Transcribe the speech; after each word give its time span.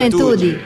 Juventude. 0.00 0.60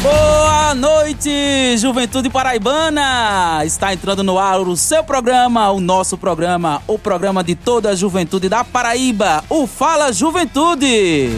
Boa 0.00 0.74
noite, 0.76 1.76
Juventude 1.78 2.30
Paraibana! 2.30 3.62
Está 3.64 3.92
entrando 3.92 4.22
no 4.22 4.38
ar 4.38 4.60
o 4.60 4.76
seu 4.76 5.02
programa, 5.02 5.72
o 5.72 5.80
nosso 5.80 6.16
programa, 6.16 6.80
o 6.86 6.96
programa 6.96 7.42
de 7.42 7.56
toda 7.56 7.90
a 7.90 7.96
juventude 7.96 8.48
da 8.48 8.62
Paraíba, 8.62 9.42
o 9.50 9.66
Fala 9.66 10.12
Juventude! 10.12 11.30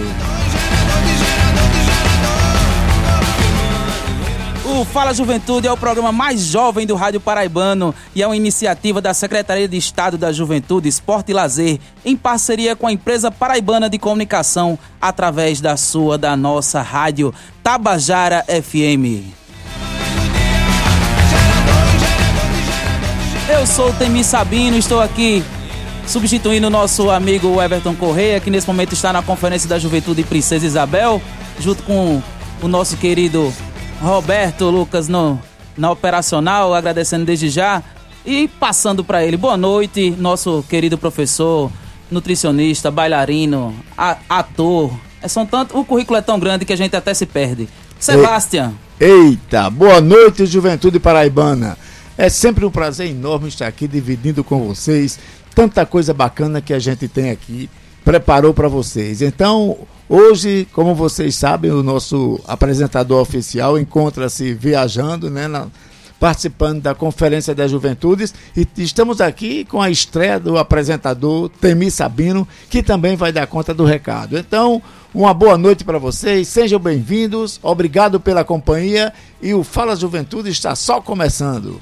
O 4.73 4.85
Fala 4.85 5.13
Juventude 5.13 5.67
é 5.67 5.73
o 5.73 5.77
programa 5.77 6.13
mais 6.13 6.43
jovem 6.43 6.87
do 6.87 6.95
Rádio 6.95 7.21
Paraibano 7.21 7.93
e 8.15 8.23
é 8.23 8.27
uma 8.27 8.37
iniciativa 8.37 9.01
da 9.01 9.13
Secretaria 9.13 9.67
de 9.67 9.77
Estado 9.77 10.17
da 10.17 10.33
Juventude, 10.33 10.89
Esporte 10.89 11.33
e 11.33 11.35
Lazer, 11.35 11.81
em 12.05 12.17
parceria 12.17 12.77
com 12.77 12.87
a 12.87 12.93
empresa 12.93 13.33
paraibana 13.33 13.91
de 13.91 13.99
comunicação, 13.99 14.79
através 15.01 15.61
da 15.61 15.77
sua, 15.77 16.17
da 16.17 16.37
nossa 16.37 16.81
rádio 16.81 17.35
Tabajara 17.65 18.45
FM. 18.45 19.27
Eu 23.53 23.67
sou 23.67 23.91
o 23.91 23.93
Temi 23.93 24.23
Sabino, 24.23 24.79
estou 24.79 25.01
aqui 25.01 25.43
substituindo 26.07 26.69
o 26.69 26.71
nosso 26.71 27.11
amigo 27.11 27.61
Everton 27.61 27.97
Correia, 27.97 28.39
que 28.39 28.51
nesse 28.51 28.69
momento 28.69 28.93
está 28.93 29.13
na 29.13 29.21
Conferência 29.21 29.69
da 29.69 29.81
Juventude 29.81 30.23
Princesa 30.23 30.65
Isabel, 30.65 31.21
junto 31.59 31.83
com 31.83 32.23
o 32.63 32.69
nosso 32.69 32.97
querido 32.97 33.53
Roberto 34.01 34.71
Lucas 34.71 35.09
no, 35.09 35.39
na 35.77 35.91
operacional, 35.91 36.75
agradecendo 36.75 37.27
desde 37.27 37.51
já 37.51 37.83
e 38.25 38.49
passando 38.49 39.05
para 39.05 39.25
ele. 39.25 39.37
Boa 39.37 39.57
noite, 39.57 40.11
nosso 40.13 40.65
querido 40.69 40.97
professor, 40.97 41.71
nutricionista, 42.11 42.91
bailarino, 42.91 43.75
a, 43.97 44.17
ator. 44.29 44.93
É, 45.23 45.29
são 45.29 45.45
tanto, 45.45 45.79
o 45.79 45.85
currículo 45.85 46.19
é 46.19 46.23
tão 46.23 46.39
grande 46.39 46.65
que 46.65 46.73
a 46.73 46.77
gente 46.77 46.97
até 46.97 47.13
se 47.13 47.27
perde. 47.27 47.69
Sebastião. 47.99 48.75
Eita, 48.99 49.69
boa 49.69 50.01
noite, 50.01 50.47
Juventude 50.47 50.99
Paraibana. 50.99 51.77
É 52.17 52.29
sempre 52.29 52.65
um 52.65 52.71
prazer 52.71 53.09
enorme 53.09 53.49
estar 53.49 53.67
aqui 53.67 53.87
dividindo 53.87 54.43
com 54.43 54.67
vocês 54.67 55.19
tanta 55.55 55.85
coisa 55.85 56.15
bacana 56.15 56.61
que 56.61 56.73
a 56.73 56.79
gente 56.79 57.07
tem 57.07 57.31
aqui, 57.31 57.69
preparou 58.05 58.55
para 58.55 58.69
vocês. 58.69 59.21
Então, 59.21 59.77
Hoje, 60.13 60.67
como 60.73 60.93
vocês 60.93 61.37
sabem, 61.37 61.71
o 61.71 61.85
nosso 61.85 62.41
apresentador 62.45 63.21
oficial 63.21 63.79
encontra-se 63.79 64.53
viajando, 64.53 65.31
né, 65.31 65.47
na, 65.47 65.69
participando 66.19 66.83
da 66.83 66.97
Conferência 66.97 67.55
das 67.55 67.71
Juventudes 67.71 68.35
e 68.57 68.67
estamos 68.79 69.21
aqui 69.21 69.65
com 69.65 69.81
a 69.81 69.89
estreia 69.89 70.41
do 70.41 70.59
apresentador 70.59 71.49
Temi 71.61 71.93
Sabino, 71.93 72.47
que 72.69 72.83
também 72.83 73.15
vai 73.15 73.31
dar 73.31 73.47
conta 73.47 73.73
do 73.73 73.85
recado. 73.85 74.37
Então, 74.37 74.83
uma 75.15 75.33
boa 75.33 75.57
noite 75.57 75.85
para 75.85 76.01
vocês, 76.01 76.49
sejam 76.49 76.81
bem-vindos, 76.81 77.61
obrigado 77.63 78.19
pela 78.19 78.43
companhia 78.43 79.13
e 79.41 79.55
o 79.55 79.63
Fala 79.63 79.95
Juventude 79.95 80.51
está 80.51 80.75
só 80.75 81.01
começando. 81.01 81.81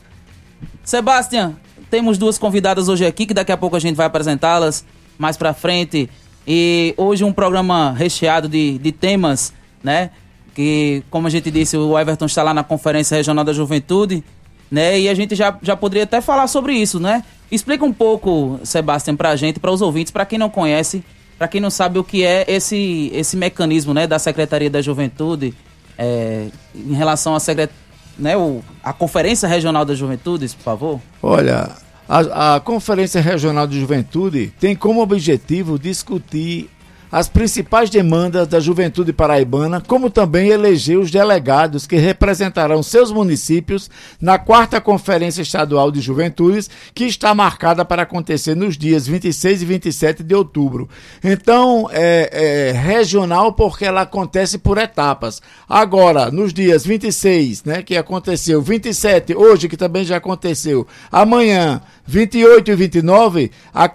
Sebastião, 0.82 1.54
temos 1.90 2.18
duas 2.18 2.38
convidadas 2.38 2.88
hoje 2.88 3.06
aqui, 3.06 3.26
que 3.26 3.34
daqui 3.34 3.52
a 3.52 3.56
pouco 3.56 3.76
a 3.76 3.80
gente 3.80 3.94
vai 3.94 4.06
apresentá-las 4.06 4.84
mais 5.16 5.36
pra 5.36 5.54
frente. 5.54 6.10
E 6.46 6.94
hoje 6.96 7.24
um 7.24 7.32
programa 7.32 7.92
recheado 7.92 8.48
de, 8.48 8.78
de 8.78 8.90
temas, 8.90 9.52
né? 9.82 10.10
Que, 10.58 11.04
como 11.08 11.28
a 11.28 11.30
gente 11.30 11.52
disse, 11.52 11.76
o 11.76 11.96
Everton 11.96 12.26
está 12.26 12.42
lá 12.42 12.52
na 12.52 12.64
Conferência 12.64 13.16
Regional 13.16 13.44
da 13.44 13.52
Juventude, 13.52 14.24
né? 14.68 14.98
E 14.98 15.08
a 15.08 15.14
gente 15.14 15.36
já, 15.36 15.56
já 15.62 15.76
poderia 15.76 16.02
até 16.02 16.20
falar 16.20 16.48
sobre 16.48 16.72
isso, 16.72 16.98
né? 16.98 17.22
Explica 17.48 17.84
um 17.84 17.92
pouco, 17.92 18.58
Sebastião, 18.64 19.14
para 19.14 19.28
a 19.30 19.36
gente, 19.36 19.60
para 19.60 19.70
os 19.70 19.80
ouvintes, 19.80 20.10
para 20.10 20.26
quem 20.26 20.36
não 20.36 20.50
conhece, 20.50 21.04
para 21.38 21.46
quem 21.46 21.60
não 21.60 21.70
sabe 21.70 22.00
o 22.00 22.02
que 22.02 22.24
é 22.24 22.44
esse, 22.48 23.08
esse 23.14 23.36
mecanismo, 23.36 23.94
né, 23.94 24.04
da 24.08 24.18
Secretaria 24.18 24.68
da 24.68 24.82
Juventude 24.82 25.54
é, 25.96 26.48
em 26.74 26.92
relação 26.92 27.36
à 27.36 27.38
secret... 27.38 27.70
né, 28.18 28.36
o, 28.36 28.60
a 28.82 28.92
Conferência 28.92 29.48
Regional 29.48 29.84
da 29.84 29.94
Juventude, 29.94 30.48
por 30.48 30.64
favor. 30.64 31.00
Olha, 31.22 31.70
a, 32.08 32.56
a 32.56 32.60
Conferência 32.60 33.20
Regional 33.20 33.68
de 33.68 33.78
Juventude 33.78 34.52
tem 34.58 34.74
como 34.74 35.00
objetivo 35.02 35.78
discutir 35.78 36.68
as 37.10 37.28
principais 37.28 37.88
demandas 37.90 38.46
da 38.46 38.60
juventude 38.60 39.12
paraibana, 39.12 39.80
como 39.80 40.10
também 40.10 40.48
eleger 40.48 40.98
os 40.98 41.10
delegados 41.10 41.86
que 41.86 41.96
representarão 41.96 42.82
seus 42.82 43.10
municípios 43.10 43.90
na 44.20 44.38
quarta 44.38 44.80
Conferência 44.80 45.42
Estadual 45.42 45.90
de 45.90 46.00
Juventudes, 46.00 46.68
que 46.94 47.04
está 47.04 47.34
marcada 47.34 47.84
para 47.84 48.02
acontecer 48.02 48.54
nos 48.54 48.76
dias 48.76 49.06
26 49.06 49.62
e 49.62 49.64
27 49.64 50.22
de 50.22 50.34
outubro. 50.34 50.88
Então, 51.22 51.88
é, 51.90 52.70
é 52.70 52.72
regional 52.72 53.52
porque 53.52 53.84
ela 53.84 54.02
acontece 54.02 54.58
por 54.58 54.78
etapas. 54.78 55.40
Agora, 55.68 56.30
nos 56.30 56.52
dias 56.52 56.84
26, 56.84 57.64
né, 57.64 57.82
que 57.82 57.96
aconteceu, 57.96 58.60
27, 58.60 59.34
hoje, 59.34 59.68
que 59.68 59.76
também 59.76 60.04
já 60.04 60.16
aconteceu, 60.16 60.86
amanhã, 61.10 61.80
28 62.06 62.70
e 62.70 62.74
29, 62.74 63.50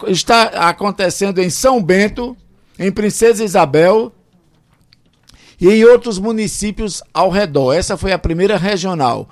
está 0.08 0.44
acontecendo 0.68 1.40
em 1.40 1.50
São 1.50 1.82
Bento, 1.82 2.36
em 2.78 2.90
Princesa 2.90 3.44
Isabel 3.44 4.12
e 5.60 5.68
em 5.68 5.84
outros 5.84 6.18
municípios 6.18 7.02
ao 7.12 7.30
redor. 7.30 7.72
Essa 7.72 7.96
foi 7.96 8.12
a 8.12 8.18
primeira 8.18 8.56
regional. 8.56 9.28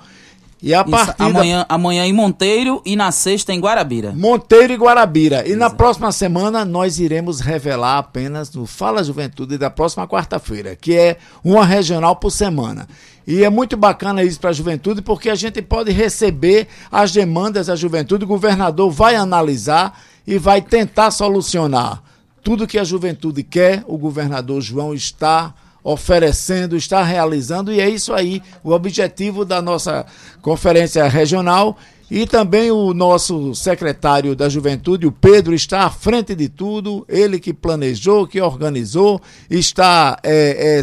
E 0.61 0.73
a 0.73 0.81
partir 0.81 1.21
amanhã, 1.21 1.65
da... 1.67 1.75
amanhã 1.75 2.05
em 2.05 2.13
Monteiro 2.13 2.81
e 2.85 2.95
na 2.95 3.11
sexta 3.11 3.51
em 3.51 3.59
Guarabira. 3.59 4.13
Monteiro 4.13 4.71
e 4.71 4.77
Guarabira. 4.77 5.43
E 5.43 5.49
Exato. 5.49 5.59
na 5.59 5.69
próxima 5.69 6.09
semana 6.13 6.63
nós 6.63 6.99
iremos 6.99 7.41
revelar 7.41 7.97
apenas 7.97 8.49
no 8.53 8.65
Fala 8.65 9.03
Juventude 9.03 9.57
da 9.57 9.69
próxima 9.69 10.07
quarta-feira, 10.07 10.73
que 10.77 10.95
é 10.95 11.17
uma 11.43 11.65
regional 11.65 12.15
por 12.15 12.31
semana. 12.31 12.87
E 13.27 13.43
é 13.43 13.49
muito 13.49 13.75
bacana 13.75 14.23
isso 14.23 14.39
para 14.39 14.51
a 14.51 14.53
juventude, 14.53 15.01
porque 15.01 15.29
a 15.29 15.35
gente 15.35 15.61
pode 15.61 15.91
receber 15.91 16.67
as 16.89 17.11
demandas 17.11 17.67
da 17.67 17.75
juventude, 17.75 18.23
o 18.23 18.27
governador 18.27 18.89
vai 18.89 19.15
analisar 19.15 20.01
e 20.25 20.37
vai 20.37 20.61
tentar 20.61 21.11
solucionar. 21.11 22.01
Tudo 22.43 22.67
que 22.67 22.77
a 22.77 22.83
juventude 22.83 23.41
quer, 23.41 23.83
o 23.87 23.97
governador 23.97 24.61
João 24.61 24.93
está 24.93 25.53
oferecendo, 25.83 26.77
está 26.77 27.03
realizando, 27.03 27.71
e 27.71 27.79
é 27.79 27.89
isso 27.89 28.13
aí 28.13 28.41
o 28.63 28.71
objetivo 28.71 29.43
da 29.43 29.61
nossa 29.61 30.05
conferência 30.41 31.07
regional. 31.07 31.77
E 32.11 32.27
também 32.27 32.69
o 32.69 32.93
nosso 32.93 33.55
secretário 33.55 34.35
da 34.35 34.47
Juventude, 34.47 35.07
o 35.07 35.11
Pedro, 35.11 35.53
está 35.53 35.85
à 35.85 35.89
frente 35.89 36.35
de 36.35 36.47
tudo, 36.47 37.05
ele 37.09 37.39
que 37.39 37.53
planejou, 37.53 38.27
que 38.27 38.39
organizou, 38.39 39.19
está 39.49 40.19
é, 40.21 40.79
é, 40.79 40.81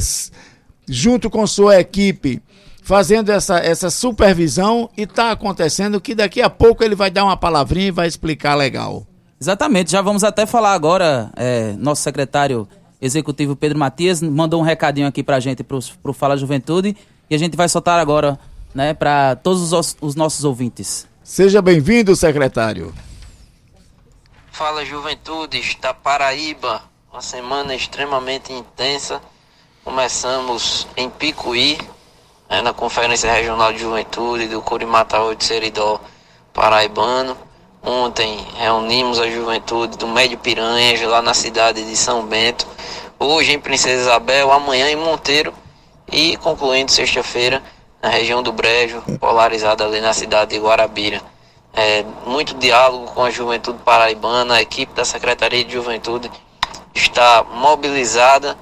junto 0.88 1.30
com 1.30 1.46
sua 1.46 1.78
equipe 1.78 2.42
fazendo 2.82 3.30
essa, 3.30 3.58
essa 3.58 3.90
supervisão 3.90 4.90
e 4.96 5.02
está 5.02 5.30
acontecendo 5.30 6.00
que 6.00 6.14
daqui 6.14 6.42
a 6.42 6.50
pouco 6.50 6.82
ele 6.82 6.96
vai 6.96 7.10
dar 7.10 7.24
uma 7.24 7.36
palavrinha 7.36 7.88
e 7.88 7.92
vai 7.92 8.08
explicar 8.08 8.56
legal. 8.56 9.06
Exatamente, 9.42 9.90
já 9.90 10.02
vamos 10.02 10.22
até 10.22 10.44
falar 10.44 10.74
agora, 10.74 11.30
é, 11.34 11.72
nosso 11.78 12.02
secretário 12.02 12.68
executivo 13.00 13.56
Pedro 13.56 13.78
Matias 13.78 14.20
mandou 14.20 14.60
um 14.60 14.62
recadinho 14.62 15.08
aqui 15.08 15.22
pra 15.22 15.40
gente, 15.40 15.64
pro, 15.64 15.78
pro 16.02 16.12
Fala 16.12 16.36
Juventude, 16.36 16.94
e 17.30 17.34
a 17.34 17.38
gente 17.38 17.56
vai 17.56 17.66
soltar 17.66 17.98
agora, 17.98 18.38
né, 18.74 18.92
para 18.92 19.36
todos 19.36 19.72
os, 19.72 19.96
os 19.98 20.14
nossos 20.14 20.44
ouvintes. 20.44 21.08
Seja 21.24 21.62
bem-vindo, 21.62 22.14
secretário. 22.14 22.92
Fala 24.52 24.84
Juventude, 24.84 25.78
da 25.80 25.94
Paraíba, 25.94 26.82
uma 27.10 27.22
semana 27.22 27.74
extremamente 27.74 28.52
intensa. 28.52 29.22
Começamos 29.82 30.86
em 30.94 31.08
Picuí, 31.08 31.78
né, 32.50 32.60
na 32.60 32.74
Conferência 32.74 33.32
Regional 33.32 33.72
de 33.72 33.78
Juventude 33.78 34.48
do 34.48 34.60
Curimataú 34.60 35.34
de 35.34 35.44
Seridó 35.44 35.98
Paraibano 36.52 37.48
Ontem 37.82 38.46
reunimos 38.58 39.18
a 39.18 39.30
juventude 39.30 39.96
do 39.96 40.06
Médio 40.06 40.36
Piranha, 40.36 41.08
lá 41.08 41.22
na 41.22 41.32
cidade 41.32 41.82
de 41.82 41.96
São 41.96 42.22
Bento. 42.26 42.66
Hoje 43.18 43.52
em 43.52 43.58
Princesa 43.58 44.02
Isabel, 44.02 44.52
amanhã 44.52 44.90
em 44.90 44.96
Monteiro 44.96 45.54
e 46.12 46.36
concluindo 46.36 46.92
sexta-feira 46.92 47.62
na 48.02 48.10
região 48.10 48.42
do 48.42 48.52
Brejo, 48.52 49.00
polarizada 49.18 49.84
ali 49.86 49.98
na 50.00 50.12
cidade 50.12 50.50
de 50.50 50.58
Guarabira. 50.58 51.22
É, 51.72 52.04
muito 52.26 52.54
diálogo 52.54 53.06
com 53.12 53.24
a 53.24 53.30
juventude 53.30 53.78
paraibana, 53.82 54.56
a 54.56 54.62
equipe 54.62 54.92
da 54.92 55.04
Secretaria 55.04 55.64
de 55.64 55.72
Juventude 55.72 56.30
está 56.94 57.42
mobilizada 57.44 58.58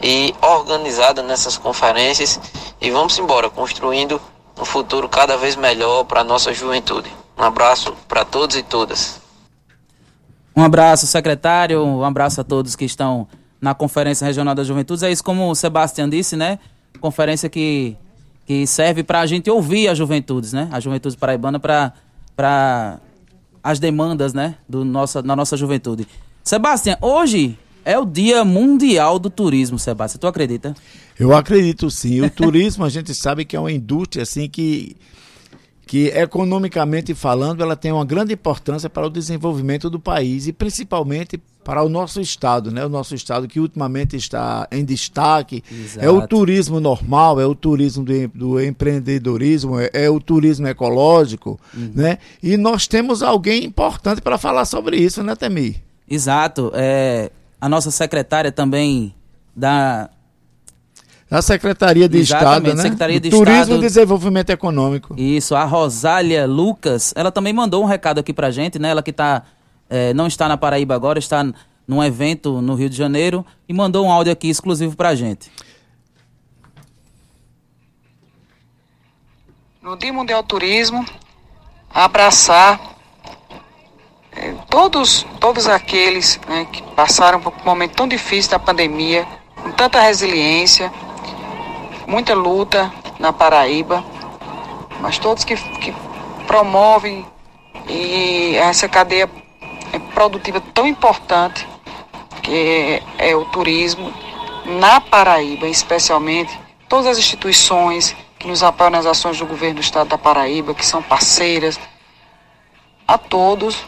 e 0.00 0.34
organizada 0.42 1.22
nessas 1.22 1.56
conferências 1.56 2.40
e 2.80 2.90
vamos 2.90 3.16
embora, 3.16 3.48
construindo 3.48 4.20
um 4.58 4.64
futuro 4.64 5.08
cada 5.08 5.36
vez 5.36 5.54
melhor 5.54 6.02
para 6.04 6.22
a 6.22 6.24
nossa 6.24 6.52
juventude. 6.52 7.25
Um 7.36 7.42
abraço 7.42 7.92
para 8.08 8.24
todos 8.24 8.56
e 8.56 8.62
todas. 8.62 9.20
Um 10.56 10.62
abraço, 10.62 11.06
secretário, 11.06 11.84
um 11.84 12.02
abraço 12.02 12.40
a 12.40 12.44
todos 12.44 12.74
que 12.74 12.86
estão 12.86 13.28
na 13.60 13.74
Conferência 13.74 14.24
Regional 14.24 14.54
das 14.54 14.66
Juventudes. 14.66 15.02
É 15.02 15.12
isso 15.12 15.22
como 15.22 15.50
o 15.50 15.54
Sebastião 15.54 16.08
disse, 16.08 16.34
né? 16.34 16.58
Conferência 16.98 17.48
que, 17.50 17.94
que 18.46 18.66
serve 18.66 19.02
para 19.02 19.20
a 19.20 19.26
gente 19.26 19.50
ouvir 19.50 19.88
as 19.88 19.98
juventudes, 19.98 20.54
né? 20.54 20.68
A 20.72 20.80
juventude 20.80 21.14
paraibana 21.16 21.60
para 21.60 23.00
as 23.62 23.78
demandas, 23.78 24.32
né? 24.32 24.56
Do 24.66 24.82
nossa, 24.82 25.22
da 25.22 25.36
nossa 25.36 25.58
juventude. 25.58 26.08
Sebastião, 26.42 26.96
hoje 27.02 27.58
é 27.84 27.98
o 27.98 28.06
Dia 28.06 28.42
Mundial 28.42 29.18
do 29.18 29.28
Turismo, 29.28 29.78
Sebastião. 29.78 30.20
Tu 30.20 30.26
acredita? 30.26 30.74
Eu 31.18 31.36
acredito 31.36 31.90
sim. 31.90 32.22
O 32.22 32.30
turismo 32.30 32.82
a 32.84 32.88
gente 32.88 33.12
sabe 33.14 33.44
que 33.44 33.54
é 33.54 33.60
uma 33.60 33.72
indústria 33.72 34.22
assim 34.22 34.48
que 34.48 34.96
que 35.86 36.08
economicamente 36.08 37.14
falando 37.14 37.62
ela 37.62 37.76
tem 37.76 37.92
uma 37.92 38.04
grande 38.04 38.34
importância 38.34 38.90
para 38.90 39.06
o 39.06 39.10
desenvolvimento 39.10 39.88
do 39.88 40.00
país 40.00 40.48
e 40.48 40.52
principalmente 40.52 41.40
para 41.62 41.82
o 41.82 41.88
nosso 41.88 42.20
estado, 42.20 42.72
né? 42.72 42.84
O 42.84 42.88
nosso 42.88 43.14
estado 43.14 43.46
que 43.46 43.60
ultimamente 43.60 44.16
está 44.16 44.68
em 44.70 44.84
destaque 44.84 45.62
Exato. 45.70 46.04
é 46.04 46.10
o 46.10 46.26
turismo 46.26 46.80
normal, 46.80 47.40
é 47.40 47.46
o 47.46 47.54
turismo 47.54 48.04
do, 48.04 48.28
do 48.28 48.60
empreendedorismo, 48.60 49.78
é, 49.78 49.90
é, 49.92 50.10
o 50.10 50.20
turismo 50.20 50.66
ecológico, 50.66 51.58
uhum. 51.72 51.92
né? 51.94 52.18
E 52.42 52.56
nós 52.56 52.88
temos 52.88 53.22
alguém 53.22 53.64
importante 53.64 54.20
para 54.20 54.38
falar 54.38 54.64
sobre 54.64 54.96
isso, 54.96 55.22
né, 55.22 55.34
Temi? 55.34 55.82
Exato. 56.08 56.72
É, 56.74 57.30
a 57.60 57.68
nossa 57.68 57.90
secretária 57.90 58.52
também 58.52 59.14
da 59.54 60.10
na 61.30 61.42
Secretaria 61.42 62.08
de 62.08 62.18
Exatamente, 62.18 62.56
Estado, 62.56 62.76
né? 62.76 62.82
Secretaria 62.82 63.20
de 63.20 63.30
Turismo 63.30 63.60
Estado. 63.60 63.76
e 63.76 63.80
Desenvolvimento 63.80 64.50
Econômico. 64.50 65.14
Isso, 65.18 65.54
a 65.54 65.64
Rosália 65.64 66.46
Lucas, 66.46 67.12
ela 67.16 67.32
também 67.32 67.52
mandou 67.52 67.82
um 67.82 67.86
recado 67.86 68.18
aqui 68.18 68.32
pra 68.32 68.50
gente, 68.50 68.78
né? 68.78 68.90
Ela 68.90 69.02
que 69.02 69.12
tá, 69.12 69.42
é, 69.90 70.14
não 70.14 70.26
está 70.26 70.48
na 70.48 70.56
Paraíba 70.56 70.94
agora, 70.94 71.18
está 71.18 71.44
num 71.86 72.02
evento 72.02 72.60
no 72.60 72.74
Rio 72.74 72.88
de 72.88 72.96
Janeiro 72.96 73.44
e 73.68 73.72
mandou 73.72 74.06
um 74.06 74.10
áudio 74.10 74.32
aqui 74.32 74.48
exclusivo 74.48 74.96
pra 74.96 75.14
gente. 75.14 75.50
No 79.82 79.96
Dia 79.96 80.12
Mundial 80.12 80.42
do 80.42 80.48
Turismo, 80.48 81.04
abraçar 81.92 82.80
é, 84.32 84.52
todos, 84.68 85.24
todos 85.40 85.66
aqueles 85.66 86.40
né, 86.48 86.66
que 86.72 86.82
passaram 86.94 87.40
por 87.40 87.52
um 87.52 87.64
momento 87.64 87.94
tão 87.94 88.08
difícil 88.08 88.50
da 88.50 88.58
pandemia, 88.58 89.26
com 89.54 89.70
tanta 89.72 90.00
resiliência, 90.00 90.92
muita 92.06 92.34
luta 92.34 92.92
na 93.18 93.32
Paraíba, 93.32 94.04
mas 95.00 95.18
todos 95.18 95.44
que, 95.44 95.56
que 95.56 95.94
promovem 96.46 97.26
e 97.88 98.56
essa 98.56 98.88
cadeia 98.88 99.28
produtiva 100.14 100.60
tão 100.60 100.86
importante 100.86 101.66
que 102.42 103.02
é, 103.18 103.30
é 103.30 103.36
o 103.36 103.44
turismo 103.46 104.12
na 104.64 105.00
Paraíba, 105.00 105.66
especialmente 105.68 106.58
todas 106.88 107.06
as 107.06 107.18
instituições 107.18 108.14
que 108.38 108.46
nos 108.46 108.62
apoiam 108.62 108.90
nas 108.90 109.06
ações 109.06 109.38
do 109.38 109.46
governo 109.46 109.76
do 109.76 109.80
estado 109.80 110.08
da 110.08 110.18
Paraíba, 110.18 110.74
que 110.74 110.84
são 110.84 111.02
parceiras, 111.02 111.78
a 113.06 113.16
todos 113.16 113.84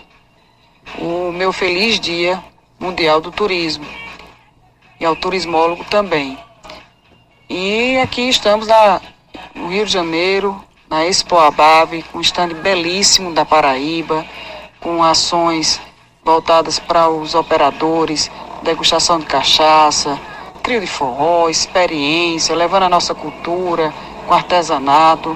o 0.98 1.32
meu 1.32 1.52
feliz 1.52 1.98
dia 1.98 2.42
mundial 2.78 3.20
do 3.20 3.30
turismo 3.30 3.86
e 5.00 5.04
ao 5.04 5.16
turismólogo 5.16 5.84
também. 5.84 6.38
E 7.50 7.96
aqui 7.96 8.28
estamos 8.28 8.66
na, 8.66 9.00
no 9.54 9.68
Rio 9.68 9.86
de 9.86 9.92
Janeiro, 9.92 10.62
na 10.86 11.06
Expo 11.06 11.38
Abave, 11.38 12.02
com 12.02 12.18
um 12.18 12.20
stand 12.20 12.48
belíssimo 12.48 13.32
da 13.32 13.42
Paraíba, 13.42 14.22
com 14.80 15.02
ações 15.02 15.80
voltadas 16.22 16.78
para 16.78 17.08
os 17.08 17.34
operadores, 17.34 18.30
degustação 18.62 19.18
de 19.18 19.24
cachaça, 19.24 20.20
trio 20.62 20.78
de 20.78 20.86
forró, 20.86 21.48
experiência, 21.48 22.54
levando 22.54 22.82
a 22.82 22.88
nossa 22.90 23.14
cultura, 23.14 23.94
com 24.26 24.34
artesanato 24.34 25.34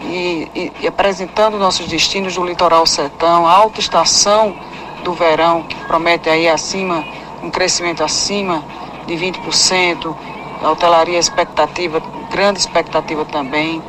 e, 0.00 0.48
e, 0.54 0.72
e 0.80 0.86
apresentando 0.86 1.58
nossos 1.58 1.86
destinos 1.86 2.36
do 2.36 2.44
litoral 2.46 2.86
sertão, 2.86 3.46
a 3.46 3.52
alta 3.52 3.80
estação 3.80 4.56
do 5.04 5.12
verão, 5.12 5.64
que 5.64 5.76
promete 5.84 6.30
aí 6.30 6.48
acima, 6.48 7.04
um 7.42 7.50
crescimento 7.50 8.02
acima 8.02 8.64
de 9.06 9.14
20%, 9.14 10.16
a 10.62 10.70
hotelaria 10.70 11.18
expectativa, 11.18 12.02
grande 12.30 12.60
expectativa 12.60 13.24
também. 13.24 13.82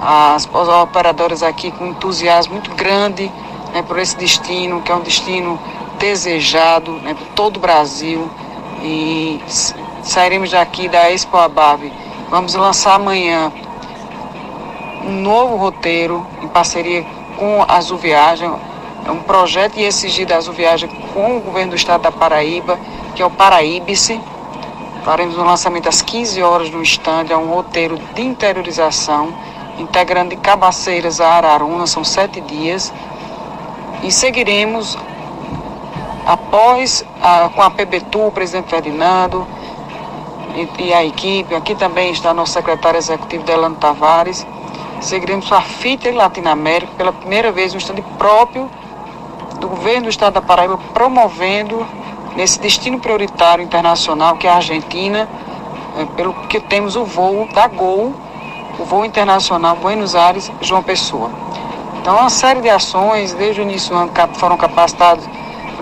As, 0.00 0.48
as 0.52 0.68
operadoras 0.68 1.42
aqui 1.42 1.70
com 1.70 1.86
entusiasmo 1.86 2.54
muito 2.54 2.74
grande 2.74 3.30
né, 3.72 3.82
por 3.82 3.98
esse 3.98 4.16
destino, 4.16 4.80
que 4.82 4.92
é 4.92 4.94
um 4.94 5.00
destino 5.00 5.58
desejado 5.98 6.92
né, 6.92 7.14
por 7.14 7.26
todo 7.28 7.56
o 7.56 7.60
Brasil. 7.60 8.30
E 8.82 9.40
sairemos 10.02 10.50
daqui 10.50 10.88
da 10.88 11.10
Expo 11.10 11.36
Abave. 11.36 11.92
Vamos 12.30 12.54
lançar 12.54 12.94
amanhã 12.94 13.52
um 15.04 15.20
novo 15.22 15.56
roteiro 15.56 16.26
em 16.42 16.48
parceria 16.48 17.04
com 17.36 17.62
a 17.62 17.76
Azul 17.76 17.98
Viagem. 17.98 18.50
É 19.04 19.10
um 19.10 19.20
projeto 19.20 19.78
ESG 19.78 20.26
da 20.26 20.36
Azul 20.36 20.54
Viagem 20.54 20.88
com 21.14 21.38
o 21.38 21.40
governo 21.40 21.70
do 21.70 21.76
estado 21.76 22.02
da 22.02 22.12
Paraíba, 22.12 22.78
que 23.14 23.22
é 23.22 23.26
o 23.26 23.30
Paraíbice 23.30 24.20
Faremos 25.08 25.38
um 25.38 25.42
lançamento 25.44 25.88
às 25.88 26.02
15 26.02 26.42
horas 26.42 26.68
no 26.68 26.82
estande, 26.82 27.32
é 27.32 27.36
um 27.36 27.46
roteiro 27.46 27.98
de 28.14 28.20
interiorização, 28.20 29.32
integrando 29.78 30.28
de 30.28 30.36
Cabaceiras 30.36 31.18
a 31.18 31.30
Araruna, 31.30 31.86
são 31.86 32.04
sete 32.04 32.42
dias. 32.42 32.92
E 34.02 34.12
seguiremos 34.12 34.98
após 36.26 37.02
a, 37.22 37.48
com 37.48 37.62
a 37.62 37.70
PBTU, 37.70 38.26
o 38.26 38.30
presidente 38.30 38.68
Ferdinando 38.68 39.46
e, 40.54 40.88
e, 40.88 40.92
a 40.92 41.02
equipe. 41.02 41.54
Aqui 41.54 41.74
também 41.74 42.12
está 42.12 42.34
nosso 42.34 42.52
secretário 42.52 42.98
executivo 42.98 43.44
Delano 43.44 43.76
Tavares. 43.76 44.46
Seguiremos 45.00 45.50
a 45.50 45.62
FITA 45.62 46.12
Latinoamérica 46.12 46.92
pela 46.98 47.14
primeira 47.14 47.50
vez 47.50 47.72
um 47.74 47.78
estande 47.78 48.02
próprio 48.18 48.70
do 49.58 49.68
governo 49.70 50.02
do 50.02 50.10
estado 50.10 50.34
da 50.34 50.42
Paraíba 50.42 50.78
promovendo 50.92 51.86
nesse 52.36 52.60
destino 52.60 52.98
prioritário 52.98 53.64
internacional 53.64 54.36
que 54.36 54.46
é 54.46 54.50
a 54.50 54.56
Argentina, 54.56 55.28
é, 55.96 56.04
pelo 56.16 56.34
que 56.48 56.60
temos 56.60 56.96
o 56.96 57.04
voo 57.04 57.48
da 57.52 57.66
Gol, 57.66 58.14
o 58.78 58.84
voo 58.84 59.04
internacional 59.04 59.76
Buenos 59.76 60.14
Aires 60.14 60.50
João 60.60 60.82
Pessoa. 60.82 61.30
Então, 62.00 62.16
uma 62.16 62.30
série 62.30 62.60
de 62.60 62.70
ações, 62.70 63.34
desde 63.34 63.60
o 63.60 63.64
início 63.64 63.90
do 63.90 64.00
ano 64.00 64.12
foram 64.34 64.56
capacitados 64.56 65.28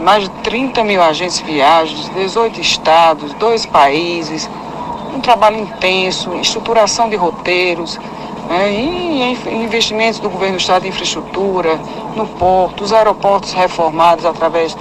mais 0.01 0.25
de 0.25 0.31
30 0.43 0.83
mil 0.85 1.03
agentes 1.03 1.39
de 1.39 1.45
viagens, 1.45 2.11
18 2.15 2.61
estados, 2.61 3.33
dois 3.35 3.65
países, 3.65 4.49
um 5.15 5.21
trabalho 5.21 5.59
intenso, 5.59 6.35
estruturação 6.35 7.09
de 7.09 7.17
roteiros, 7.17 7.99
né, 8.49 8.73
e 8.73 9.55
investimentos 9.65 10.21
do 10.21 10.31
governo 10.31 10.57
do 10.57 10.61
estado 10.61 10.85
em 10.85 10.89
infraestrutura, 10.89 11.79
no 12.15 12.27
porto, 12.27 12.85
os 12.85 12.93
aeroportos 12.93 13.53
reformados 13.53 14.25
através 14.25 14.77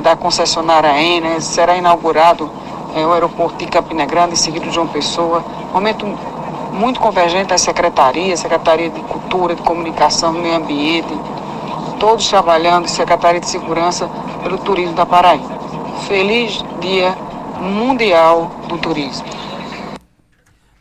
da 0.00 0.14
concessionária 0.14 1.00
Enes, 1.00 1.44
será 1.44 1.76
inaugurado 1.76 2.50
é, 2.94 3.04
o 3.04 3.12
aeroporto 3.12 3.56
de 3.58 3.66
Campina 3.66 4.04
Grande, 4.04 4.34
em 4.34 4.36
seguida 4.36 4.66
de 4.66 4.74
João 4.74 4.86
Pessoa. 4.86 5.42
Momento 5.72 6.06
muito 6.72 7.00
convergente 7.00 7.52
às 7.52 7.60
secretarias, 7.60 8.40
Secretaria 8.40 8.90
de 8.90 9.00
Cultura, 9.00 9.54
de 9.54 9.62
Comunicação, 9.62 10.32
Meio 10.32 10.56
Ambiente, 10.56 11.12
todos 11.98 12.28
trabalhando, 12.28 12.86
Secretaria 12.88 13.40
de 13.40 13.48
Segurança 13.48 14.08
pelo 14.42 14.58
Turismo 14.58 14.94
da 14.94 15.04
Paraíba. 15.04 15.58
Feliz 16.06 16.64
Dia 16.80 17.16
Mundial 17.60 18.50
do 18.68 18.78
Turismo. 18.78 19.26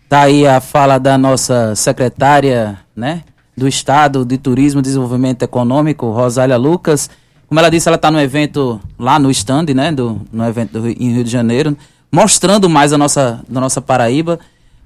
Tá 0.08 0.22
aí 0.22 0.48
a 0.48 0.62
fala 0.62 0.98
da 0.98 1.18
nossa 1.18 1.76
secretária, 1.76 2.80
né, 2.96 3.24
do 3.58 3.68
Estado 3.68 4.24
de 4.24 4.38
Turismo 4.38 4.80
e 4.80 4.84
Desenvolvimento 4.84 5.44
Econômico, 5.44 6.12
Rosália 6.12 6.58
Lucas. 6.58 7.10
Como 7.48 7.60
ela 7.60 7.70
disse, 7.70 7.88
ela 7.88 7.96
está 7.96 8.12
no 8.12 8.20
evento 8.20 8.80
lá 9.00 9.18
no 9.18 9.32
stand, 9.32 9.68
né? 9.74 9.92
Do, 9.92 10.22
no 10.32 10.46
evento 10.46 10.80
do, 10.80 10.90
em 10.90 11.14
Rio 11.14 11.24
de 11.24 11.30
Janeiro, 11.30 11.78
mostrando 12.12 12.70
mais 12.70 12.92
a 12.92 12.98
nossa, 12.98 13.42
da 13.48 13.62
nossa 13.62 13.82
Paraíba. 13.82 14.40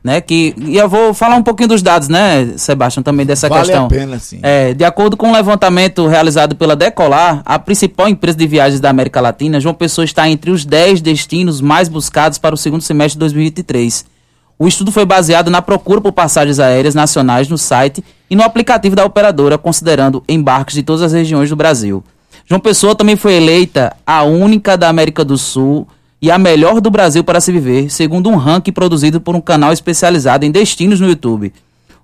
Né, 0.04 0.20
que, 0.20 0.56
e 0.58 0.78
eu 0.78 0.90
vou 0.90 1.14
falar 1.14 1.36
um 1.36 1.44
pouquinho 1.44 1.70
dos 1.70 1.84
dados, 1.84 2.08
né, 2.08 2.54
Sebastião, 2.58 3.04
também 3.04 3.24
dessa 3.24 3.48
vale 3.48 3.62
questão. 3.62 3.88
Vale 3.88 4.02
a 4.02 4.06
pena, 4.06 4.18
sim. 4.18 4.40
É, 4.42 4.74
de 4.74 4.84
acordo 4.84 5.16
com 5.16 5.28
o 5.28 5.30
um 5.30 5.32
levantamento 5.32 6.08
realizado 6.08 6.56
pela 6.56 6.76
Decolar, 6.76 7.44
a 7.46 7.60
principal 7.60 8.10
empresa 8.10 8.36
de 8.36 8.48
viagens 8.48 8.80
da 8.80 8.90
América 8.90 9.22
Latina, 9.22 9.60
João 9.60 9.76
Pessoa 9.76 10.04
está 10.04 10.28
entre 10.28 10.50
os 10.50 10.66
10 10.66 11.02
destinos 11.02 11.62
mais 11.62 11.88
buscados 11.88 12.40
para 12.40 12.56
o 12.56 12.58
segundo 12.58 12.82
semestre 12.82 13.14
de 13.14 13.20
2023. 13.20 14.04
O 14.58 14.68
estudo 14.68 14.92
foi 14.92 15.06
baseado 15.06 15.52
na 15.52 15.62
procura 15.62 16.02
por 16.02 16.12
passagens 16.12 16.60
aéreas 16.60 16.96
nacionais 16.96 17.48
no 17.48 17.58
site 17.58 18.04
e 18.28 18.36
no 18.36 18.42
aplicativo 18.42 18.96
da 18.96 19.06
operadora, 19.06 19.56
considerando 19.56 20.24
embarques 20.28 20.74
de 20.74 20.82
todas 20.82 21.04
as 21.04 21.14
regiões 21.14 21.48
do 21.48 21.56
Brasil. 21.56 22.04
João 22.52 22.60
Pessoa 22.60 22.94
também 22.94 23.16
foi 23.16 23.36
eleita 23.36 23.96
a 24.06 24.24
única 24.24 24.78
da 24.78 24.90
América 24.90 25.24
do 25.24 25.38
Sul 25.38 25.88
e 26.22 26.30
a 26.30 26.38
melhor 26.38 26.82
do 26.82 26.92
Brasil 26.92 27.24
para 27.24 27.40
se 27.40 27.50
viver, 27.50 27.90
segundo 27.90 28.30
um 28.30 28.36
ranking 28.36 28.74
produzido 28.74 29.22
por 29.22 29.38
um 29.38 29.40
canal 29.40 29.72
especializado 29.72 30.46
em 30.46 30.52
destinos 30.52 31.00
no 31.00 31.08
YouTube. 31.08 31.54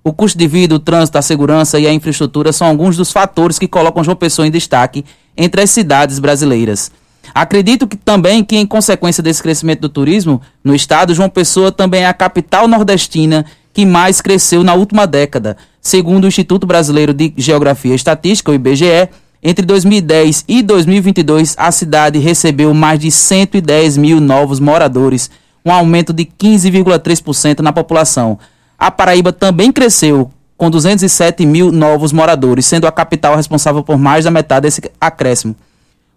O 0.02 0.10
custo 0.10 0.38
de 0.38 0.48
vida, 0.48 0.74
o 0.74 0.78
trânsito, 0.78 1.18
a 1.18 1.20
segurança 1.20 1.78
e 1.78 1.86
a 1.86 1.92
infraestrutura 1.92 2.50
são 2.50 2.66
alguns 2.66 2.96
dos 2.96 3.12
fatores 3.12 3.58
que 3.58 3.68
colocam 3.68 4.02
João 4.02 4.16
Pessoa 4.16 4.48
em 4.48 4.50
destaque 4.50 5.04
entre 5.36 5.60
as 5.60 5.68
cidades 5.68 6.18
brasileiras. 6.18 6.90
Acredito 7.34 7.86
que 7.86 7.98
também 7.98 8.42
que 8.42 8.56
em 8.56 8.66
consequência 8.66 9.22
desse 9.22 9.42
crescimento 9.42 9.80
do 9.80 9.90
turismo 9.90 10.40
no 10.64 10.74
estado, 10.74 11.12
João 11.12 11.28
Pessoa 11.28 11.70
também 11.70 12.04
é 12.04 12.06
a 12.06 12.14
capital 12.14 12.66
nordestina 12.66 13.44
que 13.74 13.84
mais 13.84 14.22
cresceu 14.22 14.64
na 14.64 14.72
última 14.72 15.06
década, 15.06 15.58
segundo 15.78 16.24
o 16.24 16.28
Instituto 16.28 16.66
Brasileiro 16.66 17.12
de 17.12 17.34
Geografia 17.36 17.92
e 17.92 17.96
Estatística, 17.96 18.50
o 18.50 18.54
IBGE. 18.54 19.10
Entre 19.42 19.64
2010 19.64 20.44
e 20.48 20.62
2022, 20.62 21.54
a 21.56 21.70
cidade 21.70 22.18
recebeu 22.18 22.74
mais 22.74 22.98
de 22.98 23.10
110 23.10 23.96
mil 23.96 24.20
novos 24.20 24.58
moradores, 24.58 25.30
um 25.64 25.70
aumento 25.70 26.12
de 26.12 26.24
15,3% 26.24 27.60
na 27.60 27.72
população. 27.72 28.38
A 28.76 28.90
Paraíba 28.90 29.32
também 29.32 29.70
cresceu, 29.70 30.30
com 30.56 30.68
207 30.68 31.46
mil 31.46 31.70
novos 31.70 32.12
moradores, 32.12 32.66
sendo 32.66 32.88
a 32.88 32.92
capital 32.92 33.36
responsável 33.36 33.84
por 33.84 33.96
mais 33.96 34.24
da 34.24 34.30
metade 34.30 34.62
desse 34.62 34.82
acréscimo. 35.00 35.54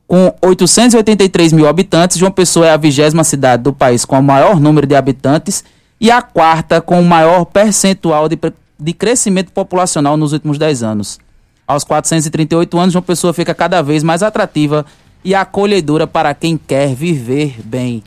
Com 0.07 0.33
883 0.41 1.53
mil 1.53 1.67
habitantes, 1.67 2.17
João 2.17 2.31
Pessoa 2.31 2.67
é 2.67 2.71
a 2.71 2.77
vigésima 2.77 3.23
cidade 3.23 3.63
do 3.63 3.71
país 3.71 4.03
com 4.03 4.19
o 4.19 4.23
maior 4.23 4.59
número 4.59 4.87
de 4.87 4.95
habitantes 4.95 5.63
e 5.99 6.09
a 6.09 6.23
quarta 6.23 6.81
com 6.81 6.99
o 6.99 7.05
maior 7.05 7.45
percentual 7.45 8.27
de, 8.27 8.37
de 8.79 8.93
crescimento 8.93 9.51
populacional 9.51 10.17
nos 10.17 10.33
últimos 10.33 10.57
10 10.57 10.81
anos. 10.81 11.19
Aos 11.71 11.85
438 11.85 12.77
anos, 12.77 12.91
João 12.91 13.01
Pessoa 13.01 13.33
fica 13.33 13.55
cada 13.55 13.81
vez 13.81 14.03
mais 14.03 14.21
atrativa 14.21 14.85
e 15.23 15.33
acolhedora 15.33 16.05
para 16.05 16.33
quem 16.33 16.57
quer 16.57 16.93
viver 16.93 17.59
bem. 17.63 18.03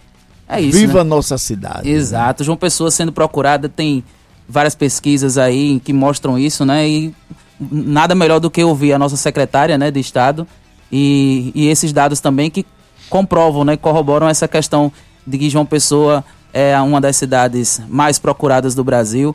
É 0.46 0.60
isso. 0.60 0.78
Viva 0.78 1.02
né? 1.02 1.08
nossa 1.08 1.38
cidade. 1.38 1.88
Exato. 1.88 2.44
João 2.44 2.58
Pessoa 2.58 2.90
sendo 2.90 3.10
procurada, 3.10 3.66
tem 3.66 4.04
várias 4.46 4.74
pesquisas 4.74 5.38
aí 5.38 5.80
que 5.80 5.94
mostram 5.94 6.38
isso, 6.38 6.64
né? 6.64 6.86
E 6.86 7.14
nada 7.58 8.14
melhor 8.14 8.38
do 8.38 8.50
que 8.50 8.62
ouvir 8.62 8.92
a 8.92 8.98
nossa 8.98 9.16
secretária 9.16 9.78
né, 9.78 9.90
de 9.90 9.98
Estado 9.98 10.46
e, 10.92 11.50
e 11.54 11.68
esses 11.68 11.92
dados 11.92 12.20
também 12.20 12.50
que 12.50 12.66
comprovam, 13.08 13.64
né, 13.64 13.76
corroboram 13.76 14.28
essa 14.28 14.46
questão 14.46 14.92
de 15.26 15.38
que 15.38 15.48
João 15.48 15.64
Pessoa 15.64 16.22
é 16.52 16.78
uma 16.80 17.00
das 17.00 17.16
cidades 17.16 17.80
mais 17.88 18.18
procuradas 18.18 18.74
do 18.74 18.84
Brasil. 18.84 19.34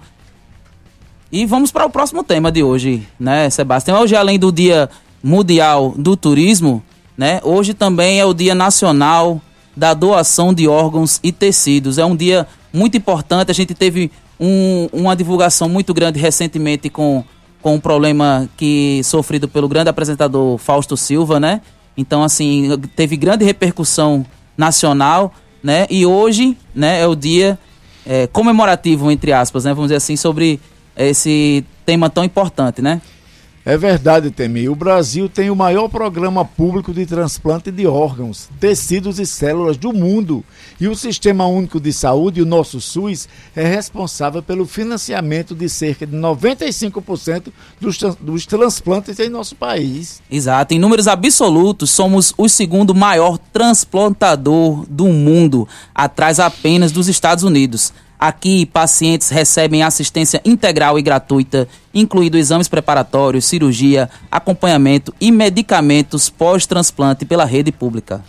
E 1.32 1.46
vamos 1.46 1.72
para 1.72 1.86
o 1.86 1.90
próximo 1.90 2.24
tema 2.24 2.52
de 2.52 2.64
hoje, 2.64 3.08
né, 3.20 3.50
Sebastião? 3.50 4.02
Hoje, 4.02 4.16
além 4.16 4.40
do 4.40 4.52
Dia 4.52 4.90
Mundial 5.24 5.94
do 5.98 6.18
Turismo, 6.18 6.84
né, 7.18 7.40
hoje 7.44 7.74
também 7.74 8.20
é 8.20 8.26
o 8.26 8.34
Dia 8.34 8.56
Nacional 8.56 9.42
da 9.76 9.94
Doação 9.94 10.54
de 10.54 10.68
Órgãos 10.68 11.20
e 11.24 11.32
Tecidos. 11.32 11.98
É 11.98 12.06
um 12.06 12.16
dia 12.16 12.48
muito 12.74 12.98
importante. 12.98 13.52
A 13.52 13.54
gente 13.54 13.74
teve 13.74 14.12
um, 14.40 14.90
uma 14.92 15.16
divulgação 15.16 15.70
muito 15.70 15.94
grande 15.94 16.20
recentemente 16.20 16.90
com, 16.90 17.24
com 17.62 17.76
um 17.76 17.80
problema 17.80 18.50
que 18.58 19.02
sofrido 19.04 19.48
pelo 19.48 19.68
grande 19.68 19.90
apresentador 19.90 20.58
Fausto 20.58 20.98
Silva, 20.98 21.40
né? 21.40 21.62
Então, 21.96 22.24
assim, 22.24 22.70
teve 22.96 23.16
grande 23.16 23.46
repercussão 23.46 24.26
nacional 24.58 25.34
né? 25.64 25.86
E 25.90 26.06
hoje, 26.06 26.58
né, 26.74 27.02
é 27.02 27.08
o 27.08 27.16
dia 27.16 27.60
é, 28.06 28.28
comemorativo, 28.28 29.12
entre 29.12 29.32
aspas, 29.34 29.66
né? 29.66 29.74
Vamos 29.74 29.88
dizer 29.88 29.98
assim, 29.98 30.16
sobre 30.16 30.60
esse 31.08 31.66
tema 31.86 32.10
tão 32.10 32.24
importante, 32.24 32.82
né? 32.82 33.02
É 33.66 33.78
verdade, 33.78 34.32
Temi. 34.32 34.70
O 34.70 34.74
Brasil 34.74 35.28
tem 35.30 35.50
o 35.50 35.56
maior 35.56 35.90
programa 35.90 36.46
público 36.46 36.94
de 36.94 37.06
transplante 37.06 37.70
de 37.70 37.86
órgãos, 37.86 38.50
tecidos 38.60 39.20
e 39.20 39.28
células 39.28 39.78
do 39.78 39.94
mundo. 39.94 40.44
E 40.80 40.88
o 40.88 40.96
Sistema 40.96 41.46
Único 41.46 41.80
de 41.80 41.94
Saúde, 41.94 42.42
o 42.42 42.46
nosso 42.46 42.82
SUS, 42.82 43.28
é 43.56 43.64
responsável 43.68 44.42
pelo 44.42 44.66
financiamento 44.66 45.54
de 45.54 45.70
cerca 45.70 46.08
de 46.08 46.16
95% 46.16 47.52
dos, 47.80 48.00
dos 48.20 48.46
transplantes 48.46 49.20
em 49.20 49.30
nosso 49.30 49.56
país. 49.56 50.22
Exato. 50.32 50.74
Em 50.74 50.80
números 50.80 51.08
absolutos, 51.08 51.92
somos 51.92 52.34
o 52.38 52.50
segundo 52.50 52.96
maior 52.96 53.38
transplantador 53.38 54.86
do 54.90 55.10
mundo, 55.10 55.68
atrás 55.94 56.40
apenas 56.40 56.92
dos 56.92 57.08
Estados 57.08 57.44
Unidos. 57.44 57.94
Aqui, 58.20 58.66
pacientes 58.66 59.30
recebem 59.30 59.82
assistência 59.82 60.42
integral 60.44 61.00
e 61.00 61.02
gratuita, 61.02 61.70
incluindo 61.94 62.38
exames 62.38 62.68
preparatórios, 62.68 63.46
cirurgia, 63.46 64.10
acompanhamento 64.30 65.14
e 65.22 65.32
medicamentos 65.32 66.30
pós-transplante 66.30 67.24
pela 67.24 67.46
rede 67.46 67.72
pública. 67.72 68.22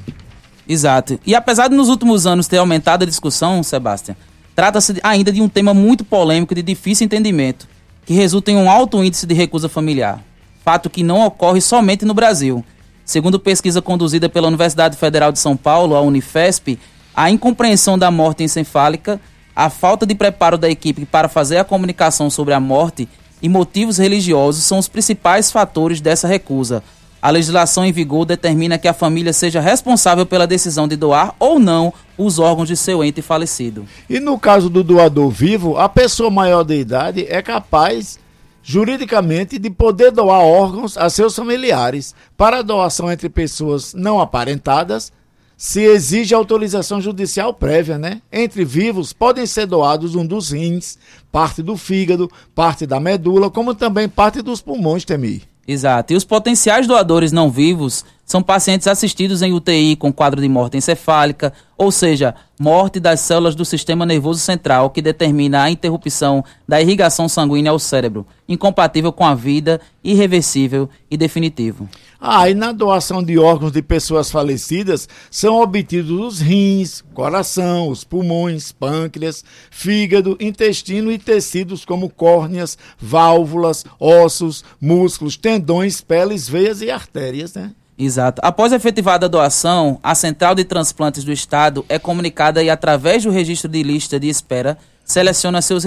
Exato. 0.69 1.21
E 1.25 1.37
apesar 1.37 1.69
de 1.69 1.77
nos 1.77 1.89
últimos 1.89 2.27
anos 2.27 2.49
ter 2.49 2.59
aumentado 2.59 3.05
a 3.05 3.07
discussão, 3.07 3.63
Sebastião, 3.63 4.17
trata-se 4.57 4.99
ainda 5.05 5.31
de 5.31 5.41
um 5.41 5.49
tema 5.49 5.73
muito 5.73 6.05
polêmico 6.05 6.53
e 6.53 6.57
de 6.57 6.63
difícil 6.63 7.05
entendimento 7.05 7.69
que 8.11 8.15
resulta 8.15 8.51
em 8.51 8.57
um 8.57 8.69
alto 8.69 9.05
índice 9.05 9.25
de 9.25 9.35
recusa 9.35 9.69
familiar, 9.69 10.21
fato 10.65 10.91
que 10.91 11.01
não 11.01 11.25
ocorre 11.25 11.61
somente 11.61 12.05
no 12.05 12.13
Brasil. 12.13 12.65
Segundo 13.05 13.39
pesquisa 13.39 13.81
conduzida 13.81 14.29
pela 14.29 14.49
Universidade 14.49 14.97
Federal 14.97 15.31
de 15.31 15.39
São 15.39 15.57
Paulo, 15.57 15.95
a 15.95 16.01
Unifesp, 16.01 16.77
a 17.15 17.31
incompreensão 17.31 17.97
da 17.97 18.11
morte 18.11 18.43
encefálica, 18.43 19.21
a 19.55 19.71
falta 19.71 20.05
de 20.05 20.17
preparo 20.17 20.59
da 20.59 20.69
equipe 20.69 21.07
para 21.07 21.29
fazer 21.29 21.59
a 21.59 21.65
comunicação 21.65 22.29
sobre 22.29 22.53
a 22.53 22.59
morte 22.59 23.09
e 23.41 23.49
motivos 23.49 23.99
religiosos 23.99 24.65
são 24.65 24.79
os 24.79 24.89
principais 24.89 25.53
fatores 25.53 26.01
dessa 26.01 26.27
recusa. 26.27 26.83
A 27.23 27.31
legislação 27.31 27.85
em 27.85 27.93
vigor 27.93 28.25
determina 28.25 28.79
que 28.79 28.89
a 28.89 28.95
família 28.95 29.33
seja 29.33 29.61
responsável 29.61 30.25
pela 30.25 30.47
decisão 30.47 30.89
de 30.89 30.97
doar 30.97 31.35
ou 31.39 31.59
não 31.59 31.93
os 32.17 32.39
órgãos 32.39 32.69
de 32.69 32.77
seu 32.77 33.05
ente 33.05 33.21
falecido. 33.21 33.87
E 34.09 34.19
no 34.19 34.39
caso 34.39 34.71
do 34.71 34.83
doador 34.83 35.31
vivo, 35.31 35.77
a 35.77 35.89
pessoa 35.89 36.31
maior 36.31 36.65
de 36.65 36.77
idade 36.77 37.27
é 37.29 37.43
capaz 37.43 38.19
juridicamente 38.63 39.59
de 39.59 39.69
poder 39.69 40.11
doar 40.13 40.41
órgãos 40.41 40.97
a 40.97 41.11
seus 41.11 41.37
familiares. 41.37 42.15
Para 42.37 42.63
doação 42.63 43.13
entre 43.13 43.29
pessoas 43.29 43.93
não 43.93 44.19
aparentadas, 44.19 45.13
se 45.59 45.83
exige 45.83 46.35
autorização 46.35 47.03
judicial 47.03 47.53
prévia, 47.53 47.99
né? 47.99 48.23
Entre 48.33 48.65
vivos 48.65 49.13
podem 49.13 49.45
ser 49.45 49.67
doados 49.67 50.15
um 50.15 50.25
dos 50.25 50.53
rins, 50.53 50.97
parte 51.31 51.63
do 51.63 51.77
fígado, 51.77 52.31
parte 52.55 52.87
da 52.87 52.99
medula, 52.99 53.51
como 53.51 53.75
também 53.75 54.09
parte 54.09 54.41
dos 54.41 54.63
pulmões, 54.63 55.05
Temir. 55.05 55.50
Exato. 55.67 56.13
E 56.13 56.17
os 56.17 56.25
potenciais 56.25 56.87
doadores 56.87 57.33
não 57.33 57.51
vivos 57.51 58.05
são 58.25 58.43
pacientes 58.43 58.87
assistidos 58.87 59.43
em 59.43 59.53
UTI 59.53 59.97
com 59.97 60.13
quadro 60.13 60.41
de 60.41 60.49
morte 60.49 60.77
encefálica, 60.77 61.53
ou 61.77 61.91
seja, 61.91 62.35
morte 62.61 63.01
das 63.01 63.21
células 63.21 63.55
do 63.55 63.65
sistema 63.65 64.05
nervoso 64.05 64.39
central 64.39 64.91
que 64.91 65.01
determina 65.01 65.63
a 65.63 65.71
interrupção 65.71 66.45
da 66.69 66.79
irrigação 66.79 67.27
sanguínea 67.27 67.71
ao 67.71 67.79
cérebro, 67.79 68.27
incompatível 68.47 69.11
com 69.15 69.25
a 69.25 69.35
vida, 69.35 69.81
irreversível 70.05 70.87
e 71.11 71.17
definitivo. 71.17 71.89
Ah, 72.21 72.51
e 72.51 72.55
na 72.55 72.71
doação 72.71 73.23
de 73.23 73.39
órgãos 73.39 73.73
de 73.73 73.81
pessoas 73.81 74.31
falecidas 74.31 75.09
são 75.31 75.59
obtidos 75.59 76.11
os 76.11 76.41
rins, 76.41 77.03
coração, 77.15 77.89
os 77.89 78.05
pulmões, 78.05 78.73
pâncreas, 78.73 79.43
fígado, 79.71 80.37
intestino 80.39 81.11
e 81.11 81.17
tecidos 81.17 81.87
como 81.87 82.11
córneas, 82.11 82.77
válvulas, 82.99 83.87
ossos, 83.99 84.63
músculos, 84.79 85.39
tendões, 85.39 86.03
peles, 86.03 86.47
veias 86.47 86.83
e 86.83 86.91
artérias, 86.91 87.55
né? 87.55 87.73
Exato. 88.03 88.41
Após 88.43 88.73
a 88.73 88.77
efetivada 88.77 89.29
doação, 89.29 90.01
a 90.03 90.15
Central 90.15 90.55
de 90.55 90.65
Transplantes 90.65 91.23
do 91.23 91.31
Estado 91.31 91.85
é 91.87 91.99
comunicada 91.99 92.63
e, 92.63 92.71
através 92.71 93.25
do 93.25 93.31
registro 93.31 93.69
de 93.69 93.83
lista 93.83 94.19
de 94.19 94.27
espera, 94.27 94.79
seleciona 95.05 95.61
seus 95.61 95.85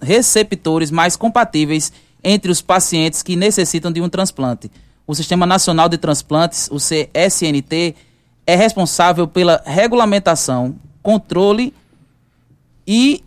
receptores 0.00 0.90
mais 0.90 1.16
compatíveis 1.16 1.92
entre 2.24 2.50
os 2.50 2.62
pacientes 2.62 3.22
que 3.22 3.36
necessitam 3.36 3.92
de 3.92 4.00
um 4.00 4.08
transplante. 4.08 4.70
O 5.06 5.14
Sistema 5.14 5.44
Nacional 5.44 5.86
de 5.86 5.98
Transplantes, 5.98 6.66
o 6.72 6.76
CSNT, 6.76 7.94
é 8.46 8.56
responsável 8.56 9.28
pela 9.28 9.62
regulamentação, 9.66 10.74
controle 11.02 11.74
e 12.86 13.22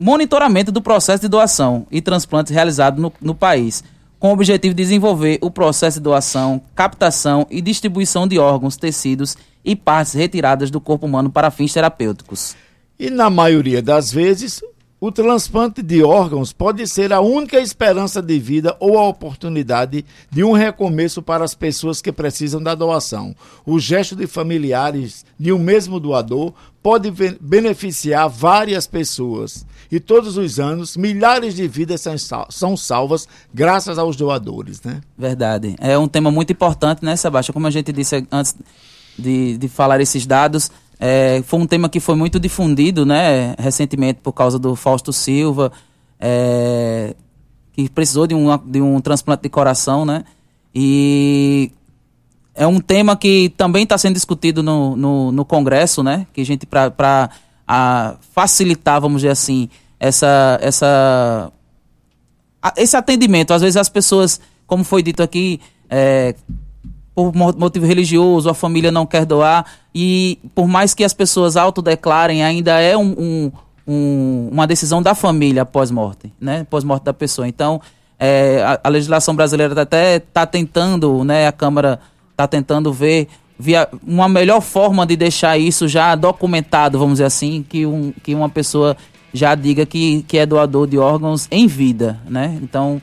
monitoramento 0.00 0.72
do 0.72 0.82
processo 0.82 1.22
de 1.22 1.28
doação 1.28 1.86
e 1.92 2.02
transplante 2.02 2.52
realizado 2.52 3.00
no, 3.00 3.12
no 3.20 3.36
país 3.36 3.84
com 4.18 4.30
o 4.30 4.32
objetivo 4.32 4.74
de 4.74 4.82
desenvolver 4.82 5.38
o 5.40 5.50
processo 5.50 5.98
de 5.98 6.04
doação, 6.04 6.60
captação 6.74 7.46
e 7.50 7.60
distribuição 7.60 8.26
de 8.26 8.38
órgãos, 8.38 8.76
tecidos 8.76 9.36
e 9.64 9.74
partes 9.76 10.14
retiradas 10.14 10.70
do 10.70 10.80
corpo 10.80 11.06
humano 11.06 11.30
para 11.30 11.50
fins 11.50 11.72
terapêuticos. 11.72 12.56
E 12.98 13.10
na 13.10 13.28
maioria 13.28 13.82
das 13.82 14.10
vezes, 14.10 14.62
o 14.98 15.12
transplante 15.12 15.82
de 15.82 16.02
órgãos 16.02 16.54
pode 16.54 16.86
ser 16.86 17.12
a 17.12 17.20
única 17.20 17.60
esperança 17.60 18.22
de 18.22 18.38
vida 18.38 18.74
ou 18.80 18.98
a 18.98 19.06
oportunidade 19.06 20.06
de 20.30 20.42
um 20.42 20.52
recomeço 20.52 21.20
para 21.20 21.44
as 21.44 21.54
pessoas 21.54 22.00
que 22.00 22.10
precisam 22.10 22.62
da 22.62 22.74
doação. 22.74 23.36
O 23.66 23.78
gesto 23.78 24.16
de 24.16 24.26
familiares 24.26 25.26
de 25.38 25.52
um 25.52 25.58
mesmo 25.58 26.00
doador 26.00 26.54
pode 26.82 27.12
beneficiar 27.38 28.28
várias 28.28 28.86
pessoas. 28.86 29.66
E 29.90 30.00
todos 30.00 30.36
os 30.36 30.58
anos, 30.58 30.96
milhares 30.96 31.54
de 31.54 31.66
vidas 31.68 32.04
são 32.50 32.76
salvas 32.76 33.28
graças 33.52 33.98
aos 33.98 34.16
doadores, 34.16 34.82
né? 34.82 35.00
Verdade. 35.16 35.76
É 35.78 35.96
um 35.96 36.08
tema 36.08 36.30
muito 36.30 36.52
importante, 36.52 37.04
né, 37.04 37.16
Sebastião? 37.16 37.52
Como 37.52 37.66
a 37.66 37.70
gente 37.70 37.92
disse 37.92 38.26
antes 38.30 38.54
de, 39.18 39.56
de 39.56 39.68
falar 39.68 40.00
esses 40.00 40.26
dados, 40.26 40.70
é, 40.98 41.42
foi 41.46 41.60
um 41.60 41.66
tema 41.66 41.88
que 41.88 42.00
foi 42.00 42.16
muito 42.16 42.40
difundido, 42.40 43.04
né, 43.04 43.54
recentemente 43.58 44.20
por 44.22 44.32
causa 44.32 44.58
do 44.58 44.74
Fausto 44.74 45.12
Silva, 45.12 45.70
é, 46.18 47.14
que 47.72 47.88
precisou 47.90 48.26
de 48.26 48.34
um, 48.34 48.56
de 48.58 48.80
um 48.80 49.00
transplante 49.00 49.42
de 49.42 49.48
coração, 49.50 50.04
né? 50.04 50.24
E 50.74 51.70
é 52.54 52.66
um 52.66 52.80
tema 52.80 53.16
que 53.16 53.50
também 53.56 53.82
está 53.82 53.98
sendo 53.98 54.14
discutido 54.14 54.62
no, 54.62 54.96
no, 54.96 55.32
no, 55.32 55.44
Congresso, 55.44 56.02
né? 56.02 56.26
Que 56.32 56.40
a 56.40 56.44
gente, 56.44 56.64
para 56.66 57.30
facilitar, 58.32 59.00
vamos 59.00 59.22
dizer 59.22 59.32
assim, 59.32 59.68
essa, 59.98 60.58
essa, 60.62 61.52
a, 62.62 62.72
esse 62.76 62.96
atendimento. 62.96 63.52
Às 63.52 63.62
vezes 63.62 63.76
as 63.76 63.88
pessoas, 63.88 64.40
como 64.66 64.84
foi 64.84 65.02
dito 65.02 65.22
aqui, 65.22 65.60
é, 65.90 66.34
por 67.14 67.34
motivo 67.34 67.86
religioso, 67.86 68.50
a 68.50 68.54
família 68.54 68.92
não 68.92 69.06
quer 69.06 69.24
doar, 69.24 69.64
e 69.94 70.38
por 70.54 70.68
mais 70.68 70.92
que 70.92 71.02
as 71.02 71.14
pessoas 71.14 71.56
autodeclarem, 71.56 72.44
ainda 72.44 72.78
é 72.78 72.94
um, 72.96 73.14
um, 73.18 73.52
um, 73.88 74.48
uma 74.52 74.66
decisão 74.66 75.02
da 75.02 75.14
família 75.14 75.62
após 75.62 75.90
morte, 75.90 76.30
né? 76.38 76.60
Após 76.60 76.84
morte 76.84 77.04
da 77.04 77.14
pessoa. 77.14 77.48
Então, 77.48 77.80
é, 78.18 78.62
a, 78.62 78.80
a, 78.84 78.88
legislação 78.90 79.34
brasileira 79.34 79.80
até 79.80 80.16
está 80.16 80.44
tentando, 80.44 81.24
né? 81.24 81.46
A 81.46 81.52
Câmara 81.52 82.00
está 82.32 82.46
tentando 82.46 82.92
ver 82.92 83.28
via 83.58 83.88
uma 84.06 84.28
melhor 84.28 84.60
forma 84.60 85.06
de 85.06 85.16
deixar 85.16 85.56
isso 85.58 85.88
já 85.88 86.14
documentado, 86.14 86.98
vamos 86.98 87.14
dizer 87.14 87.24
assim, 87.24 87.64
que, 87.68 87.86
um, 87.86 88.12
que 88.22 88.34
uma 88.34 88.48
pessoa 88.48 88.96
já 89.32 89.54
diga 89.54 89.84
que, 89.84 90.22
que 90.22 90.38
é 90.38 90.46
doador 90.46 90.86
de 90.86 90.98
órgãos 90.98 91.46
em 91.50 91.66
vida, 91.66 92.20
né? 92.28 92.58
Então, 92.62 93.00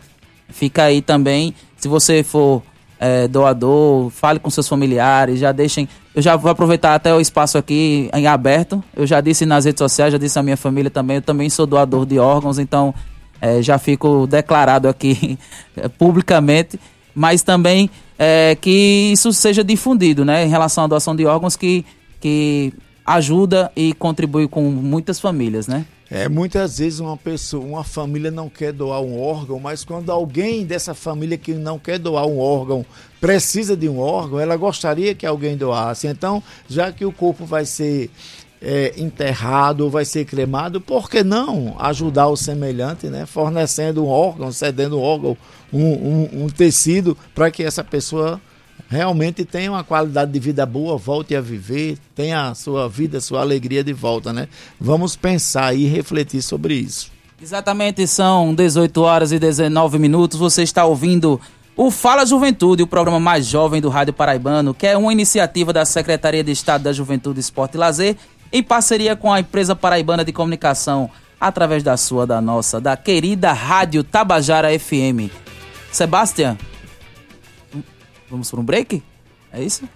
fica 0.50 0.84
aí 0.84 1.02
também, 1.02 1.54
se 1.78 1.88
você 1.88 2.24
for 2.24 2.64
é, 3.04 3.28
doador, 3.28 4.10
fale 4.10 4.40
com 4.40 4.50
seus 4.50 4.68
familiares, 4.68 5.38
já 5.38 5.52
deixem. 5.52 5.90
Eu 6.16 6.22
já 6.22 6.38
vou 6.38 6.50
aproveitar 6.50 6.96
até 6.96 7.14
o 7.14 7.20
espaço 7.20 7.58
aqui 7.58 8.10
em 8.14 8.28
aberto. 8.28 8.82
Eu 8.96 9.06
já 9.06 9.20
disse 9.20 9.46
nas 9.46 9.66
redes 9.66 9.80
sociais, 9.80 10.14
já 10.14 10.18
disse 10.18 10.40
à 10.40 10.44
minha 10.44 10.56
família 10.56 10.90
também. 10.90 11.18
Eu 11.18 11.22
também 11.22 11.50
sou 11.50 11.66
doador 11.66 12.06
de 12.06 12.18
órgãos, 12.18 12.58
então 12.60 12.96
é, 13.42 13.62
já 13.62 13.78
fico 13.78 14.26
declarado 14.26 14.88
aqui 14.88 15.38
publicamente. 16.00 16.80
Mas 17.14 17.44
também 17.44 17.90
é, 18.24 18.56
que 18.56 19.12
isso 19.12 19.34
seja 19.34 19.64
difundido, 19.64 20.24
né, 20.24 20.46
em 20.46 20.50
relação 20.50 20.86
à 20.86 20.88
doação 20.88 21.14
de 21.16 21.26
órgãos 21.26 21.58
que, 21.58 21.86
que 22.22 22.74
ajuda 23.06 23.70
e 23.76 23.94
contribui 23.94 24.48
com 24.48 24.62
muitas 24.62 25.20
famílias, 25.20 25.68
né? 25.68 25.86
É, 26.10 26.30
muitas 26.30 26.78
vezes 26.78 27.00
uma 27.00 27.18
pessoa, 27.18 27.66
uma 27.66 27.84
família 27.84 28.30
não 28.30 28.48
quer 28.48 28.72
doar 28.72 29.02
um 29.02 29.20
órgão, 29.20 29.60
mas 29.60 29.84
quando 29.84 30.12
alguém 30.12 30.64
dessa 30.64 30.94
família 30.94 31.38
que 31.38 31.54
não 31.54 31.80
quer 31.80 31.98
doar 31.98 32.28
um 32.28 32.38
órgão 32.38 32.86
precisa 33.20 33.76
de 33.76 33.90
um 33.90 33.98
órgão, 33.98 34.40
ela 34.40 34.56
gostaria 34.56 35.16
que 35.16 35.26
alguém 35.26 35.58
doasse. 35.58 36.06
Então, 36.08 36.44
já 36.70 36.92
que 36.92 37.04
o 37.04 37.12
corpo 37.12 37.46
vai 37.46 37.66
ser 37.66 38.12
é, 38.64 38.94
enterrado 38.98 39.82
ou 39.82 39.90
vai 39.90 40.06
ser 40.06 40.24
cremado, 40.24 40.80
por 40.80 41.10
que 41.10 41.22
não 41.22 41.76
ajudar 41.78 42.28
o 42.28 42.38
semelhante, 42.38 43.08
né? 43.08 43.26
Fornecendo 43.26 44.06
um 44.06 44.08
órgão, 44.08 44.52
cedendo 44.52 44.98
um 44.98 45.02
órgão, 45.02 45.38
um, 45.72 45.84
um, 45.84 46.30
um 46.46 46.50
tecido 46.50 47.18
para 47.36 47.52
que 47.52 47.62
essa 47.62 47.84
pessoa 47.84 48.40
realmente 48.88 49.44
tenha 49.44 49.72
uma 49.72 49.84
qualidade 49.84 50.32
de 50.32 50.40
vida 50.40 50.66
boa, 50.66 50.98
volte 50.98 51.36
a 51.36 51.42
viver, 51.42 51.98
tenha 52.16 52.50
a 52.50 52.56
sua 52.56 52.88
vida, 52.88 53.18
a 53.18 53.22
sua 53.22 53.42
alegria 53.42 53.84
de 53.84 53.92
volta, 53.92 54.32
né? 54.32 54.48
Vamos 54.80 55.16
pensar 55.16 55.76
e 55.76 55.86
refletir 55.86 56.42
sobre 56.42 56.76
isso. 56.76 57.12
Exatamente, 57.42 58.08
são 58.08 58.56
18 58.56 59.02
horas 59.02 59.32
e 59.34 59.40
19 59.40 60.00
minutos. 60.00 60.40
Você 60.40 60.64
está 60.64 60.86
ouvindo 60.86 61.42
o 61.76 61.90
Fala 61.90 62.26
Juventude, 62.26 62.84
o 62.84 62.88
programa 62.88 63.20
mais 63.20 63.48
jovem 63.48 63.82
do 63.82 63.90
Rádio 63.90 64.14
Paraibano, 64.14 64.74
que 64.74 64.86
é 64.86 64.96
uma 64.96 65.12
iniciativa 65.12 65.74
da 65.74 65.84
Secretaria 65.86 66.44
de 66.44 66.52
Estado 66.52 66.84
da 66.84 66.94
Juventude, 66.94 67.40
Esporte 67.40 67.76
e 67.76 67.78
Lazer, 67.80 68.16
em 68.54 68.64
parceria 68.64 69.16
com 69.16 69.34
a 69.34 69.42
empresa 69.42 69.76
paraibana 69.76 70.24
de 70.24 70.32
comunicação, 70.32 71.10
através 71.42 71.84
da 71.84 71.98
sua, 71.98 72.26
da 72.26 72.40
nossa, 72.40 72.80
da 72.80 72.96
querida 72.96 73.52
Rádio 73.52 74.04
Tabajara 74.04 74.70
FM. 74.80 75.30
Sebastião, 75.92 76.58
Vamos 78.34 78.50
para 78.50 78.60
um 78.60 78.64
break? 78.64 79.04
É 79.54 79.62
isso? 79.62 79.88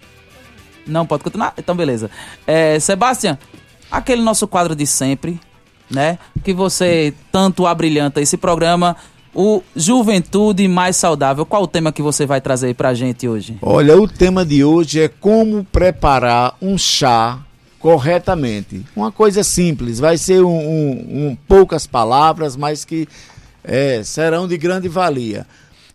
Não, 0.85 1.07
pode 1.07 1.23
continuar? 1.23 1.55
Então, 1.57 1.75
beleza. 1.75 2.07
É, 2.45 2.79
Sebastião, 2.79 3.35
aquele 3.89 4.21
nosso 4.21 4.47
quadro 4.47 4.75
de 4.75 4.85
sempre, 4.85 5.39
né? 5.89 6.19
Que 6.43 6.53
você 6.53 7.15
tanto 7.31 7.65
abrilhanta 7.65 8.21
esse 8.21 8.37
programa, 8.37 8.95
o 9.33 9.63
Juventude 9.75 10.67
Mais 10.67 10.97
Saudável. 10.97 11.47
Qual 11.47 11.63
o 11.63 11.67
tema 11.67 11.91
que 11.91 12.03
você 12.03 12.27
vai 12.27 12.39
trazer 12.39 12.75
para 12.75 12.89
a 12.89 12.93
gente 12.93 13.27
hoje? 13.27 13.57
Olha, 13.59 13.99
o 13.99 14.07
tema 14.07 14.45
de 14.45 14.63
hoje 14.63 15.01
é 15.01 15.07
como 15.07 15.63
preparar 15.63 16.55
um 16.61 16.77
chá 16.77 17.39
corretamente. 17.79 18.85
Uma 18.95 19.11
coisa 19.11 19.43
simples, 19.43 19.99
vai 19.99 20.17
ser 20.17 20.43
um, 20.43 20.57
um, 20.57 21.27
um 21.29 21.37
poucas 21.47 21.85
palavras, 21.87 22.55
mas 22.55 22.83
que 22.83 23.07
é, 23.63 24.01
serão 24.03 24.47
de 24.47 24.57
grande 24.57 24.87
valia. 24.87 25.45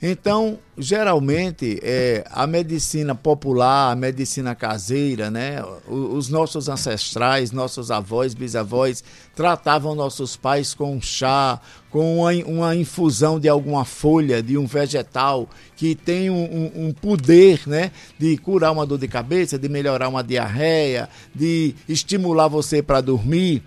Então, 0.05 0.59
geralmente, 0.77 1.79
é, 1.81 2.25
a 2.29 2.45
medicina 2.45 3.15
popular, 3.15 3.93
a 3.93 3.95
medicina 3.95 4.53
caseira, 4.53 5.31
né, 5.31 5.62
os 5.87 6.29
nossos 6.29 6.69
ancestrais, 6.69 7.53
nossos 7.53 7.88
avós, 7.88 8.35
bisavós, 8.35 9.05
tratavam 9.37 9.95
nossos 9.95 10.35
pais 10.35 10.75
com 10.75 11.01
chá, 11.01 11.61
com 11.88 12.19
uma, 12.19 12.33
uma 12.47 12.75
infusão 12.75 13.38
de 13.38 13.49
alguma 13.49 13.85
folha, 13.85 14.43
de 14.43 14.59
um 14.59 14.67
vegetal 14.67 15.49
que 15.77 15.95
tem 15.95 16.29
um, 16.29 16.73
um, 16.75 16.87
um 16.88 16.93
poder 16.93 17.61
né, 17.65 17.93
de 18.19 18.37
curar 18.38 18.73
uma 18.73 18.85
dor 18.85 18.99
de 18.99 19.07
cabeça, 19.07 19.57
de 19.57 19.69
melhorar 19.69 20.09
uma 20.09 20.25
diarreia, 20.25 21.09
de 21.33 21.77
estimular 21.88 22.49
você 22.49 22.83
para 22.83 23.01
dormir. 23.01 23.62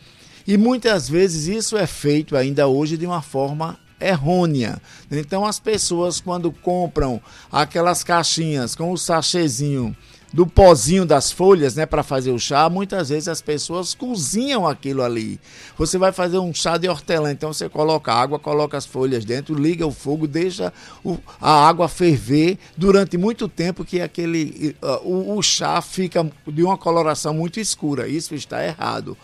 E 0.46 0.58
muitas 0.58 1.08
vezes 1.08 1.48
isso 1.48 1.78
é 1.78 1.88
feito 1.88 2.36
ainda 2.36 2.68
hoje 2.68 2.98
de 2.98 3.06
uma 3.06 3.22
forma 3.22 3.80
errônea. 4.00 4.82
Então 5.12 5.46
as 5.46 5.60
pessoas 5.60 6.20
quando 6.20 6.52
compram 6.52 7.22
aquelas 7.52 8.04
caixinhas 8.04 8.76
com 8.76 8.92
o 8.92 8.98
sachêzinho 8.98 9.96
do 10.36 10.46
pozinho 10.46 11.06
das 11.06 11.32
folhas, 11.32 11.76
né, 11.76 11.86
para 11.86 12.04
fazer 12.04 12.32
o 12.32 12.38
chá, 12.38 12.70
muitas 12.70 13.08
vezes 13.08 13.30
as 13.30 13.42
pessoas 13.42 13.94
cozinham 13.94 14.68
aquilo 14.68 15.02
ali. 15.02 15.40
Você 15.78 15.98
vai 15.98 16.12
fazer 16.12 16.40
um 16.40 16.54
chá 16.54 16.78
de 16.78 16.90
hortelã, 16.90 17.32
então 17.32 17.54
você 17.54 17.70
coloca 17.70 18.12
água, 18.12 18.38
coloca 18.38 18.76
as 18.78 18.86
folhas 18.86 19.24
dentro, 19.24 19.56
liga 19.56 19.88
o 19.88 19.92
fogo, 19.92 20.28
deixa 20.28 20.74
o, 21.06 21.18
a 21.40 21.66
água 21.66 21.88
ferver 21.88 22.58
durante 22.76 23.18
muito 23.18 23.48
tempo 23.48 23.86
que 23.86 24.02
aquele 24.02 24.76
uh, 24.84 25.10
o, 25.10 25.38
o 25.38 25.42
chá 25.42 25.82
fica 25.82 26.30
de 26.46 26.64
uma 26.64 26.78
coloração 26.78 27.34
muito 27.34 27.58
escura. 27.58 28.06
Isso 28.06 28.36
está 28.36 28.62
errado 28.62 29.16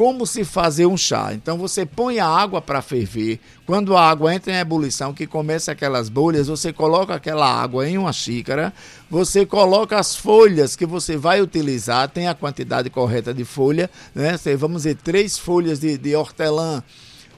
como 0.00 0.26
se 0.26 0.44
fazer 0.44 0.86
um 0.86 0.96
chá. 0.96 1.34
Então 1.34 1.58
você 1.58 1.84
põe 1.84 2.18
a 2.20 2.26
água 2.26 2.62
para 2.62 2.80
ferver. 2.80 3.38
Quando 3.66 3.94
a 3.94 4.08
água 4.08 4.34
entra 4.34 4.50
em 4.50 4.56
ebulição, 4.56 5.12
que 5.12 5.26
começa 5.26 5.72
aquelas 5.72 6.08
bolhas, 6.08 6.46
você 6.48 6.72
coloca 6.72 7.14
aquela 7.14 7.46
água 7.46 7.86
em 7.86 7.98
uma 7.98 8.10
xícara, 8.10 8.72
você 9.10 9.44
coloca 9.44 9.98
as 9.98 10.16
folhas 10.16 10.74
que 10.74 10.86
você 10.86 11.18
vai 11.18 11.42
utilizar, 11.42 12.08
tem 12.08 12.28
a 12.28 12.34
quantidade 12.34 12.88
correta 12.88 13.34
de 13.34 13.44
folha, 13.44 13.90
né? 14.14 14.38
Vamos 14.56 14.84
dizer, 14.84 14.96
três 14.96 15.36
folhas 15.36 15.78
de, 15.78 15.98
de 15.98 16.16
hortelã, 16.16 16.82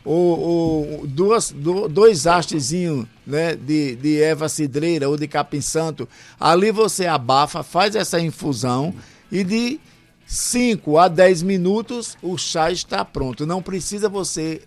ou, 0.04 0.38
ou 0.38 1.06
duas, 1.08 1.50
do, 1.50 1.88
dois 1.88 2.28
hastezinhos 2.28 3.08
né, 3.26 3.56
de, 3.56 3.96
de 3.96 4.22
erva 4.22 4.48
cidreira 4.48 5.08
ou 5.08 5.16
de 5.16 5.26
capim 5.26 5.60
santo. 5.60 6.08
Ali 6.38 6.70
você 6.70 7.06
abafa, 7.06 7.64
faz 7.64 7.96
essa 7.96 8.20
infusão 8.20 8.94
e 9.32 9.42
de 9.42 9.80
5 10.32 10.96
a 10.96 11.08
10 11.08 11.42
minutos 11.42 12.16
o 12.22 12.38
chá 12.38 12.70
está 12.70 13.04
pronto. 13.04 13.44
Não 13.44 13.60
precisa 13.60 14.08
você 14.08 14.62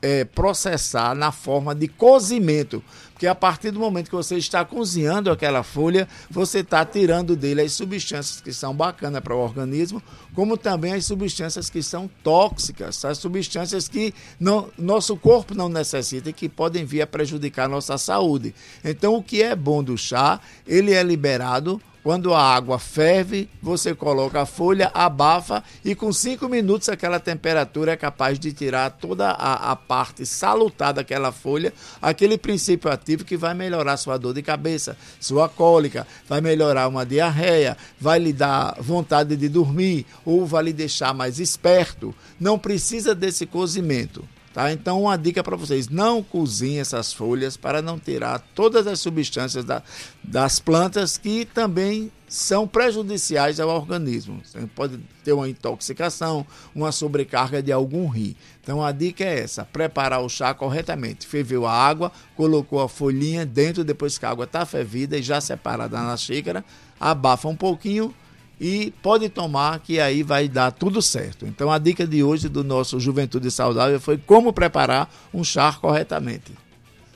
é, 0.00 0.24
processar 0.24 1.14
na 1.14 1.30
forma 1.30 1.74
de 1.74 1.86
cozimento, 1.86 2.82
Porque 3.12 3.26
a 3.26 3.34
partir 3.34 3.72
do 3.72 3.78
momento 3.78 4.08
que 4.08 4.16
você 4.16 4.38
está 4.38 4.64
cozinhando 4.64 5.30
aquela 5.30 5.62
folha, 5.62 6.08
você 6.30 6.60
está 6.60 6.82
tirando 6.86 7.36
dele 7.36 7.60
as 7.60 7.74
substâncias 7.74 8.40
que 8.40 8.54
são 8.54 8.74
bacanas 8.74 9.20
para 9.20 9.34
o 9.34 9.38
organismo, 9.38 10.02
como 10.34 10.56
também 10.56 10.92
as 10.92 11.04
substâncias 11.06 11.68
que 11.68 11.82
são 11.82 12.08
tóxicas, 12.22 13.04
as 13.04 13.18
substâncias 13.18 13.88
que 13.88 14.14
não, 14.38 14.68
nosso 14.78 15.16
corpo 15.16 15.54
não 15.54 15.68
necessita 15.68 16.30
e 16.30 16.32
que 16.32 16.48
podem 16.48 16.84
vir 16.84 17.02
a 17.02 17.06
prejudicar 17.06 17.64
a 17.64 17.68
nossa 17.68 17.98
saúde. 17.98 18.54
Então, 18.84 19.14
o 19.14 19.22
que 19.22 19.42
é 19.42 19.54
bom 19.54 19.82
do 19.82 19.96
chá, 19.96 20.40
ele 20.66 20.92
é 20.92 21.02
liberado 21.02 21.80
quando 22.02 22.32
a 22.32 22.42
água 22.42 22.78
ferve, 22.78 23.48
você 23.60 23.94
coloca 23.94 24.40
a 24.40 24.46
folha, 24.46 24.90
abafa 24.94 25.62
e 25.84 25.94
com 25.94 26.10
5 26.10 26.48
minutos 26.48 26.88
aquela 26.88 27.20
temperatura 27.20 27.92
é 27.92 27.96
capaz 27.96 28.38
de 28.38 28.52
tirar 28.52 28.90
toda 28.90 29.30
a, 29.30 29.72
a, 29.72 29.76
parte 29.76 30.24
salutar 30.24 30.94
daquela 30.94 31.30
folha, 31.30 31.74
aquele 32.00 32.38
princípio 32.38 32.90
ativo 32.90 33.24
que 33.24 33.36
vai 33.36 33.52
melhorar 33.52 33.98
sua 33.98 34.16
dor 34.16 34.32
de 34.32 34.42
cabeça, 34.42 34.96
sua 35.20 35.48
cólica, 35.48 36.06
vai 36.26 36.40
melhorar 36.40 36.88
uma 36.88 37.04
diarreia, 37.04 37.76
vai 38.00 38.18
lhe 38.18 38.32
dar 38.32 38.76
vontade 38.80 39.36
de 39.36 39.48
dormir 39.48 40.06
ou 40.24 40.46
vai 40.46 40.64
lhe 40.64 40.72
deixar 40.72 41.14
mais 41.14 41.38
esperto. 41.38 42.14
Não 42.38 42.58
precisa 42.58 43.14
desse 43.14 43.46
cozimento. 43.46 44.24
Tá? 44.52 44.72
Então, 44.72 45.02
uma 45.02 45.16
dica 45.16 45.44
para 45.44 45.56
vocês: 45.56 45.88
não 45.88 46.22
cozinhem 46.22 46.80
essas 46.80 47.12
folhas 47.12 47.56
para 47.56 47.80
não 47.80 47.98
tirar 47.98 48.40
todas 48.54 48.86
as 48.86 48.98
substâncias 48.98 49.64
da, 49.64 49.80
das 50.24 50.58
plantas 50.58 51.16
que 51.16 51.44
também 51.44 52.10
são 52.26 52.66
prejudiciais 52.66 53.60
ao 53.60 53.68
organismo. 53.68 54.40
Você 54.44 54.58
pode 54.74 54.98
ter 55.22 55.32
uma 55.32 55.48
intoxicação, 55.48 56.44
uma 56.74 56.90
sobrecarga 56.90 57.62
de 57.62 57.70
algum 57.70 58.08
rim. 58.08 58.34
Então, 58.60 58.84
a 58.84 58.90
dica 58.90 59.22
é 59.22 59.38
essa: 59.38 59.64
preparar 59.64 60.20
o 60.20 60.28
chá 60.28 60.52
corretamente. 60.52 61.28
Ferveu 61.28 61.64
a 61.64 61.72
água, 61.72 62.10
colocou 62.34 62.80
a 62.80 62.88
folhinha 62.88 63.46
dentro, 63.46 63.84
depois 63.84 64.18
que 64.18 64.26
a 64.26 64.30
água 64.30 64.46
está 64.46 64.66
fervida 64.66 65.16
e 65.16 65.22
já 65.22 65.40
separada 65.40 65.96
na 65.96 66.16
xícara, 66.16 66.64
abafa 66.98 67.46
um 67.46 67.56
pouquinho 67.56 68.12
e 68.60 68.92
pode 69.02 69.30
tomar 69.30 69.78
que 69.80 69.98
aí 69.98 70.22
vai 70.22 70.46
dar 70.46 70.70
tudo 70.70 71.00
certo. 71.00 71.46
Então 71.46 71.72
a 71.72 71.78
dica 71.78 72.06
de 72.06 72.22
hoje 72.22 72.46
do 72.46 72.62
nosso 72.62 73.00
Juventude 73.00 73.50
Saudável 73.50 73.98
foi 73.98 74.18
como 74.18 74.52
preparar 74.52 75.10
um 75.32 75.42
chá 75.42 75.72
corretamente. 75.72 76.52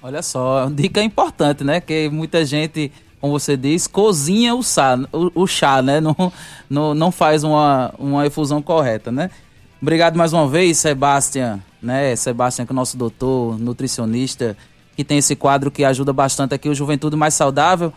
Olha 0.02 0.22
só, 0.22 0.70
dica 0.70 1.02
importante, 1.02 1.62
né? 1.62 1.80
Que 1.82 2.08
muita 2.08 2.44
gente, 2.46 2.90
como 3.20 3.38
você 3.38 3.58
diz, 3.58 3.86
cozinha 3.86 4.54
o 4.54 4.62
chá, 4.62 4.98
o, 5.12 5.46
chá 5.46 5.82
né? 5.82 6.00
Não, 6.00 6.32
não, 6.68 6.94
não 6.94 7.12
faz 7.12 7.44
uma, 7.44 7.94
uma 7.98 8.26
efusão 8.26 8.62
correta, 8.62 9.12
né? 9.12 9.30
Obrigado 9.82 10.16
mais 10.16 10.32
uma 10.32 10.48
vez, 10.48 10.78
Sebastião, 10.78 11.62
né? 11.82 12.16
Sebastião, 12.16 12.64
que 12.64 12.72
é 12.72 12.74
o 12.74 12.76
nosso 12.76 12.96
doutor, 12.96 13.58
nutricionista, 13.58 14.56
que 14.96 15.04
tem 15.04 15.18
esse 15.18 15.36
quadro 15.36 15.70
que 15.70 15.84
ajuda 15.84 16.12
bastante 16.12 16.54
aqui 16.54 16.70
o 16.70 16.74
Juventude 16.74 17.16
Mais 17.16 17.34
Saudável. 17.34 17.92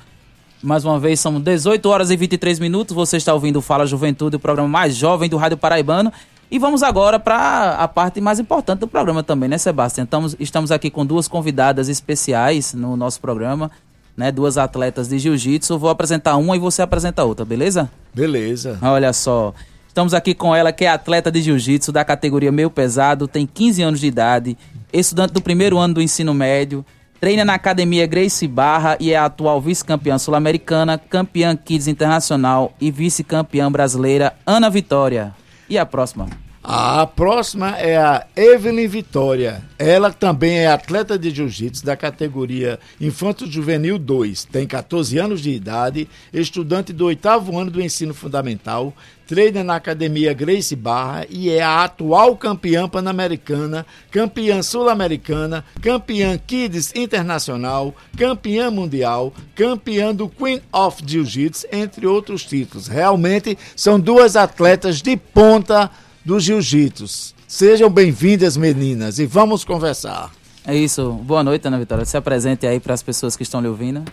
Mais 0.62 0.84
uma 0.84 1.00
vez, 1.00 1.20
são 1.20 1.39
18 1.39 1.88
horas 1.88 2.10
e 2.10 2.17
23 2.17 2.60
minutos. 2.60 2.96
Você 2.96 3.17
está 3.17 3.34
ouvindo 3.34 3.58
o 3.58 3.62
Fala 3.62 3.86
Juventude, 3.86 4.36
o 4.36 4.39
programa 4.39 4.67
mais 4.67 4.96
jovem 4.96 5.30
do 5.30 5.38
Rádio 5.38 5.58
Paraibano. 5.58 6.12
E 6.50 6.58
vamos 6.58 6.82
agora 6.82 7.20
para 7.20 7.76
a 7.76 7.88
parte 7.88 8.22
mais 8.22 8.39
importante 8.39 8.80
do 8.80 8.88
programa 8.88 9.22
também, 9.22 9.50
né, 9.50 9.58
Sebastião? 9.58 10.06
Estamos, 10.06 10.36
estamos 10.39 10.72
aqui 10.72 10.89
com 10.89 11.06
duas 11.06 11.28
convidadas 11.28 11.89
especiais 11.89 12.74
no 12.74 12.96
nosso 12.96 13.20
programa, 13.20 13.70
né? 14.15 14.32
Duas 14.32 14.58
atletas 14.58 15.10
de 15.10 15.20
jiu-jitsu. 15.20 15.78
Vou 15.78 15.89
apresentar 15.89 16.38
uma 16.38 16.56
e 16.56 16.60
você 16.60 16.82
apresenta 16.82 17.22
a 17.22 17.26
outra, 17.26 17.46
beleza? 17.46 17.91
Beleza. 18.13 18.80
Olha 18.82 19.12
só. 19.12 19.54
Estamos 19.88 20.13
aqui 20.13 20.34
com 20.34 20.56
ela, 20.56 20.72
que 20.72 20.86
é 20.86 20.89
atleta 20.89 21.32
de 21.32 21.41
jiu-jitsu 21.41 21.91
da 21.91 22.06
categoria 22.06 22.52
meio 22.52 22.70
pesado, 22.70 23.28
tem 23.28 23.46
15 23.46 23.82
anos 23.82 24.00
de 24.00 24.08
idade, 24.08 24.58
estudante 24.93 25.34
do 25.34 25.41
primeiro 25.41 25.78
ano 25.78 25.96
do 25.96 26.02
ensino 26.02 26.34
médio, 26.34 26.86
Treina 27.19 27.43
na 27.43 27.56
Academia 27.56 28.06
Grace 28.06 28.47
Barra 28.47 28.95
e 28.99 29.12
é 29.12 29.17
a 29.17 29.25
atual 29.25 29.60
vice-campeã 29.60 30.19
sul-americana, 30.19 30.99
campeã 30.99 31.56
Kids 31.56 31.88
Internacional 31.88 32.73
e 32.80 32.91
vice-campeã 32.91 33.71
brasileira 33.71 34.36
Ana 34.45 34.69
Vitória. 34.69 35.34
E 35.67 35.80
a 35.80 35.86
próxima? 35.86 36.27
A 36.69 37.08
próxima 37.08 37.77
é 37.77 37.95
a 37.95 38.27
Evelyn 38.36 38.89
Vitória. 38.89 39.63
Ela 39.80 40.12
também 40.12 40.58
é 40.58 40.67
atleta 40.67 41.17
de 41.17 41.30
jiu-jitsu 41.30 41.86
da 41.86 41.95
categoria 41.95 42.77
Infanto 42.99 43.49
Juvenil 43.49 43.97
2. 43.97 44.43
Tem 44.43 44.67
14 44.67 45.17
anos 45.17 45.39
de 45.39 45.49
idade, 45.49 46.10
estudante 46.34 46.91
do 46.91 47.06
oitavo 47.06 47.58
ano 47.58 47.71
do 47.71 47.82
ensino 47.82 48.13
fundamental, 48.13 48.93
treina 49.25 49.63
na 49.63 49.77
academia 49.77 50.34
Grace 50.34 50.75
Barra 50.75 51.25
e 51.30 51.49
é 51.49 51.62
a 51.62 51.86
atual 51.86 52.36
campeã 52.36 52.86
pan-americana, 52.89 53.86
campeã 54.12 54.62
sul-americana, 54.62 55.63
campeã 55.82 56.38
Kids 56.38 56.93
Internacional, 56.93 57.95
campeã 58.17 58.69
mundial, 58.69 59.34
campeã 59.56 60.13
do 60.13 60.27
Queen 60.27 60.62
of 60.73 61.01
Jiu-Jitsu, 61.06 61.65
entre 61.71 62.06
outros 62.06 62.43
títulos. 62.43 62.89
Realmente 62.89 63.58
são 63.73 63.97
duas 63.97 64.36
atletas 64.36 65.01
de 65.01 65.15
ponta 65.15 65.89
do 66.28 66.42
jiu-jitsu. 66.42 67.34
Sejam 67.48 67.90
bem-vindas, 67.90 68.58
meninas, 68.58 69.18
e 69.18 69.26
vamos 69.26 69.63
conversar. 69.63 70.30
É 70.66 70.76
isso. 70.76 71.13
Boa 71.24 71.42
noite, 71.42 71.66
Ana 71.66 71.80
Vitória. 71.80 72.04
Se 72.04 72.18
apresente 72.18 72.68
aí 72.68 72.82
para 72.82 72.94
as 72.94 73.02
pessoas 73.02 73.38
que 73.38 73.44
estão 73.44 73.62
lhe 73.62 73.68
ouvindo. 73.70 74.04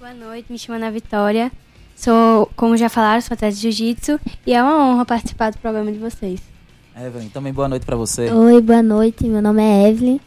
Boa 0.00 0.12
noite, 0.12 0.50
me 0.50 0.58
chamo 0.58 0.74
Ana 0.74 0.90
Vitória. 0.90 1.52
Sou, 1.94 2.50
como 2.56 2.76
já 2.76 2.88
falaram, 2.88 3.20
sou 3.20 3.34
atleta 3.34 3.54
de 3.54 3.60
jiu-jitsu 3.60 4.18
e 4.44 4.52
é 4.52 4.60
uma 4.60 4.76
honra 4.76 5.04
participar 5.04 5.52
do 5.52 5.58
programa 5.58 5.92
de 5.92 6.00
vocês. 6.00 6.40
Evelyn, 6.96 7.28
também 7.28 7.52
boa 7.52 7.68
noite 7.68 7.86
para 7.86 7.94
você. 7.94 8.28
Oi, 8.28 8.60
boa 8.60 8.82
noite. 8.82 9.22
Meu 9.28 9.40
nome 9.40 9.62
é 9.62 9.88
Evelyn, 9.88 10.18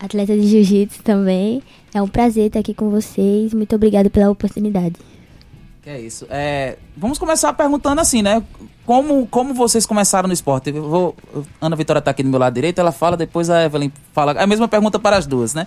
atleta 0.00 0.34
de 0.34 0.44
jiu-jitsu 0.44 1.04
também. 1.04 1.62
É 1.94 2.02
um 2.02 2.08
prazer 2.08 2.48
estar 2.48 2.58
aqui 2.58 2.74
com 2.74 2.90
vocês. 2.90 3.54
Muito 3.54 3.76
obrigada 3.76 4.10
pela 4.10 4.28
oportunidade. 4.28 4.96
Que 5.82 5.90
é 5.90 6.00
isso. 6.00 6.26
É, 6.28 6.76
vamos 6.96 7.18
começar 7.18 7.52
perguntando 7.54 8.00
assim, 8.00 8.20
né? 8.20 8.42
Como, 8.84 9.26
como 9.26 9.54
vocês 9.54 9.86
começaram 9.86 10.26
no 10.26 10.34
esporte? 10.34 10.70
Eu 10.70 10.88
vou, 10.88 11.16
Ana 11.60 11.74
Vitória 11.74 12.00
está 12.00 12.10
aqui 12.10 12.22
do 12.22 12.28
meu 12.28 12.38
lado 12.38 12.52
direito, 12.52 12.78
ela 12.78 12.92
fala, 12.92 13.16
depois 13.16 13.48
a 13.48 13.64
Evelyn 13.64 13.90
fala. 14.12 14.32
É 14.32 14.42
a 14.42 14.46
mesma 14.46 14.68
pergunta 14.68 14.98
para 14.98 15.16
as 15.16 15.26
duas, 15.26 15.54
né? 15.54 15.66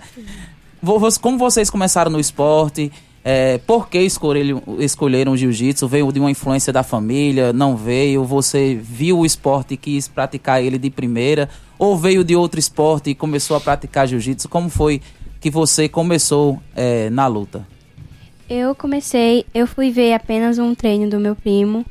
Como 1.20 1.38
vocês 1.38 1.68
começaram 1.68 2.10
no 2.10 2.20
esporte? 2.20 2.92
É, 3.24 3.56
por 3.58 3.88
que 3.88 3.98
escolheram, 4.00 4.62
escolheram 4.78 5.32
o 5.32 5.36
jiu-jitsu? 5.36 5.88
Veio 5.88 6.12
de 6.12 6.20
uma 6.20 6.30
influência 6.30 6.72
da 6.72 6.82
família? 6.82 7.52
Não 7.52 7.74
veio? 7.74 8.22
Você 8.24 8.78
viu 8.80 9.20
o 9.20 9.26
esporte 9.26 9.74
e 9.74 9.76
quis 9.78 10.06
praticar 10.06 10.62
ele 10.62 10.78
de 10.78 10.90
primeira? 10.90 11.48
Ou 11.78 11.96
veio 11.96 12.22
de 12.22 12.36
outro 12.36 12.60
esporte 12.60 13.10
e 13.10 13.14
começou 13.14 13.56
a 13.56 13.60
praticar 13.60 14.06
jiu-jitsu? 14.06 14.48
Como 14.48 14.68
foi 14.68 15.00
que 15.40 15.50
você 15.50 15.88
começou 15.88 16.60
é, 16.76 17.08
na 17.08 17.26
luta? 17.26 17.66
Eu 18.48 18.74
comecei, 18.74 19.46
eu 19.54 19.66
fui 19.66 19.90
ver 19.90 20.12
apenas 20.12 20.58
um 20.58 20.74
treino 20.74 21.08
do 21.08 21.18
meu 21.18 21.34
primo. 21.34 21.84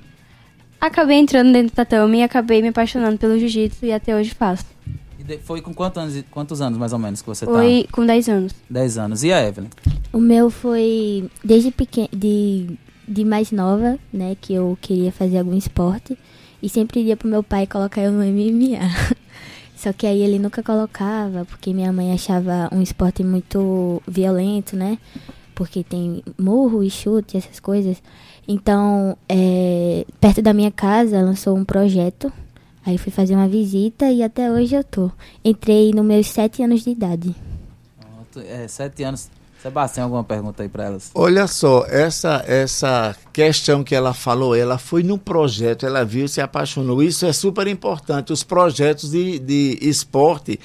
Acabei 0.80 1.18
entrando 1.18 1.52
dentro 1.52 1.72
do 1.72 1.76
tatame 1.76 2.20
e 2.20 2.24
acabei 2.24 2.62
me 2.62 2.68
apaixonando 2.68 3.18
pelo 3.18 3.40
jiu-jitsu 3.40 3.86
e 3.86 3.92
até 3.92 4.16
hoje 4.16 4.32
faço. 4.32 4.66
E 5.18 5.38
foi 5.38 5.62
com 5.62 5.74
quantos 5.74 5.98
anos, 5.98 6.24
quantos 6.30 6.62
anos 6.62 6.78
mais 6.78 6.94
ou 6.94 7.00
menos 7.00 7.22
que 7.22 7.28
você 7.28 7.46
foi 7.46 7.54
tá? 7.54 7.60
Foi 7.60 7.88
com 7.92 8.06
10 8.06 8.30
anos. 8.30 8.56
10 8.70 8.98
anos. 8.98 9.24
E 9.24 9.32
a 9.32 9.42
Evelyn? 9.48 9.70
O 10.12 10.20
meu 10.20 10.50
foi 10.50 11.30
desde 11.44 11.72
pequeno, 11.72 12.10
de, 12.12 12.78
de 13.08 13.24
mais 13.24 13.52
nova, 13.52 13.98
né, 14.12 14.36
que 14.40 14.54
eu 14.54 14.78
queria 14.82 15.12
fazer 15.12 15.40
algum 15.40 15.58
esporte 15.58 16.18
e 16.62 16.70
sempre 16.70 17.02
ia 17.02 17.18
pro 17.18 17.28
meu 17.28 17.42
pai 17.42 17.66
colocar 17.66 18.02
eu 18.02 18.12
no 18.12 18.24
MMA. 18.24 18.80
Só 19.76 19.92
que 19.92 20.06
aí 20.06 20.22
ele 20.22 20.40
nunca 20.40 20.62
colocava, 20.62 21.46
porque 21.46 21.74
minha 21.74 21.92
mãe 21.92 22.14
achava 22.14 22.70
um 22.72 22.82
esporte 22.82 23.24
muito 23.24 24.02
violento, 24.08 24.78
né? 24.78 24.98
Porque 25.64 25.82
tem 25.82 26.22
murro 26.38 26.84
e 26.84 26.90
chute, 26.90 27.38
essas 27.38 27.58
coisas. 27.58 28.04
Então, 28.46 29.18
é, 29.30 30.06
perto 30.20 30.42
da 30.42 30.54
minha 30.54 30.70
casa 30.70 31.22
lançou 31.22 31.56
um 31.56 31.64
projeto. 31.64 32.30
Aí 32.86 32.98
fui 32.98 33.14
fazer 33.14 33.34
uma 33.34 33.48
visita 33.48 34.12
e 34.12 34.22
até 34.22 34.52
hoje 34.52 34.76
eu 34.76 34.84
tô. 34.84 35.10
Entrei 35.44 35.94
nos 35.94 36.04
meus 36.06 36.28
sete 36.28 36.62
anos 36.62 36.84
de 36.84 36.90
idade. 36.90 37.34
É, 38.46 38.68
sete 38.68 39.04
anos. 39.04 39.30
Sebastião, 39.62 40.04
alguma 40.04 40.26
pergunta 40.26 40.62
aí 40.64 40.68
para 40.68 40.84
elas? 40.84 41.10
Olha 41.16 41.48
só, 41.48 41.86
essa 41.86 42.44
essa 42.46 43.16
questão 43.32 43.82
que 43.82 43.96
ela 43.96 44.14
falou, 44.14 44.54
ela 44.54 44.78
foi 44.78 45.02
num 45.02 45.18
projeto, 45.18 45.86
ela 45.86 46.04
viu, 46.04 46.28
se 46.28 46.42
apaixonou. 46.42 47.02
Isso 47.02 47.26
é 47.26 47.32
super 47.32 47.68
importante. 47.68 48.34
Os 48.34 48.44
projetos 48.44 49.12
de, 49.12 49.40
de 49.40 49.80
esporte 49.82 50.60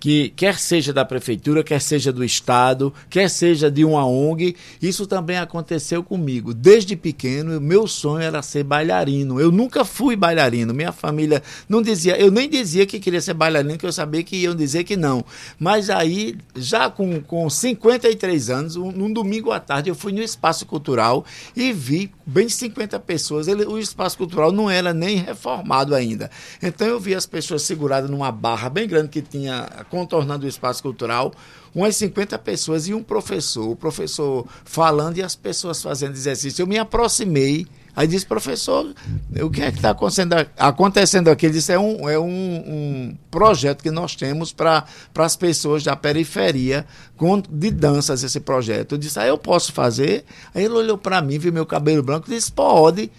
que 0.00 0.30
quer 0.30 0.58
seja 0.58 0.92
da 0.92 1.04
prefeitura, 1.04 1.64
quer 1.64 1.80
seja 1.80 2.12
do 2.12 2.24
estado, 2.24 2.92
quer 3.10 3.28
seja 3.28 3.70
de 3.70 3.84
uma 3.84 4.06
ONG, 4.06 4.56
isso 4.80 5.06
também 5.06 5.38
aconteceu 5.38 6.02
comigo. 6.02 6.54
Desde 6.54 6.96
pequeno, 6.96 7.60
meu 7.60 7.86
sonho 7.86 8.22
era 8.22 8.42
ser 8.42 8.64
bailarino. 8.64 9.40
Eu 9.40 9.50
nunca 9.50 9.84
fui 9.84 10.14
bailarino. 10.14 10.72
Minha 10.72 10.92
família 10.92 11.42
não 11.68 11.82
dizia, 11.82 12.18
eu 12.18 12.30
nem 12.30 12.48
dizia 12.48 12.86
que 12.86 13.00
queria 13.00 13.20
ser 13.20 13.34
bailarino, 13.34 13.76
que 13.76 13.86
eu 13.86 13.92
sabia 13.92 14.22
que 14.22 14.36
iam 14.36 14.54
dizer 14.54 14.84
que 14.84 14.96
não. 14.96 15.24
Mas 15.58 15.90
aí, 15.90 16.36
já 16.54 16.88
com, 16.88 17.20
com 17.20 17.48
53 17.50 18.50
anos, 18.50 18.76
um, 18.76 18.92
num 18.92 19.12
domingo 19.12 19.50
à 19.50 19.58
tarde, 19.58 19.90
eu 19.90 19.94
fui 19.94 20.12
no 20.12 20.22
espaço 20.22 20.64
cultural 20.66 21.24
e 21.56 21.72
vi 21.72 22.10
bem 22.24 22.48
50 22.48 22.98
pessoas. 23.00 23.48
Ele, 23.48 23.64
o 23.64 23.78
espaço 23.78 24.16
cultural 24.16 24.52
não 24.52 24.70
era 24.70 24.94
nem 24.94 25.16
reformado 25.16 25.94
ainda. 25.94 26.30
Então 26.62 26.86
eu 26.86 27.00
vi 27.00 27.14
as 27.14 27.26
pessoas 27.26 27.62
seguradas 27.62 28.10
numa 28.10 28.30
barra 28.30 28.68
bem 28.68 28.86
grande 28.86 29.08
que 29.08 29.22
tinha 29.22 29.68
contornando 29.90 30.46
o 30.46 30.48
espaço 30.48 30.82
cultural, 30.82 31.32
umas 31.74 31.96
50 31.96 32.38
pessoas 32.38 32.88
e 32.88 32.94
um 32.94 33.02
professor, 33.02 33.68
o 33.68 33.76
professor 33.76 34.46
falando 34.64 35.18
e 35.18 35.22
as 35.22 35.34
pessoas 35.34 35.82
fazendo 35.82 36.14
exercício. 36.14 36.62
Eu 36.62 36.66
me 36.66 36.78
aproximei 36.78 37.66
Aí 37.98 38.06
disse, 38.06 38.24
professor, 38.24 38.94
o 39.42 39.50
que 39.50 39.60
é 39.60 39.72
que 39.72 39.78
está 39.78 39.90
acontecendo, 39.90 40.34
acontecendo 40.56 41.28
aqui? 41.30 41.46
Ele 41.46 41.54
disse, 41.54 41.72
é 41.72 41.78
um, 41.80 42.08
é 42.08 42.16
um, 42.16 42.28
um 42.28 43.16
projeto 43.28 43.82
que 43.82 43.90
nós 43.90 44.14
temos 44.14 44.52
para 44.52 44.84
as 45.16 45.34
pessoas 45.34 45.82
da 45.82 45.96
periferia 45.96 46.86
com, 47.16 47.42
de 47.50 47.72
danças, 47.72 48.22
esse 48.22 48.38
projeto. 48.38 48.92
Eu 48.92 48.98
disse, 48.98 49.18
ah, 49.18 49.26
eu 49.26 49.36
posso 49.36 49.72
fazer? 49.72 50.24
Aí 50.54 50.64
ele 50.64 50.74
olhou 50.74 50.96
para 50.96 51.20
mim, 51.20 51.40
viu 51.40 51.52
meu 51.52 51.66
cabelo 51.66 52.00
branco 52.00 52.30
disse, 52.30 52.52
pode. 52.52 53.10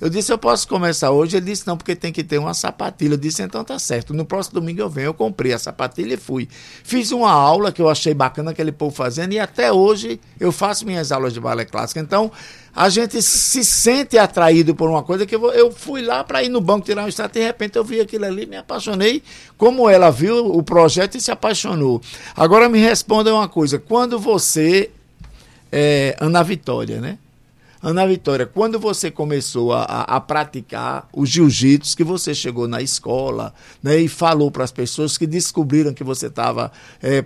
Eu 0.00 0.08
disse, 0.08 0.32
eu 0.32 0.38
posso 0.38 0.68
começar 0.68 1.10
hoje? 1.10 1.36
Ele 1.36 1.46
disse, 1.46 1.66
não, 1.66 1.76
porque 1.76 1.96
tem 1.96 2.12
que 2.12 2.22
ter 2.22 2.38
uma 2.38 2.54
sapatilha. 2.54 3.14
Eu 3.14 3.18
disse, 3.18 3.42
então 3.42 3.64
tá 3.64 3.78
certo. 3.78 4.14
No 4.14 4.24
próximo 4.24 4.60
domingo 4.60 4.80
eu 4.80 4.88
venho, 4.88 5.06
eu 5.06 5.14
comprei 5.14 5.52
a 5.52 5.58
sapatilha 5.58 6.14
e 6.14 6.16
fui. 6.16 6.48
Fiz 6.84 7.10
uma 7.10 7.30
aula 7.30 7.72
que 7.72 7.82
eu 7.82 7.88
achei 7.88 8.14
bacana 8.14 8.52
aquele 8.52 8.70
povo 8.70 8.94
fazendo 8.94 9.32
e 9.32 9.40
até 9.40 9.72
hoje 9.72 10.20
eu 10.38 10.52
faço 10.52 10.86
minhas 10.86 11.10
aulas 11.10 11.32
de 11.32 11.40
balé 11.40 11.64
clássico. 11.64 11.98
Então, 11.98 12.30
a 12.74 12.88
gente 12.88 13.20
se 13.20 13.64
sente 13.64 14.16
atraído 14.16 14.72
por 14.72 14.88
uma 14.88 15.02
coisa 15.02 15.26
que 15.26 15.34
eu, 15.34 15.50
eu 15.50 15.72
fui 15.72 16.00
lá 16.00 16.22
para 16.22 16.44
ir 16.44 16.48
no 16.48 16.60
banco 16.60 16.86
tirar 16.86 17.04
um 17.04 17.08
extrato 17.08 17.36
e 17.36 17.40
de 17.40 17.46
repente 17.46 17.76
eu 17.76 17.82
vi 17.82 18.00
aquilo 18.00 18.24
ali, 18.24 18.46
me 18.46 18.56
apaixonei, 18.56 19.20
como 19.56 19.90
ela 19.90 20.10
viu 20.10 20.46
o 20.46 20.62
projeto 20.62 21.16
e 21.16 21.20
se 21.20 21.32
apaixonou. 21.32 22.00
Agora 22.36 22.68
me 22.68 22.78
responda 22.78 23.34
uma 23.34 23.48
coisa, 23.48 23.80
quando 23.80 24.16
você, 24.16 24.90
é, 25.72 26.16
Ana 26.20 26.44
Vitória, 26.44 27.00
né? 27.00 27.18
Ana 27.80 28.04
Vitória, 28.06 28.44
quando 28.44 28.76
você 28.76 29.08
começou 29.08 29.72
a, 29.72 29.84
a, 29.84 30.20
praticar 30.20 31.08
o 31.12 31.24
jiu-jitsu, 31.24 31.96
que 31.96 32.02
você 32.02 32.34
chegou 32.34 32.66
na 32.66 32.82
escola 32.82 33.54
né, 33.80 33.98
e 33.98 34.08
falou 34.08 34.50
para 34.50 34.64
as 34.64 34.72
pessoas 34.72 35.16
que 35.16 35.28
descobriram 35.28 35.94
que 35.94 36.02
você 36.02 36.26
estava 36.26 36.72
é, 37.00 37.24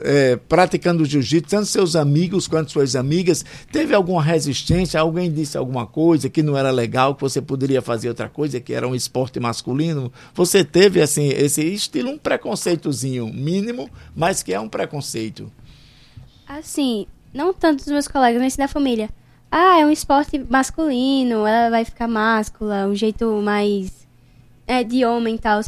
é, 0.00 0.36
praticando 0.48 1.04
o 1.04 1.06
jiu-jitsu, 1.06 1.48
tanto 1.48 1.66
seus 1.66 1.94
amigos 1.94 2.48
quanto 2.48 2.72
suas 2.72 2.96
amigas, 2.96 3.44
teve 3.70 3.94
alguma 3.94 4.20
resistência? 4.20 4.98
Alguém 4.98 5.32
disse 5.32 5.56
alguma 5.56 5.86
coisa 5.86 6.28
que 6.28 6.42
não 6.42 6.56
era 6.56 6.72
legal, 6.72 7.14
que 7.14 7.20
você 7.20 7.40
poderia 7.40 7.80
fazer 7.80 8.08
outra 8.08 8.28
coisa, 8.28 8.58
que 8.58 8.74
era 8.74 8.88
um 8.88 8.96
esporte 8.96 9.38
masculino? 9.38 10.12
Você 10.34 10.64
teve 10.64 11.00
assim 11.00 11.28
esse 11.28 11.62
estilo, 11.62 12.10
um 12.10 12.18
preconceitozinho 12.18 13.32
mínimo, 13.32 13.88
mas 14.14 14.42
que 14.42 14.52
é 14.52 14.58
um 14.58 14.68
preconceito? 14.68 15.52
Assim, 16.48 17.06
não 17.32 17.54
tanto 17.54 17.84
dos 17.84 17.92
meus 17.92 18.08
colegas, 18.08 18.42
mas 18.42 18.56
da 18.56 18.66
família 18.66 19.08
ah, 19.56 19.78
é 19.78 19.86
um 19.86 19.90
esporte 19.90 20.44
masculino, 20.50 21.46
ela 21.46 21.70
vai 21.70 21.84
ficar 21.84 22.08
máscula, 22.08 22.88
um 22.88 22.94
jeito 22.96 23.40
mais 23.40 24.04
é, 24.66 24.82
de 24.82 25.04
homem 25.04 25.36
e 25.36 25.38
tal. 25.38 25.60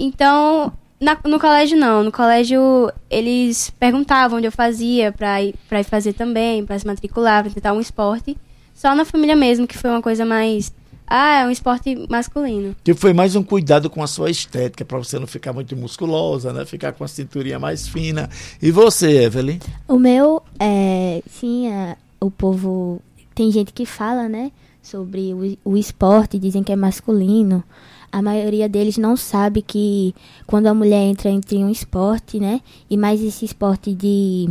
Então, 0.00 0.72
na, 0.98 1.18
no 1.26 1.38
colégio 1.38 1.76
não. 1.76 2.02
No 2.02 2.10
colégio 2.10 2.90
eles 3.10 3.68
perguntavam 3.78 4.38
onde 4.38 4.46
eu 4.46 4.52
fazia 4.52 5.12
pra 5.12 5.42
ir, 5.42 5.54
pra 5.68 5.80
ir 5.80 5.84
fazer 5.84 6.14
também, 6.14 6.64
pra 6.64 6.78
se 6.78 6.86
matricular, 6.86 7.44
pra 7.44 7.52
tentar 7.52 7.74
um 7.74 7.82
esporte. 7.82 8.34
Só 8.74 8.94
na 8.94 9.04
família 9.04 9.36
mesmo, 9.36 9.66
que 9.66 9.76
foi 9.76 9.90
uma 9.90 10.00
coisa 10.00 10.24
mais. 10.24 10.72
Ah, 11.06 11.42
é 11.42 11.46
um 11.46 11.50
esporte 11.50 12.06
masculino. 12.08 12.74
Que 12.82 12.94
foi 12.94 13.12
mais 13.12 13.36
um 13.36 13.42
cuidado 13.42 13.90
com 13.90 14.02
a 14.02 14.06
sua 14.06 14.30
estética, 14.30 14.86
para 14.86 14.96
você 14.96 15.18
não 15.18 15.26
ficar 15.26 15.52
muito 15.52 15.76
musculosa, 15.76 16.50
né? 16.50 16.64
Ficar 16.64 16.92
com 16.92 17.04
a 17.04 17.08
cinturinha 17.08 17.58
mais 17.58 17.86
fina. 17.86 18.30
E 18.62 18.70
você, 18.70 19.24
Evelyn? 19.24 19.58
O 19.86 19.98
meu, 19.98 20.42
é, 20.58 21.22
sim, 21.28 21.68
é, 21.70 21.98
o 22.18 22.30
povo 22.30 23.02
tem 23.34 23.50
gente 23.50 23.72
que 23.72 23.84
fala, 23.84 24.28
né, 24.28 24.52
sobre 24.82 25.34
o, 25.34 25.72
o 25.72 25.76
esporte, 25.76 26.38
dizem 26.38 26.62
que 26.62 26.72
é 26.72 26.76
masculino. 26.76 27.64
A 28.12 28.22
maioria 28.22 28.68
deles 28.68 28.96
não 28.96 29.16
sabe 29.16 29.60
que 29.60 30.14
quando 30.46 30.68
a 30.68 30.74
mulher 30.74 31.02
entra 31.02 31.30
entre 31.30 31.58
um 31.58 31.70
esporte, 31.70 32.38
né, 32.38 32.60
e 32.88 32.96
mais 32.96 33.22
esse 33.22 33.44
esporte 33.44 33.92
de 33.92 34.48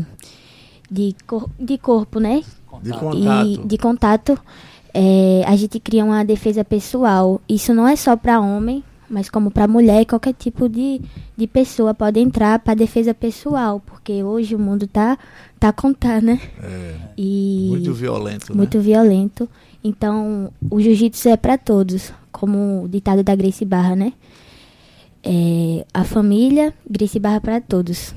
de, 0.92 1.16
cor, 1.26 1.50
de 1.58 1.78
corpo, 1.78 2.20
né, 2.20 2.44
de 2.82 2.92
contato, 2.92 3.48
e 3.48 3.58
de 3.66 3.78
contato 3.78 4.40
é, 4.94 5.44
a 5.48 5.56
gente 5.56 5.80
cria 5.80 6.06
uma 6.06 6.24
defesa 6.24 6.64
pessoal. 6.64 7.42
Isso 7.50 7.74
não 7.74 7.88
é 7.88 7.96
só 7.96 8.16
para 8.16 8.40
homem, 8.40 8.84
mas 9.14 9.30
como 9.30 9.52
para 9.52 9.68
mulher, 9.68 10.06
qualquer 10.06 10.34
tipo 10.34 10.68
de, 10.68 11.00
de 11.38 11.46
pessoa 11.46 11.94
pode 11.94 12.20
entrar 12.20 12.58
para 12.60 12.74
defesa 12.74 13.14
pessoal, 13.14 13.80
porque 13.86 14.24
hoje 14.24 14.56
o 14.56 14.60
mundo 14.60 14.88
tá 14.88 15.18
tá 15.60 15.70
a 15.70 15.74
contar, 15.74 16.22
né? 16.22 16.42
É. 16.62 16.96
E 17.18 17.68
muito 17.70 17.94
violento, 17.94 18.52
né? 18.52 18.58
Muito 18.58 18.80
violento. 18.82 19.48
Então, 19.84 20.52
o 20.70 20.82
jiu-jitsu 20.82 21.30
é 21.30 21.38
para 21.38 21.58
todos, 21.58 22.12
como 22.32 22.84
o 22.84 22.88
ditado 22.90 23.24
da 23.24 23.36
Grace 23.36 23.64
Barra, 23.64 23.96
né? 23.96 24.14
É, 25.24 25.86
a 25.94 26.04
família, 26.04 26.74
Grace 26.90 27.20
Barra 27.20 27.40
para 27.40 27.62
todos. 27.62 28.16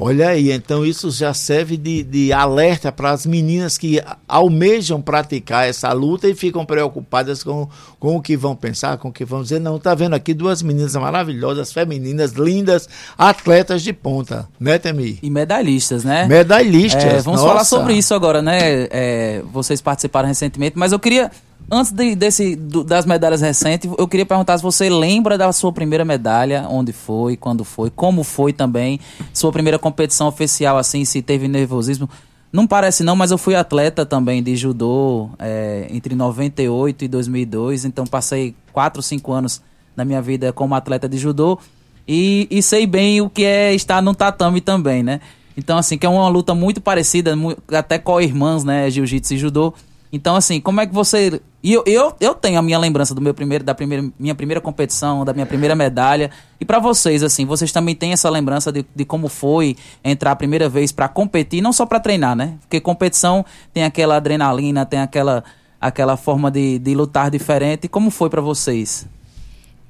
Olha 0.00 0.28
aí, 0.28 0.52
então 0.52 0.86
isso 0.86 1.10
já 1.10 1.34
serve 1.34 1.76
de, 1.76 2.04
de 2.04 2.32
alerta 2.32 2.92
para 2.92 3.10
as 3.10 3.26
meninas 3.26 3.76
que 3.76 4.00
almejam 4.28 5.02
praticar 5.02 5.68
essa 5.68 5.92
luta 5.92 6.28
e 6.28 6.36
ficam 6.36 6.64
preocupadas 6.64 7.42
com, 7.42 7.68
com 7.98 8.16
o 8.16 8.22
que 8.22 8.36
vão 8.36 8.54
pensar, 8.54 8.96
com 8.98 9.08
o 9.08 9.12
que 9.12 9.24
vão 9.24 9.42
dizer. 9.42 9.58
Não, 9.58 9.76
tá 9.76 9.96
vendo 9.96 10.14
aqui 10.14 10.32
duas 10.32 10.62
meninas 10.62 10.94
maravilhosas, 10.94 11.72
femininas, 11.72 12.30
lindas, 12.30 12.88
atletas 13.18 13.82
de 13.82 13.92
ponta, 13.92 14.48
né, 14.60 14.78
Temi? 14.78 15.18
E 15.20 15.28
medalhistas, 15.28 16.04
né? 16.04 16.28
Medalhistas. 16.28 17.02
É, 17.02 17.20
vamos 17.20 17.40
nossa. 17.40 17.48
falar 17.48 17.64
sobre 17.64 17.94
isso 17.94 18.14
agora, 18.14 18.40
né? 18.40 18.86
É, 18.92 19.42
vocês 19.52 19.80
participaram 19.80 20.28
recentemente, 20.28 20.78
mas 20.78 20.92
eu 20.92 21.00
queria 21.00 21.28
Antes 21.70 21.92
de, 21.92 22.14
desse, 22.14 22.56
do, 22.56 22.82
das 22.82 23.04
medalhas 23.04 23.42
recentes, 23.42 23.90
eu 23.98 24.08
queria 24.08 24.24
perguntar 24.24 24.56
se 24.56 24.62
você 24.62 24.88
lembra 24.88 25.36
da 25.36 25.52
sua 25.52 25.70
primeira 25.70 26.02
medalha, 26.04 26.66
onde 26.68 26.92
foi, 26.92 27.36
quando 27.36 27.62
foi, 27.62 27.90
como 27.90 28.24
foi 28.24 28.54
também, 28.54 28.98
sua 29.34 29.52
primeira 29.52 29.78
competição 29.78 30.28
oficial, 30.28 30.78
assim, 30.78 31.04
se 31.04 31.20
teve 31.20 31.46
nervosismo. 31.46 32.08
Não 32.50 32.66
parece 32.66 33.04
não, 33.04 33.14
mas 33.14 33.30
eu 33.30 33.36
fui 33.36 33.54
atleta 33.54 34.06
também 34.06 34.42
de 34.42 34.56
judô 34.56 35.28
é, 35.38 35.86
entre 35.90 36.14
98 36.14 37.04
e 37.04 37.08
2002, 37.08 37.84
então 37.84 38.06
passei 38.06 38.54
4, 38.72 39.02
5 39.02 39.30
anos 39.32 39.60
na 39.94 40.04
minha 40.06 40.22
vida 40.22 40.50
como 40.52 40.74
atleta 40.74 41.06
de 41.06 41.18
judô 41.18 41.58
e, 42.06 42.48
e 42.50 42.62
sei 42.62 42.86
bem 42.86 43.20
o 43.20 43.28
que 43.28 43.44
é 43.44 43.74
estar 43.74 44.00
no 44.00 44.14
tatame 44.14 44.62
também, 44.62 45.02
né? 45.02 45.20
Então, 45.58 45.76
assim, 45.76 45.98
que 45.98 46.06
é 46.06 46.08
uma 46.08 46.28
luta 46.28 46.54
muito 46.54 46.80
parecida, 46.80 47.34
até 47.76 47.98
com 47.98 48.18
irmãs, 48.18 48.64
né, 48.64 48.88
jiu-jitsu 48.88 49.34
e 49.34 49.38
judô. 49.38 49.74
Então, 50.12 50.36
assim, 50.36 50.60
como 50.60 50.80
é 50.80 50.86
que 50.86 50.94
você. 50.94 51.40
Eu, 51.62 51.82
eu, 51.86 52.14
eu 52.18 52.34
tenho 52.34 52.58
a 52.58 52.62
minha 52.62 52.78
lembrança 52.78 53.14
do 53.14 53.20
meu 53.20 53.34
primeiro, 53.34 53.62
da 53.62 53.74
primeira, 53.74 54.08
minha 54.18 54.34
primeira 54.34 54.60
competição, 54.60 55.24
da 55.24 55.34
minha 55.34 55.44
primeira 55.44 55.74
medalha. 55.74 56.30
E 56.58 56.64
para 56.64 56.78
vocês, 56.78 57.22
assim, 57.22 57.44
vocês 57.44 57.72
também 57.72 57.94
têm 57.94 58.12
essa 58.12 58.30
lembrança 58.30 58.72
de, 58.72 58.86
de 58.94 59.04
como 59.04 59.28
foi 59.28 59.76
entrar 60.02 60.32
a 60.32 60.36
primeira 60.36 60.68
vez 60.68 60.92
para 60.92 61.08
competir, 61.08 61.60
não 61.60 61.72
só 61.72 61.84
para 61.84 62.00
treinar, 62.00 62.34
né? 62.34 62.56
Porque 62.60 62.80
competição 62.80 63.44
tem 63.72 63.84
aquela 63.84 64.16
adrenalina, 64.16 64.86
tem 64.86 65.00
aquela, 65.00 65.44
aquela 65.80 66.16
forma 66.16 66.50
de, 66.50 66.78
de 66.78 66.94
lutar 66.94 67.30
diferente. 67.30 67.86
Como 67.86 68.10
foi 68.10 68.30
para 68.30 68.40
vocês? 68.40 69.06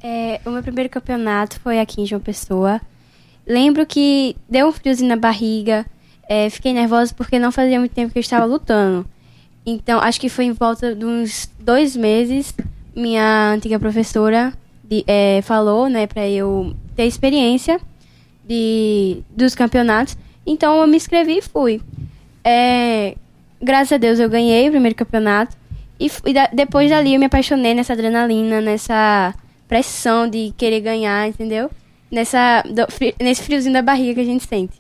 É, 0.02 0.40
o 0.44 0.50
meu 0.50 0.62
primeiro 0.62 0.90
campeonato 0.90 1.60
foi 1.60 1.78
aqui 1.78 2.02
em 2.02 2.06
João 2.06 2.20
Pessoa. 2.20 2.80
Lembro 3.46 3.86
que 3.86 4.36
deu 4.48 4.68
um 4.68 4.72
friozinho 4.72 5.08
na 5.08 5.16
barriga, 5.16 5.86
é, 6.28 6.50
fiquei 6.50 6.72
nervosa 6.72 7.14
porque 7.14 7.38
não 7.38 7.50
fazia 7.50 7.78
muito 7.78 7.92
tempo 7.92 8.12
que 8.12 8.18
eu 8.18 8.20
estava 8.20 8.44
lutando. 8.44 9.06
Então, 9.70 10.00
acho 10.00 10.18
que 10.18 10.30
foi 10.30 10.46
em 10.46 10.52
volta 10.52 10.94
de 10.94 11.04
uns 11.04 11.50
dois 11.60 11.94
meses, 11.94 12.54
minha 12.96 13.52
antiga 13.52 13.78
professora 13.78 14.54
de, 14.82 15.04
é, 15.06 15.42
falou, 15.42 15.90
né, 15.90 16.06
para 16.06 16.26
eu 16.26 16.74
ter 16.96 17.04
experiência 17.04 17.78
de, 18.46 19.22
dos 19.28 19.54
campeonatos. 19.54 20.16
Então, 20.46 20.80
eu 20.80 20.86
me 20.86 20.96
inscrevi 20.96 21.36
e 21.36 21.42
fui. 21.42 21.82
É, 22.42 23.14
graças 23.60 23.92
a 23.92 23.98
Deus, 23.98 24.18
eu 24.18 24.30
ganhei 24.30 24.68
o 24.68 24.70
primeiro 24.70 24.96
campeonato. 24.96 25.54
E, 26.00 26.32
da, 26.32 26.46
depois 26.46 26.88
dali, 26.88 27.12
eu 27.12 27.20
me 27.20 27.26
apaixonei 27.26 27.74
nessa 27.74 27.92
adrenalina, 27.92 28.62
nessa 28.62 29.34
pressão 29.68 30.26
de 30.26 30.54
querer 30.56 30.80
ganhar, 30.80 31.28
entendeu? 31.28 31.70
Nessa, 32.10 32.62
do, 32.62 32.86
nesse 33.22 33.42
friozinho 33.42 33.74
da 33.74 33.82
barriga 33.82 34.14
que 34.14 34.20
a 34.20 34.24
gente 34.24 34.46
sente. 34.46 34.77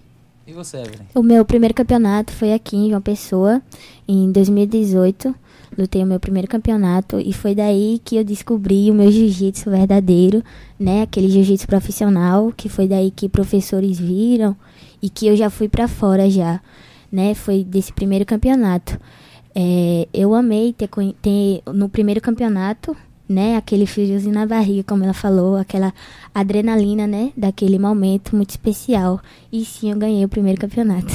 E 0.48 0.52
você, 0.54 0.78
Evelyn? 0.78 1.06
O 1.14 1.22
meu 1.22 1.44
primeiro 1.44 1.74
campeonato 1.74 2.32
foi 2.32 2.54
aqui 2.54 2.74
em 2.74 2.88
João 2.88 3.02
Pessoa, 3.02 3.60
em 4.08 4.32
2018. 4.32 5.34
Lutei 5.76 6.02
o 6.02 6.06
meu 6.06 6.18
primeiro 6.18 6.48
campeonato 6.48 7.20
e 7.20 7.34
foi 7.34 7.54
daí 7.54 8.00
que 8.02 8.16
eu 8.16 8.24
descobri 8.24 8.90
o 8.90 8.94
meu 8.94 9.12
jiu-jitsu 9.12 9.70
verdadeiro, 9.70 10.42
né? 10.80 11.02
Aquele 11.02 11.28
jiu-jitsu 11.28 11.66
profissional, 11.66 12.50
que 12.56 12.66
foi 12.66 12.88
daí 12.88 13.10
que 13.10 13.28
professores 13.28 13.98
viram 13.98 14.56
e 15.02 15.10
que 15.10 15.26
eu 15.26 15.36
já 15.36 15.50
fui 15.50 15.68
para 15.68 15.86
fora 15.86 16.30
já, 16.30 16.62
né? 17.12 17.34
Foi 17.34 17.62
desse 17.62 17.92
primeiro 17.92 18.24
campeonato. 18.24 18.98
É, 19.54 20.08
eu 20.14 20.34
amei 20.34 20.72
ter, 20.72 20.88
ter 21.20 21.62
no 21.74 21.90
primeiro 21.90 22.22
campeonato 22.22 22.96
né, 23.28 23.56
aquele 23.56 23.86
friozinho 23.86 24.34
na 24.34 24.46
barriga, 24.46 24.82
como 24.84 25.04
ela 25.04 25.12
falou, 25.12 25.56
aquela 25.56 25.92
adrenalina, 26.34 27.06
né, 27.06 27.30
daquele 27.36 27.78
momento 27.78 28.34
muito 28.34 28.50
especial. 28.50 29.20
E 29.52 29.64
sim, 29.64 29.90
eu 29.90 29.98
ganhei 29.98 30.24
o 30.24 30.28
primeiro 30.28 30.60
campeonato. 30.60 31.12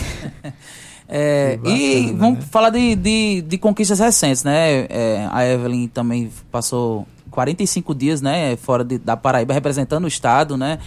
é, 1.10 1.58
bacana, 1.58 1.76
e 1.76 2.14
vamos 2.14 2.40
né? 2.40 2.46
falar 2.52 2.70
de, 2.70 2.96
de, 2.96 3.42
de, 3.42 3.58
conquistas 3.58 4.00
recentes, 4.00 4.44
né? 4.44 4.86
É, 4.90 5.28
a 5.32 5.46
Evelyn 5.46 5.88
também 5.88 6.30
passou 6.52 7.08
45 7.32 7.96
dias, 7.96 8.22
né, 8.22 8.56
fora 8.58 8.84
de, 8.84 9.00
da 9.00 9.18
Paraíba, 9.18 9.54
representando 9.54 10.06
o 10.06 10.08
estado, 10.08 10.56
né? 10.56 10.78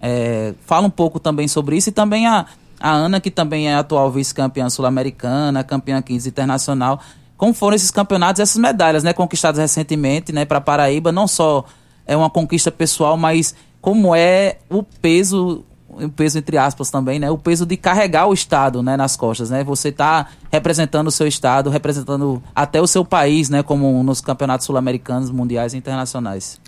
É, 0.00 0.54
fala 0.60 0.86
um 0.86 0.90
pouco 0.90 1.18
também 1.18 1.48
sobre 1.48 1.76
isso 1.76 1.88
e 1.88 1.92
também 1.92 2.26
a, 2.26 2.46
a 2.78 2.92
Ana, 2.92 3.20
que 3.20 3.30
também 3.30 3.68
é 3.68 3.74
atual 3.74 4.10
vice-campeã 4.10 4.68
sul-americana, 4.70 5.64
campeã 5.64 6.00
15 6.00 6.28
internacional. 6.28 7.00
Como 7.36 7.52
foram 7.52 7.76
esses 7.76 7.90
campeonatos, 7.90 8.40
essas 8.40 8.56
medalhas, 8.56 9.04
né, 9.04 9.12
conquistadas 9.12 9.58
recentemente, 9.58 10.32
né, 10.32 10.44
para 10.44 10.60
Paraíba, 10.60 11.12
não 11.12 11.28
só 11.28 11.64
é 12.06 12.16
uma 12.16 12.30
conquista 12.30 12.70
pessoal, 12.70 13.16
mas 13.16 13.54
como 13.80 14.14
é 14.14 14.58
o 14.70 14.82
peso 14.82 15.64
o 15.88 16.10
peso 16.10 16.38
entre 16.38 16.58
aspas 16.58 16.90
também, 16.90 17.18
né? 17.18 17.30
O 17.30 17.38
peso 17.38 17.64
de 17.64 17.76
carregar 17.76 18.26
o 18.26 18.34
estado, 18.34 18.82
né, 18.82 18.96
nas 18.96 19.16
costas, 19.16 19.50
né? 19.50 19.64
Você 19.64 19.88
está 19.88 20.28
representando 20.52 21.06
o 21.06 21.10
seu 21.10 21.26
estado, 21.26 21.70
representando 21.70 22.42
até 22.54 22.80
o 22.80 22.86
seu 22.86 23.04
país, 23.04 23.48
né, 23.48 23.62
como 23.62 24.02
nos 24.02 24.20
campeonatos 24.20 24.66
sul-americanos, 24.66 25.30
mundiais 25.30 25.72
e 25.72 25.78
internacionais. 25.78 26.60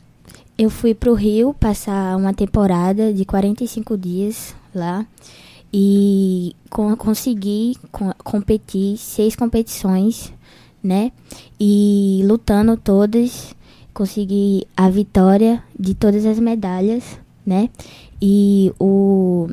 Eu 0.57 0.71
fui 0.71 0.95
para 0.95 1.11
o 1.11 1.15
Rio 1.15 1.55
passar 1.55 2.17
uma 2.17 2.33
temporada 2.33 3.13
de 3.13 3.25
45 3.25 3.97
dias 3.97 4.55
lá 4.75 5.07
e 5.73 6.57
consegui 6.97 7.77
com, 7.93 8.13
competir 8.25 8.97
seis 8.97 9.37
competições, 9.37 10.33
né? 10.89 11.13
E 11.61 12.23
lutando 12.25 12.75
todas, 12.79 13.55
consegui 13.93 14.67
a 14.75 14.89
vitória 14.89 15.63
de 15.79 15.95
todas 15.95 16.25
as 16.25 16.39
medalhas, 16.39 17.05
né? 17.45 17.69
E 18.21 18.73
o 18.81 19.49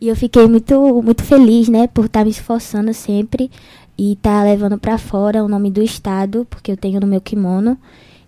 e 0.00 0.08
eu 0.08 0.16
fiquei 0.16 0.48
muito 0.48 1.00
muito 1.02 1.22
feliz, 1.22 1.68
né, 1.68 1.86
por 1.86 2.06
estar 2.06 2.20
tá 2.20 2.24
me 2.24 2.32
esforçando 2.32 2.92
sempre 2.92 3.48
e 3.96 4.14
estar 4.14 4.40
tá 4.40 4.42
levando 4.42 4.76
para 4.76 4.98
fora 4.98 5.44
o 5.44 5.48
nome 5.48 5.70
do 5.70 5.80
estado, 5.80 6.44
porque 6.50 6.72
eu 6.72 6.76
tenho 6.76 6.98
no 6.98 7.06
meu 7.06 7.20
kimono 7.20 7.78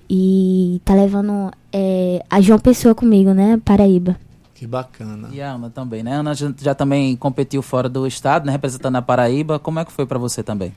e 0.08 0.80
tá 0.84 0.94
levando 0.94 1.50
é, 1.72 2.24
a 2.30 2.40
João 2.40 2.60
Pessoa 2.60 2.94
comigo, 2.94 3.34
né, 3.34 3.60
Paraíba. 3.64 4.16
Que 4.54 4.68
bacana. 4.68 5.28
E 5.32 5.42
a 5.42 5.50
Ana 5.50 5.68
também, 5.68 6.04
né? 6.04 6.14
A 6.14 6.20
Ana 6.20 6.34
já, 6.34 6.54
já 6.56 6.74
também 6.74 7.16
competiu 7.16 7.60
fora 7.60 7.88
do 7.88 8.06
estado, 8.06 8.46
né, 8.46 8.52
representando 8.52 8.94
a 8.94 9.02
Paraíba. 9.02 9.58
Como 9.58 9.80
é 9.80 9.84
que 9.84 9.90
foi 9.90 10.06
para 10.06 10.18
você 10.18 10.44
também? 10.44 10.72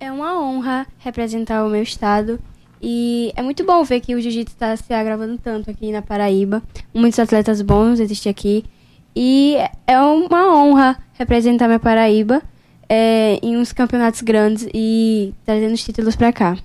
É 0.00 0.12
uma 0.12 0.40
honra 0.40 0.86
representar 0.98 1.64
o 1.64 1.68
meu 1.68 1.82
estado 1.82 2.38
e 2.80 3.32
é 3.34 3.42
muito 3.42 3.64
bom 3.64 3.82
ver 3.82 4.00
que 4.00 4.14
o 4.14 4.20
jiu-jitsu 4.20 4.54
está 4.54 4.76
se 4.76 4.92
agravando 4.94 5.36
tanto 5.38 5.68
aqui 5.68 5.90
na 5.90 6.00
Paraíba. 6.00 6.62
Muitos 6.94 7.18
atletas 7.18 7.60
bons 7.60 7.98
existem 7.98 8.30
aqui. 8.30 8.64
E 9.14 9.56
é 9.86 9.98
uma 9.98 10.54
honra 10.54 10.96
representar 11.14 11.66
minha 11.66 11.80
Paraíba 11.80 12.40
é, 12.88 13.40
em 13.42 13.56
uns 13.56 13.72
campeonatos 13.72 14.22
grandes 14.22 14.68
e 14.72 15.34
trazendo 15.44 15.74
os 15.74 15.82
títulos 15.82 16.14
para 16.14 16.32
cá. 16.32 16.56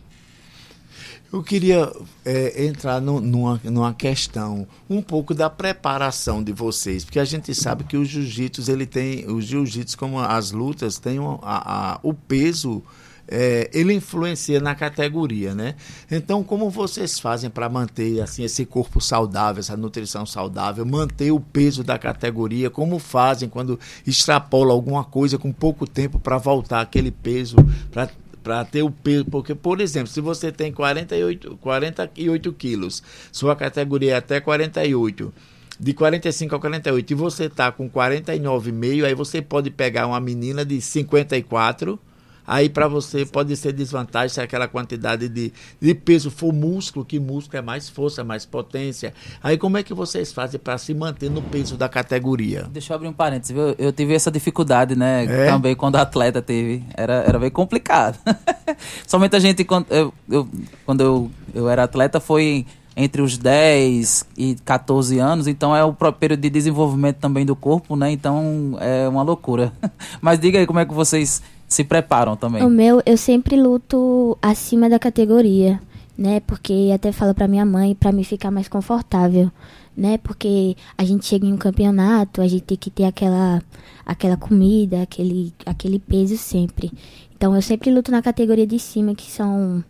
Eu 1.32 1.42
queria 1.42 1.92
é, 2.24 2.68
entrar 2.68 3.02
no, 3.02 3.20
numa, 3.20 3.60
numa 3.64 3.94
questão 3.96 4.68
um 4.88 5.02
pouco 5.02 5.34
da 5.34 5.50
preparação 5.50 6.44
de 6.44 6.54
vocês, 6.54 7.04
porque 7.04 7.18
a 7.18 7.26
gente 7.26 7.56
sabe 7.56 7.84
que 7.86 7.98
o 7.98 8.06
jiu-jitsu 8.06 8.72
ele 8.72 8.86
tem, 8.86 9.28
o 9.28 9.42
jiu-jitsu 9.42 9.98
como 9.98 10.20
as 10.20 10.52
lutas 10.52 11.00
tem 11.00 11.18
a, 11.18 11.94
a, 11.96 12.00
o 12.04 12.14
peso 12.14 12.84
é, 13.28 13.70
ele 13.74 13.94
influencia 13.94 14.60
na 14.60 14.76
categoria, 14.76 15.56
né? 15.56 15.76
Então, 16.12 16.44
como 16.44 16.70
vocês 16.70 17.20
fazem 17.20 17.50
para 17.50 17.70
manter 17.70 18.22
assim 18.22 18.44
esse 18.44 18.66
corpo 18.66 19.00
saudável, 19.00 19.60
essa 19.60 19.78
nutrição 19.78 20.26
saudável, 20.26 20.86
manter 20.86 21.32
o 21.32 21.40
peso 21.40 21.84
da 21.84 21.98
categoria? 21.98 22.70
Como 22.70 23.00
fazem 23.00 23.48
quando 23.48 23.80
extrapola 24.06 24.74
alguma 24.74 25.04
coisa 25.04 25.38
com 25.38 25.52
pouco 25.52 25.88
tempo 25.88 26.20
para 26.20 26.38
voltar 26.38 26.82
aquele 26.82 27.12
peso 27.12 27.56
para 27.92 28.10
para 28.44 28.66
ter 28.66 28.84
o 28.84 28.92
peso, 28.92 29.24
porque, 29.26 29.56
por 29.56 29.80
exemplo, 29.80 30.10
se 30.10 30.20
você 30.20 30.52
tem 30.52 30.70
48, 30.70 31.58
48 31.62 32.52
quilos, 32.52 33.02
sua 33.32 33.56
categoria 33.56 34.16
é 34.16 34.16
até 34.18 34.42
48, 34.42 35.34
de 35.80 35.94
45 35.94 36.54
a 36.54 36.60
48, 36.60 37.12
e 37.12 37.16
você 37.16 37.46
está 37.46 37.72
com 37.72 37.90
49,5, 37.90 39.06
aí 39.06 39.16
você 39.16 39.42
pode 39.42 39.72
pegar 39.72 40.08
uma 40.08 40.20
menina 40.20 40.66
de 40.66 40.82
54 40.82 41.98
Aí 42.46 42.70
para 42.70 42.88
você 42.88 43.26
pode 43.26 43.56
ser 43.56 43.74
desvantagem 43.74 44.30
se 44.30 44.42
aquela 44.42 44.68
quantidade 44.68 45.30
de, 45.30 45.54
de 45.80 45.94
peso 45.94 46.30
for 46.30 46.54
músculo, 46.54 47.06
que 47.06 47.20
músculo 47.20 47.58
é 47.58 47.62
mais 47.62 47.90
força, 47.90 48.24
mais 48.24 48.46
potência. 48.46 49.14
Aí 49.42 49.58
como 49.58 49.78
é 49.78 49.84
que 49.84 49.94
vocês 49.94 50.32
fazem 50.32 50.60
para 50.60 50.78
se 50.78 50.94
manter 50.94 51.30
no 51.30 51.42
peso 51.42 51.78
da 51.78 51.88
categoria? 51.88 52.68
Deixa 52.72 52.94
eu 52.94 52.96
abrir 52.96 53.08
um 53.08 53.14
parênteses, 53.14 53.56
viu? 53.56 53.76
Eu 53.78 53.92
tive 53.92 54.14
essa 54.14 54.30
dificuldade, 54.30 54.96
né? 54.96 55.26
É? 55.26 55.46
Também 55.48 55.76
quando 55.76 55.96
atleta 55.96 56.42
teve. 56.42 56.84
Era, 56.96 57.24
era 57.28 57.40
bem 57.40 57.50
complicado. 57.50 58.20
Somente 59.08 59.36
a 59.36 59.40
gente, 59.40 59.64
quando 59.64 59.86
eu, 59.90 60.14
eu, 60.30 60.48
quando 60.86 61.02
eu, 61.02 61.32
eu 61.54 61.70
era 61.70 61.84
atleta, 61.84 62.20
foi 62.20 62.66
entre 62.96 63.22
os 63.22 63.38
10 63.38 64.26
e 64.38 64.56
14 64.64 65.18
anos, 65.18 65.48
então 65.48 65.76
é 65.76 65.84
o 65.84 65.94
próprio 65.94 66.20
período 66.20 66.42
de 66.42 66.50
desenvolvimento 66.50 67.18
também 67.18 67.46
do 67.46 67.56
corpo, 67.56 67.96
né? 67.96 68.12
Então 68.12 68.78
é 68.80 69.08
uma 69.08 69.24
loucura. 69.24 69.74
Mas 70.22 70.40
diga 70.40 70.60
aí 70.60 70.68
como 70.68 70.80
é 70.80 70.86
que 70.86 70.94
vocês 70.94 71.42
se 71.74 71.84
preparam 71.84 72.36
também? 72.36 72.64
O 72.64 72.70
meu, 72.70 73.02
eu 73.06 73.18
sempre 73.18 73.56
luto 73.56 74.38
acima 74.42 74.90
da 74.90 75.00
categoria, 75.00 75.82
né? 76.18 76.40
Porque 76.42 76.92
até 76.94 77.12
falo 77.12 77.34
para 77.34 77.48
minha 77.48 77.66
mãe 77.66 77.96
para 77.96 78.12
me 78.12 78.24
ficar 78.24 78.52
mais 78.52 78.68
confortável, 78.68 79.52
né? 79.98 80.18
Porque 80.20 80.78
a 80.98 81.04
gente 81.04 81.26
chega 81.26 81.46
em 81.46 81.54
um 81.54 81.58
campeonato, 81.58 82.42
a 82.42 82.48
gente 82.48 82.64
tem 82.64 82.78
que 82.78 82.90
ter 82.90 83.06
aquela 83.06 83.62
aquela 84.06 84.38
comida, 84.38 85.02
aquele 85.02 85.54
aquele 85.66 86.00
peso 86.00 86.38
sempre. 86.38 86.92
Então 87.36 87.56
eu 87.56 87.62
sempre 87.62 87.92
luto 87.92 88.12
na 88.12 88.22
categoria 88.22 88.68
de 88.68 88.80
cima, 88.80 89.16
que 89.16 89.30
são 89.30 89.84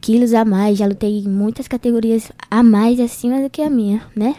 quilos 0.00 0.34
a 0.34 0.44
mais, 0.44 0.78
já 0.78 0.86
lutei 0.86 1.20
em 1.20 1.28
muitas 1.28 1.66
categorias 1.66 2.30
a 2.50 2.62
mais 2.62 3.00
acima 3.00 3.40
do 3.40 3.48
que 3.48 3.62
a 3.62 3.70
minha, 3.70 4.02
né? 4.14 4.36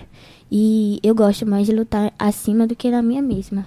E 0.52 1.00
eu 1.02 1.16
gosto 1.16 1.46
mais 1.46 1.66
de 1.66 1.74
lutar 1.74 2.14
acima 2.20 2.68
do 2.68 2.76
que 2.76 2.92
na 2.92 3.02
minha 3.02 3.22
mesma. 3.22 3.66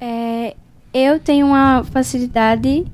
É, 0.00 0.54
eu 0.92 1.18
tenho 1.18 1.46
uma 1.46 1.84
facilidade 1.84 2.84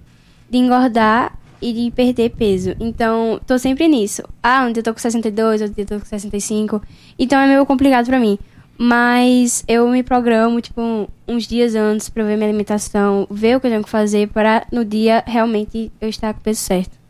de 0.50 0.58
engordar 0.58 1.38
e 1.60 1.72
de 1.72 1.90
perder 1.90 2.30
peso. 2.30 2.74
Então, 2.78 3.40
tô 3.46 3.58
sempre 3.58 3.88
nisso. 3.88 4.22
Ah, 4.42 4.66
ontem 4.66 4.80
eu 4.80 4.84
tô 4.84 4.92
com 4.92 5.00
62, 5.00 5.62
ontem 5.62 5.82
eu 5.82 5.86
tô 5.86 5.98
com 5.98 6.04
65. 6.04 6.82
Então 7.18 7.38
é 7.38 7.46
meio 7.46 7.64
complicado 7.64 8.06
para 8.06 8.20
mim. 8.20 8.38
Mas 8.76 9.64
eu 9.68 9.88
me 9.88 10.02
programo, 10.02 10.60
tipo, 10.60 11.08
uns 11.28 11.46
dias 11.46 11.74
antes 11.74 12.08
para 12.08 12.24
ver 12.24 12.36
minha 12.36 12.48
alimentação, 12.48 13.26
ver 13.30 13.56
o 13.56 13.60
que 13.60 13.66
eu 13.66 13.70
tenho 13.70 13.84
que 13.84 13.88
fazer 13.88 14.28
para 14.28 14.66
no 14.70 14.84
dia 14.84 15.22
realmente 15.26 15.92
eu 16.00 16.08
estar 16.08 16.34
com 16.34 16.40
o 16.40 16.42
peso 16.42 16.60
certo. 16.60 17.03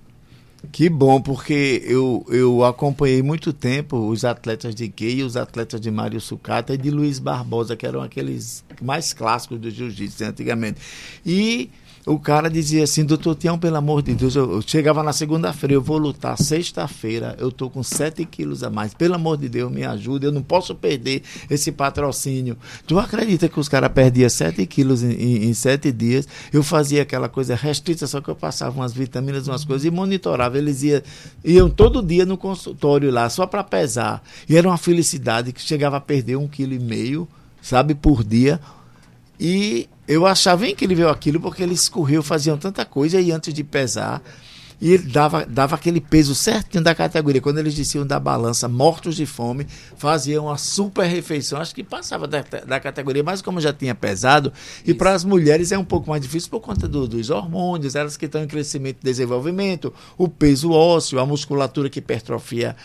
Que 0.72 0.88
bom, 0.88 1.20
porque 1.20 1.82
eu, 1.84 2.24
eu 2.28 2.64
acompanhei 2.64 3.22
muito 3.22 3.52
tempo 3.52 3.96
os 4.08 4.24
atletas 4.24 4.74
de 4.74 4.88
Kei, 4.88 5.22
os 5.22 5.36
atletas 5.36 5.80
de 5.80 5.90
Mário 5.90 6.20
Sucata 6.20 6.74
e 6.74 6.78
de 6.78 6.90
Luiz 6.90 7.18
Barbosa, 7.18 7.76
que 7.76 7.86
eram 7.86 8.00
aqueles 8.02 8.64
mais 8.82 9.12
clássicos 9.12 9.58
do 9.58 9.70
jiu-jitsu 9.70 10.24
antigamente. 10.24 10.80
E 11.24 11.70
o 12.06 12.18
cara 12.18 12.50
dizia 12.50 12.84
assim, 12.84 13.02
doutor 13.02 13.34
Tião, 13.34 13.58
pelo 13.58 13.76
amor 13.76 14.02
de 14.02 14.14
Deus, 14.14 14.36
eu, 14.36 14.52
eu 14.52 14.62
chegava 14.62 15.02
na 15.02 15.12
segunda-feira, 15.12 15.72
eu 15.72 15.80
vou 15.80 15.96
lutar 15.96 16.36
sexta-feira, 16.36 17.34
eu 17.38 17.50
tô 17.50 17.70
com 17.70 17.82
7 17.82 18.26
quilos 18.26 18.62
a 18.62 18.68
mais, 18.68 18.92
pelo 18.92 19.14
amor 19.14 19.38
de 19.38 19.48
Deus, 19.48 19.72
me 19.72 19.84
ajuda, 19.84 20.26
eu 20.26 20.32
não 20.32 20.42
posso 20.42 20.74
perder 20.74 21.22
esse 21.48 21.72
patrocínio. 21.72 22.58
Tu 22.86 22.98
acredita 22.98 23.48
que 23.48 23.58
os 23.58 23.70
caras 23.70 23.90
perdiam 23.90 24.28
7 24.28 24.66
quilos 24.66 25.02
em 25.02 25.54
7 25.54 25.90
dias? 25.92 26.28
Eu 26.52 26.62
fazia 26.62 27.02
aquela 27.02 27.28
coisa 27.28 27.54
restrita, 27.54 28.06
só 28.06 28.20
que 28.20 28.28
eu 28.28 28.36
passava 28.36 28.78
umas 28.78 28.92
vitaminas, 28.92 29.48
umas 29.48 29.64
coisas 29.64 29.86
e 29.86 29.90
monitorava. 29.90 30.58
Eles 30.58 30.82
iam, 30.82 31.00
iam 31.42 31.70
todo 31.70 32.02
dia 32.02 32.26
no 32.26 32.36
consultório 32.36 33.10
lá, 33.10 33.30
só 33.30 33.46
para 33.46 33.64
pesar. 33.64 34.22
E 34.46 34.58
era 34.58 34.68
uma 34.68 34.76
felicidade 34.76 35.52
que 35.52 35.62
chegava 35.62 35.96
a 35.96 36.00
perder 36.00 36.36
um 36.36 36.46
quilo 36.46 36.74
e 36.74 36.78
meio, 36.78 37.26
sabe, 37.62 37.94
por 37.94 38.22
dia. 38.22 38.60
E 39.40 39.88
eu 40.06 40.26
achava 40.26 40.66
incrível 40.68 41.08
aquilo 41.08 41.40
porque 41.40 41.62
eles 41.62 41.88
corriam, 41.88 42.22
faziam 42.22 42.56
tanta 42.56 42.84
coisa 42.84 43.20
e 43.20 43.32
antes 43.32 43.52
de 43.52 43.64
pesar, 43.64 44.22
e 44.80 44.92
ele 44.92 45.04
dava, 45.04 45.46
dava 45.46 45.76
aquele 45.76 46.00
peso 46.00 46.34
certinho 46.34 46.82
da 46.82 46.94
categoria. 46.94 47.40
Quando 47.40 47.58
eles 47.58 47.74
desciam 47.74 48.06
da 48.06 48.18
balança, 48.18 48.68
mortos 48.68 49.16
de 49.16 49.24
fome, 49.24 49.66
faziam 49.96 50.46
uma 50.46 50.58
super 50.58 51.06
refeição. 51.06 51.60
Acho 51.60 51.74
que 51.74 51.82
passava 51.82 52.26
da, 52.26 52.44
da 52.66 52.80
categoria, 52.80 53.22
mas 53.22 53.40
como 53.40 53.60
já 53.60 53.72
tinha 53.72 53.94
pesado, 53.94 54.52
Isso. 54.54 54.90
e 54.90 54.94
para 54.94 55.12
as 55.12 55.24
mulheres 55.24 55.72
é 55.72 55.78
um 55.78 55.84
pouco 55.84 56.10
mais 56.10 56.20
difícil 56.20 56.50
por 56.50 56.60
conta 56.60 56.86
do, 56.88 57.06
dos 57.08 57.30
hormônios, 57.30 57.94
elas 57.94 58.16
que 58.16 58.26
estão 58.26 58.42
em 58.42 58.46
crescimento 58.46 58.98
e 59.00 59.04
desenvolvimento, 59.04 59.92
o 60.18 60.28
peso 60.28 60.70
ósseo, 60.70 61.18
a 61.18 61.24
musculatura 61.24 61.88
que 61.88 62.00
hipertrofia 62.00 62.76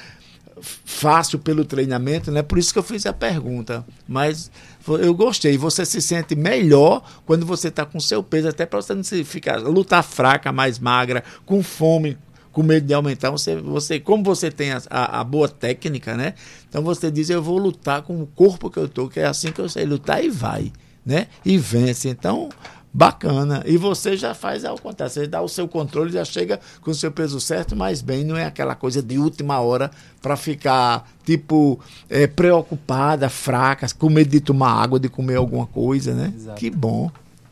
fácil 0.62 1.40
pelo 1.40 1.64
treinamento, 1.64 2.32
né? 2.32 2.42
Por 2.42 2.58
isso 2.58 2.74
que 2.74 2.80
eu 2.80 2.84
fiz 2.84 3.06
a 3.06 3.14
pergunta. 3.14 3.86
Mas 4.08 4.52
eu 4.88 5.14
gostei. 5.14 5.58
Você 5.58 5.86
se 5.86 6.02
sente 6.02 6.36
melhor 6.36 7.04
quando 7.26 7.46
você 7.46 7.68
está 7.68 7.86
com 7.86 8.00
seu 8.00 8.24
peso, 8.24 8.48
até 8.48 8.66
para 8.66 8.82
você 8.82 8.94
não 8.94 9.04
se 9.04 9.24
ficar 9.24 9.58
lutar 9.58 10.04
fraca, 10.04 10.52
mais 10.52 10.80
magra, 10.80 11.24
com 11.46 11.62
fome, 11.62 12.18
com 12.52 12.64
medo 12.64 12.86
de 12.86 12.94
aumentar. 12.94 13.30
Você, 13.32 13.56
você 13.56 14.00
como 14.00 14.24
você 14.24 14.50
tem 14.50 14.72
a, 14.72 14.82
a, 14.90 15.22
a, 15.22 15.24
boa 15.24 15.48
técnica, 15.48 16.16
né? 16.16 16.34
Então 16.68 16.82
você 16.82 17.12
diz 17.12 17.30
eu 17.30 17.42
vou 17.42 17.58
lutar 17.58 18.02
com 18.02 18.22
o 18.22 18.28
corpo 18.28 18.70
que 18.70 18.78
eu 18.78 18.88
tô, 18.88 19.08
que 19.08 19.20
é 19.20 19.26
assim 19.26 19.52
que 19.52 19.60
eu 19.62 19.70
sei 19.70 19.86
lutar 19.86 20.24
e 20.24 20.30
vai, 20.30 20.72
né? 21.06 21.28
E 21.46 21.58
vence. 21.58 22.10
Então 22.10 22.50
bacana. 22.94 23.64
E 23.66 23.78
você 23.78 24.18
já 24.18 24.34
faz 24.34 24.66
ao 24.66 24.78
contrário, 24.78 25.14
você 25.14 25.28
dá 25.28 25.42
o 25.42 25.48
seu 25.48 25.68
controle, 25.68 26.12
já 26.12 26.26
chega 26.26 26.60
com 26.82 26.92
o 26.92 26.96
seu 26.96 27.12
peso 27.12 27.40
certo, 27.40 27.76
mas 27.76 28.02
bem, 28.02 28.24
não 28.24 28.36
é 28.36 28.46
aquela 28.46 28.76
coisa 28.76 29.02
de 29.02 29.18
última 29.18 29.60
hora 29.60 29.92
para 30.22 30.36
ficar, 30.36 31.10
tipo, 31.24 31.80
é, 32.10 32.28
preocupada, 32.28 33.30
fraca, 33.30 33.88
com 33.98 34.10
medo 34.10 34.30
de 34.30 34.42
tomar 34.42 34.72
água, 34.72 35.00
de 35.00 35.10
comer 35.10 35.36
alguma 35.36 35.68
coisa, 35.68 36.14
né? 36.14 36.34
Exato. 36.36 36.60
Que 36.60 36.70
bom 36.70 37.12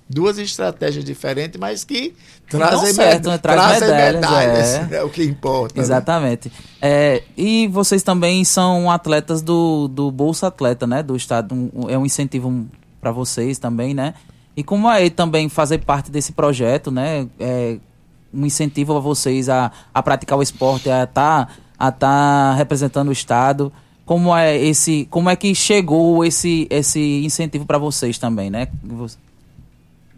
duas 0.10 0.38
estratégias 0.38 1.04
diferentes, 1.04 1.60
mas 1.60 1.84
que 1.84 2.14
trazem, 2.50 2.94
certo, 2.94 3.30
né? 3.30 3.38
Traz 3.38 3.80
trazem 3.80 3.88
medalhas, 3.90 4.16
medalhas. 4.16 4.92
É. 4.92 4.96
é. 4.98 5.04
o 5.04 5.10
que 5.10 5.24
importa. 5.24 5.76
Né? 5.76 5.84
Exatamente. 5.84 6.48
Né? 6.48 6.54
É, 6.82 7.24
e 7.36 7.68
vocês 7.68 8.04
também 8.04 8.44
são 8.46 8.90
atletas 8.90 9.42
do, 9.42 9.88
do 9.88 10.10
Bolsa 10.10 10.48
Atleta, 10.48 10.88
né? 10.88 11.04
Do 11.04 11.16
Estado. 11.16 11.54
Um, 11.54 11.90
é 11.90 11.98
um 11.98 12.06
incentivo 12.06 12.66
para 13.02 13.12
vocês 13.12 13.60
também, 13.60 13.94
né? 13.94 14.14
E 14.58 14.64
como 14.64 14.89
é 14.89 15.08
também 15.08 15.47
fazer 15.47 15.78
parte 15.78 16.10
desse 16.10 16.32
projeto, 16.32 16.89
né? 16.89 17.28
É 17.39 17.78
um 18.34 18.43
incentivo 18.43 18.97
a 18.97 18.99
vocês 18.99 19.49
a, 19.49 19.72
a 19.93 20.01
praticar 20.01 20.36
o 20.36 20.41
esporte, 20.41 20.89
a 20.89 21.03
estar 21.03 21.45
tá, 21.45 21.53
a 21.78 21.91
tá 21.91 22.53
representando 22.55 23.10
o 23.10 23.12
Estado. 23.12 23.72
Como 24.03 24.36
é 24.36 24.58
esse, 24.58 25.08
como 25.12 25.30
é 25.30 25.36
que 25.36 25.53
chegou 25.53 26.26
esse, 26.26 26.66
esse 26.72 27.24
incentivo 27.24 27.68
para 27.68 27.78
vocês 27.78 28.18
também, 28.18 28.49
né? 28.49 28.68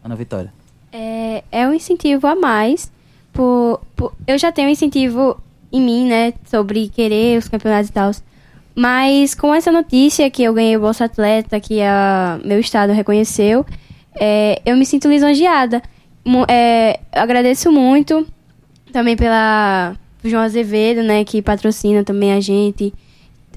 Ana 0.01 0.15
Vitória? 0.15 0.53
É, 0.93 1.43
é 1.51 1.67
um 1.67 1.73
incentivo 1.73 2.25
a 2.25 2.33
mais. 2.33 2.89
Por, 3.33 3.81
por, 3.93 4.13
eu 4.25 4.37
já 4.37 4.53
tenho 4.53 4.69
um 4.69 4.71
incentivo 4.71 5.37
em 5.69 5.81
mim, 5.81 6.07
né? 6.07 6.33
Sobre 6.49 6.87
querer 6.87 7.37
os 7.37 7.49
campeonatos 7.49 7.89
e 7.89 7.93
tal. 7.93 8.11
Mas 8.73 9.35
com 9.35 9.53
essa 9.53 9.69
notícia 9.69 10.29
que 10.31 10.43
eu 10.43 10.53
ganhei 10.53 10.77
o 10.77 10.79
Bolsa 10.79 11.05
Atleta, 11.05 11.59
que 11.59 11.81
a 11.81 12.39
meu 12.45 12.61
estado 12.61 12.93
reconheceu, 12.93 13.65
é, 14.15 14.61
eu 14.65 14.77
me 14.77 14.85
sinto 14.85 15.07
lisonjeada. 15.07 15.81
É, 16.47 16.99
agradeço 17.11 17.71
muito 17.71 18.25
também 18.91 19.15
pela 19.15 19.95
João 20.23 20.43
Azevedo, 20.43 21.01
né? 21.03 21.23
Que 21.23 21.41
patrocina 21.41 22.03
também 22.03 22.33
a 22.33 22.39
gente. 22.39 22.93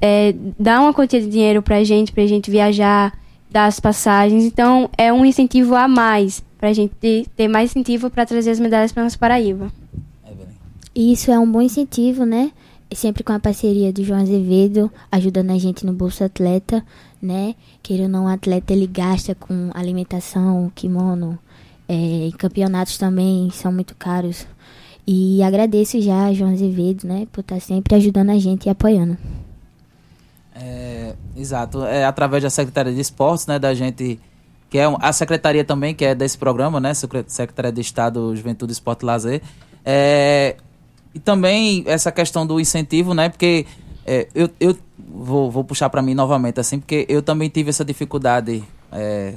É, 0.01 0.35
dá 0.59 0.81
uma 0.81 0.93
quantia 0.93 1.21
de 1.21 1.29
dinheiro 1.29 1.63
pra 1.63 1.85
gente, 1.85 2.13
pra 2.13 2.27
gente 2.27 2.51
viajar 2.51 3.13
das 3.51 3.79
passagens. 3.79 4.45
Então, 4.45 4.89
é 4.97 5.13
um 5.13 5.25
incentivo 5.25 5.75
a 5.75 5.87
mais 5.87 6.43
para 6.59 6.71
a 6.71 6.73
gente 6.73 6.95
ter, 7.01 7.27
ter 7.37 7.49
mais 7.49 7.71
incentivo 7.71 8.09
para 8.09 8.25
trazer 8.25 8.51
as 8.51 8.61
medalhas 8.61 8.93
para 8.93 9.03
nossa 9.03 9.19
Paraíba. 9.19 9.71
Isso 10.95 11.31
é 11.31 11.39
um 11.39 11.51
bom 11.51 11.63
incentivo, 11.63 12.25
né? 12.25 12.53
Sempre 12.95 13.25
com 13.25 13.33
a 13.33 13.41
parceria 13.41 13.93
do 13.93 14.05
João 14.05 14.21
Azevedo, 14.21 14.91
ajudando 15.11 15.51
a 15.51 15.59
gente 15.59 15.87
no 15.87 15.93
Bolsa 15.93 16.27
Atleta, 16.27 16.85
né? 17.23 17.55
Queira 17.83 18.05
ou 18.05 18.09
não, 18.09 18.27
atleta 18.27 18.73
ele 18.73 18.87
gasta 18.87 19.35
com 19.35 19.71
alimentação, 19.75 20.71
kimono, 20.75 21.39
é, 21.89 22.31
campeonatos 22.37 22.99
também 22.99 23.51
são 23.51 23.73
muito 23.73 23.95
caros. 23.95 24.47
E 25.07 25.43
agradeço 25.43 26.01
já 26.01 26.27
a 26.27 26.33
João 26.33 26.53
Azevedo, 26.53 27.07
né? 27.07 27.27
Por 27.33 27.41
estar 27.41 27.57
tá 27.57 27.61
sempre 27.61 27.95
ajudando 27.95 28.31
a 28.31 28.39
gente 28.39 28.67
e 28.67 28.71
apoiando. 28.71 29.17
É, 30.55 31.15
exato. 31.37 31.85
É 31.85 32.05
através 32.05 32.43
da 32.43 32.51
Secretaria 32.51 32.93
de 32.93 33.01
Esportes, 33.01 33.47
né, 33.47 33.59
da 33.59 33.75
gente 33.75 34.19
que 34.71 34.79
é 34.79 34.85
a 35.01 35.13
secretaria 35.13 35.65
também 35.65 35.95
que 35.95 36.03
é 36.03 36.15
desse 36.15 36.39
programa, 36.39 36.81
né, 36.81 36.95
Secretaria 36.95 37.71
de 37.71 37.81
Estado, 37.83 38.35
Juventude, 38.35 38.73
Esporte 38.73 39.03
e 39.03 39.05
Lazer. 39.05 39.43
É, 39.85 40.57
e 41.15 41.21
também 41.21 41.85
essa 41.87 42.11
questão 42.11 42.47
do 42.47 42.59
incentivo, 42.59 43.13
né, 43.13 43.29
porque 43.29 43.67
é, 44.07 44.29
eu, 44.35 44.49
eu 44.59 44.77
vou, 45.13 45.51
vou 45.51 45.65
puxar 45.65 45.91
para 45.91 46.03
mim 46.03 46.15
novamente 46.15 46.61
assim, 46.61 46.79
porque 46.79 47.07
eu 47.09 47.23
também 47.23 47.49
tive 47.49 47.71
essa 47.71 47.85
dificuldade 47.85 48.65
é, 48.91 49.35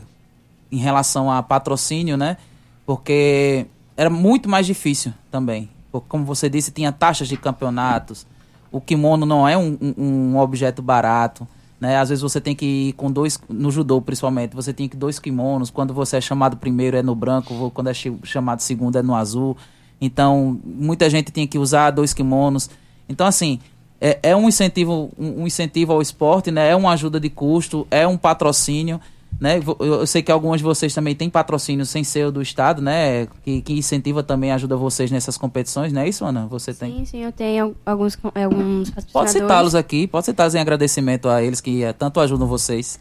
em 0.71 0.77
relação 0.77 1.31
a 1.31 1.43
patrocínio, 1.43 2.17
né, 2.17 2.37
porque 2.85 3.65
era 3.97 4.09
muito 4.09 4.49
mais 4.49 4.65
difícil 4.65 5.13
também. 5.31 5.69
Como 6.09 6.25
você 6.25 6.49
disse, 6.49 6.71
tinha 6.71 6.91
taxas 6.91 7.27
de 7.27 7.37
campeonatos 7.37 8.27
o 8.75 8.81
kimono 8.81 9.25
não 9.25 9.47
é 9.47 9.57
um, 9.57 9.77
um, 9.81 9.93
um, 9.97 10.37
objeto 10.37 10.81
barato. 10.81 11.47
Né? 11.79 11.97
Às 11.97 12.09
vezes 12.09 12.21
você 12.21 12.41
tem 12.41 12.53
que 12.53 12.65
ir 12.65 12.93
com 12.93 13.09
dois, 13.09 13.39
no 13.47 13.71
judô 13.71 14.01
principalmente, 14.01 14.53
você 14.53 14.73
tem 14.73 14.89
que 14.89 14.97
ir 14.97 14.99
dois 14.99 15.17
kimonos. 15.17 15.69
Quando 15.69 15.93
você 15.93 16.17
é 16.17 16.21
chamado 16.21 16.57
primeiro 16.57 16.97
é 16.97 17.01
no 17.01 17.15
branco, 17.15 17.71
quando 17.73 17.87
é 17.87 17.93
chamado 17.93 18.59
segundo 18.59 18.97
é 18.97 19.01
no 19.01 19.15
azul. 19.15 19.55
Então, 20.01 20.59
muita 20.65 21.09
gente 21.09 21.31
tinha 21.31 21.47
que 21.47 21.57
usar 21.57 21.91
dois 21.91 22.13
kimonos. 22.13 22.69
Então, 23.07 23.25
assim, 23.25 23.61
é, 24.05 24.19
é 24.21 24.35
um 24.35 24.47
incentivo 24.47 25.09
um, 25.17 25.41
um 25.41 25.47
incentivo 25.47 25.91
ao 25.91 25.99
esporte, 25.99 26.51
né? 26.51 26.69
É 26.69 26.75
uma 26.75 26.91
ajuda 26.91 27.19
de 27.19 27.27
custo, 27.27 27.87
é 27.89 28.07
um 28.07 28.15
patrocínio. 28.15 29.01
Né? 29.41 29.59
Eu 29.79 30.05
sei 30.05 30.21
que 30.21 30.31
alguns 30.31 30.59
de 30.59 30.63
vocês 30.63 30.93
também 30.93 31.15
têm 31.15 31.27
patrocínio 31.27 31.85
sem 31.85 32.03
ser 32.03 32.29
do 32.29 32.39
Estado, 32.39 32.83
né? 32.83 33.27
Que, 33.43 33.61
que 33.63 33.73
incentiva 33.73 34.21
também, 34.21 34.51
ajuda 34.51 34.77
vocês 34.77 35.09
nessas 35.09 35.37
competições, 35.37 35.91
não 35.91 36.03
é 36.03 36.07
isso, 36.07 36.23
Ana? 36.23 36.45
Você 36.45 36.71
sim, 36.71 36.79
tem? 36.79 37.05
Sim, 37.05 37.23
eu 37.23 37.31
tenho 37.31 37.75
alguns, 37.83 38.17
alguns 38.23 38.91
patrocinadores. 38.91 39.11
Pode 39.11 39.31
citá-los 39.31 39.75
aqui, 39.75 40.05
pode 40.05 40.25
citá-los 40.25 40.53
em 40.53 40.59
agradecimento 40.59 41.27
a 41.27 41.41
eles 41.41 41.59
que 41.59 41.83
é, 41.83 41.91
tanto 41.91 42.19
ajudam 42.19 42.47
vocês. 42.47 42.99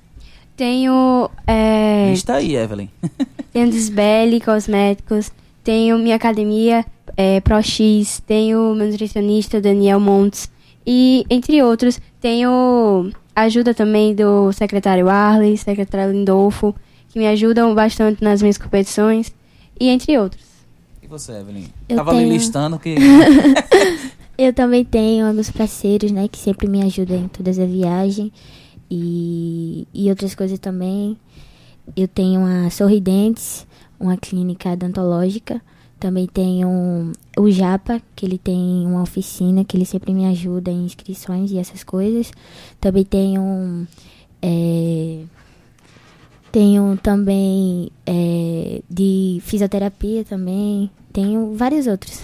Tenho. 0.56 1.30
É... 1.46 2.12
Está 2.14 2.36
aí, 2.36 2.56
Evelyn. 2.56 2.88
tenho 3.52 3.70
Desbele 3.70 4.40
Cosméticos, 4.40 5.30
tenho 5.62 5.98
minha 5.98 6.16
academia 6.16 6.84
é, 7.14 7.40
ProX, 7.40 8.22
tenho 8.26 8.74
meu 8.74 8.88
nutricionista 8.88 9.60
Daniel 9.60 10.00
Montes 10.00 10.53
e, 10.86 11.24
entre 11.30 11.62
outros, 11.62 12.00
tenho 12.20 13.10
ajuda 13.34 13.74
também 13.74 14.14
do 14.14 14.52
secretário 14.52 15.08
Arley, 15.08 15.56
secretário 15.56 16.12
Lindolfo, 16.12 16.74
que 17.08 17.18
me 17.18 17.26
ajudam 17.26 17.74
bastante 17.74 18.22
nas 18.22 18.42
minhas 18.42 18.58
competições, 18.58 19.34
e 19.78 19.88
entre 19.88 20.18
outros. 20.18 20.44
E 21.02 21.06
você, 21.06 21.32
Evelyn? 21.32 21.66
Eu 21.88 21.96
Tava 21.96 22.12
tenho... 22.12 22.28
listando 22.28 22.78
que. 22.78 22.96
eu 24.36 24.52
também 24.52 24.84
tenho 24.84 25.26
alguns 25.26 25.50
parceiros, 25.50 26.10
né, 26.10 26.28
que 26.28 26.38
sempre 26.38 26.68
me 26.68 26.82
ajudam 26.82 27.16
em 27.16 27.28
todas 27.28 27.58
as 27.58 27.68
viagens 27.68 28.30
e, 28.90 29.86
e 29.92 30.10
outras 30.10 30.34
coisas 30.34 30.58
também. 30.58 31.16
Eu 31.96 32.08
tenho 32.08 32.40
a 32.44 32.70
Sorridentes, 32.70 33.66
uma 33.98 34.16
clínica 34.16 34.72
odontológica 34.72 35.60
também 36.04 36.26
tem 36.26 36.66
um, 36.66 37.12
o 37.34 37.50
Japa, 37.50 37.98
que 38.14 38.26
ele 38.26 38.36
tem 38.36 38.84
uma 38.86 39.00
oficina 39.00 39.64
que 39.64 39.74
ele 39.74 39.86
sempre 39.86 40.12
me 40.12 40.26
ajuda 40.26 40.70
em 40.70 40.84
inscrições 40.84 41.50
e 41.50 41.56
essas 41.56 41.82
coisas. 41.82 42.30
Também 42.78 43.06
tem 43.06 43.38
um. 43.38 43.86
É, 44.42 45.22
tenho 46.52 46.98
também 47.02 47.90
é, 48.04 48.82
de 48.86 49.40
fisioterapia 49.46 50.26
também. 50.26 50.90
Tenho 51.10 51.54
vários 51.54 51.86
outros. 51.86 52.20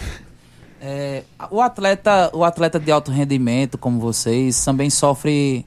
É, 0.78 1.24
o 1.50 1.62
atleta, 1.62 2.30
o 2.34 2.44
atleta 2.44 2.78
de 2.78 2.92
alto 2.92 3.10
rendimento, 3.10 3.78
como 3.78 3.98
vocês, 3.98 4.62
também 4.62 4.90
sofre, 4.90 5.64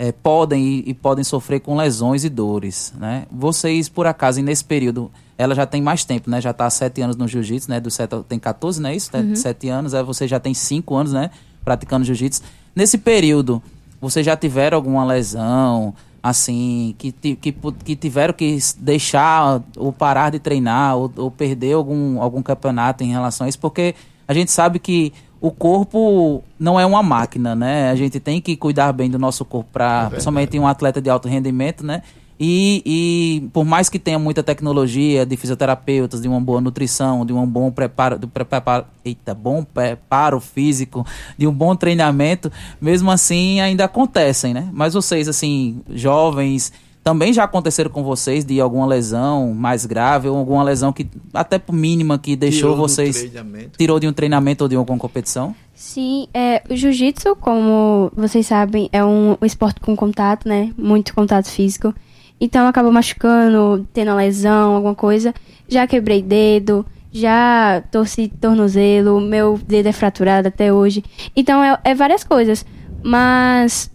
é, 0.00 0.12
podem 0.12 0.64
e, 0.64 0.84
e, 0.86 0.94
podem 0.94 1.22
sofrer 1.22 1.60
com 1.60 1.76
lesões 1.76 2.24
e 2.24 2.30
dores, 2.30 2.90
né? 2.98 3.26
Vocês, 3.30 3.86
por 3.86 4.06
acaso, 4.06 4.40
nesse 4.40 4.64
período, 4.64 5.10
ela 5.36 5.54
já 5.54 5.66
tem 5.66 5.82
mais 5.82 6.06
tempo, 6.06 6.30
né? 6.30 6.40
Já 6.40 6.52
está 6.52 6.64
há 6.64 6.70
sete 6.70 7.02
anos 7.02 7.16
no 7.16 7.28
jiu-jitsu, 7.28 7.68
né? 7.68 7.78
Do 7.78 7.90
sete, 7.90 8.16
tem 8.26 8.38
14, 8.38 8.80
não 8.80 8.88
é 8.88 8.96
isso? 8.96 9.10
Uhum. 9.14 9.36
Sete 9.36 9.68
anos, 9.68 9.92
aí 9.92 10.02
você 10.02 10.26
já 10.26 10.40
tem 10.40 10.54
cinco 10.54 10.96
anos, 10.96 11.12
né? 11.12 11.30
Praticando 11.62 12.06
jiu-jitsu. 12.06 12.40
Nesse 12.74 12.96
período, 12.96 13.62
você 14.00 14.22
já 14.22 14.34
tiveram 14.34 14.76
alguma 14.76 15.04
lesão, 15.04 15.92
assim, 16.22 16.94
que, 16.96 17.12
que, 17.12 17.52
que 17.84 17.94
tiveram 17.94 18.32
que 18.32 18.58
deixar 18.78 19.62
ou 19.76 19.92
parar 19.92 20.30
de 20.30 20.38
treinar 20.38 20.96
ou, 20.96 21.12
ou 21.14 21.30
perder 21.30 21.74
algum, 21.74 22.22
algum 22.22 22.42
campeonato 22.42 23.04
em 23.04 23.10
relação 23.10 23.44
a 23.44 23.50
isso? 23.50 23.58
Porque 23.58 23.94
a 24.26 24.32
gente 24.32 24.50
sabe 24.50 24.78
que 24.78 25.12
o 25.40 25.50
corpo 25.50 26.44
não 26.58 26.78
é 26.78 26.84
uma 26.84 27.02
máquina, 27.02 27.54
né? 27.54 27.90
A 27.90 27.96
gente 27.96 28.20
tem 28.20 28.40
que 28.40 28.56
cuidar 28.56 28.92
bem 28.92 29.08
do 29.08 29.18
nosso 29.18 29.44
corpo 29.44 29.70
para, 29.72 30.04
é 30.06 30.10
principalmente 30.10 30.58
um 30.58 30.66
atleta 30.66 31.00
de 31.00 31.08
alto 31.08 31.28
rendimento, 31.28 31.84
né? 31.84 32.02
E, 32.42 32.82
e 32.86 33.48
por 33.52 33.66
mais 33.66 33.90
que 33.90 33.98
tenha 33.98 34.18
muita 34.18 34.42
tecnologia 34.42 35.26
de 35.26 35.36
fisioterapeutas, 35.36 36.22
de 36.22 36.28
uma 36.28 36.40
boa 36.40 36.58
nutrição, 36.58 37.24
de 37.26 37.34
um 37.34 37.46
bom 37.46 37.70
preparo, 37.70 38.18
de 38.18 38.26
preparo, 38.26 38.86
eita, 39.04 39.34
bom 39.34 39.62
preparo 39.62 40.40
físico, 40.40 41.06
de 41.36 41.46
um 41.46 41.52
bom 41.52 41.76
treinamento, 41.76 42.50
mesmo 42.80 43.10
assim 43.10 43.60
ainda 43.60 43.84
acontecem, 43.84 44.54
né? 44.54 44.70
Mas 44.72 44.94
vocês, 44.94 45.28
assim, 45.28 45.82
jovens, 45.90 46.72
também 47.02 47.32
já 47.32 47.44
aconteceram 47.44 47.90
com 47.90 48.04
vocês 48.04 48.44
de 48.44 48.60
alguma 48.60 48.86
lesão 48.86 49.54
mais 49.54 49.86
grave 49.86 50.28
ou 50.28 50.36
alguma 50.36 50.62
lesão 50.62 50.92
que 50.92 51.08
até 51.32 51.60
mínima 51.72 52.18
que 52.18 52.36
deixou 52.36 52.72
tirou 52.72 52.76
vocês 52.76 53.30
tirou 53.76 53.98
de 53.98 54.06
um 54.06 54.12
treinamento 54.12 54.64
ou 54.64 54.68
de 54.68 54.76
alguma 54.76 54.98
competição? 54.98 55.54
Sim, 55.74 56.28
é, 56.34 56.62
o 56.68 56.76
jiu-jitsu, 56.76 57.36
como 57.36 58.12
vocês 58.14 58.46
sabem, 58.46 58.90
é 58.92 59.02
um, 59.02 59.36
um 59.40 59.46
esporte 59.46 59.80
com 59.80 59.96
contato, 59.96 60.46
né? 60.46 60.72
Muito 60.76 61.14
contato 61.14 61.48
físico. 61.48 61.94
Então 62.38 62.66
acabou 62.66 62.92
machucando, 62.92 63.86
tendo 63.92 64.14
lesão, 64.14 64.76
alguma 64.76 64.94
coisa. 64.94 65.34
Já 65.68 65.86
quebrei 65.86 66.20
dedo, 66.20 66.84
já 67.10 67.82
torci 67.90 68.28
tornozelo, 68.28 69.20
meu 69.20 69.58
dedo 69.66 69.86
é 69.86 69.92
fraturado 69.92 70.48
até 70.48 70.70
hoje. 70.70 71.02
Então 71.34 71.64
é, 71.64 71.78
é 71.82 71.94
várias 71.94 72.24
coisas. 72.24 72.64
Mas 73.02 73.90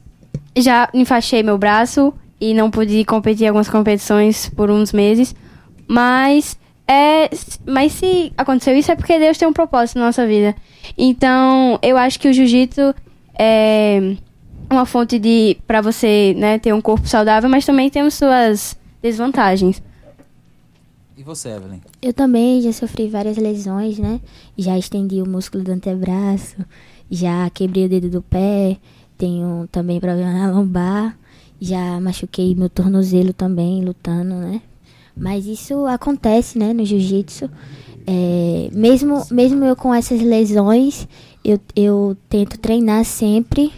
já 0.57 0.89
enfaixei 0.91 1.43
meu 1.43 1.57
braço 1.57 2.11
e 2.39 2.53
não 2.53 2.69
pude 2.69 3.03
competir 3.05 3.45
em 3.45 3.47
algumas 3.47 3.69
competições 3.69 4.49
por 4.49 4.69
uns 4.69 4.91
meses. 4.91 5.35
Mas 5.87 6.57
É, 6.87 7.29
mas 7.65 7.93
se 7.93 8.31
aconteceu 8.37 8.77
isso 8.77 8.91
é 8.91 8.95
porque 8.95 9.17
Deus 9.17 9.39
tem 9.39 9.47
um 9.47 9.53
propósito 9.53 9.97
na 9.97 10.05
nossa 10.05 10.25
vida. 10.27 10.55
Então, 10.95 11.79
eu 11.81 11.97
acho 11.97 12.19
que 12.19 12.29
o 12.29 12.33
jiu-jitsu 12.33 12.93
é 13.39 14.15
uma 14.69 14.85
fonte 14.85 15.17
de 15.17 15.57
para 15.65 15.81
você, 15.81 16.35
né, 16.37 16.59
ter 16.59 16.73
um 16.73 16.81
corpo 16.81 17.07
saudável, 17.07 17.49
mas 17.49 17.65
também 17.65 17.89
tem 17.89 18.07
suas 18.11 18.77
desvantagens. 19.01 19.81
E 21.17 21.23
você, 21.23 21.49
Evelyn? 21.49 21.79
Eu 22.01 22.13
também 22.13 22.61
já 22.61 22.71
sofri 22.71 23.07
várias 23.07 23.37
lesões, 23.37 23.97
né? 23.97 24.19
Já 24.57 24.77
estendi 24.77 25.21
o 25.21 25.27
músculo 25.27 25.63
do 25.63 25.71
antebraço, 25.71 26.57
já 27.09 27.49
quebrei 27.49 27.85
o 27.85 27.89
dedo 27.89 28.09
do 28.09 28.21
pé, 28.21 28.77
tenho 29.17 29.67
também 29.71 29.99
problema 29.99 30.31
na 30.31 30.51
lombar, 30.51 31.17
já 31.59 31.99
machuquei 31.99 32.53
meu 32.55 32.69
tornozelo 32.69 33.33
também 33.33 33.83
lutando, 33.83 34.35
né? 34.35 34.61
Mas 35.15 35.45
isso 35.45 35.85
acontece, 35.85 36.59
né, 36.59 36.73
no 36.73 36.85
jiu-jitsu. 36.85 37.49
É, 38.05 38.69
mesmo, 38.73 39.23
mesmo 39.31 39.63
eu 39.63 39.75
com 39.75 39.93
essas 39.93 40.21
lesões, 40.21 41.07
eu, 41.43 41.59
eu 41.75 42.17
tento 42.29 42.59
treinar 42.59 43.05
sempre, 43.05 43.71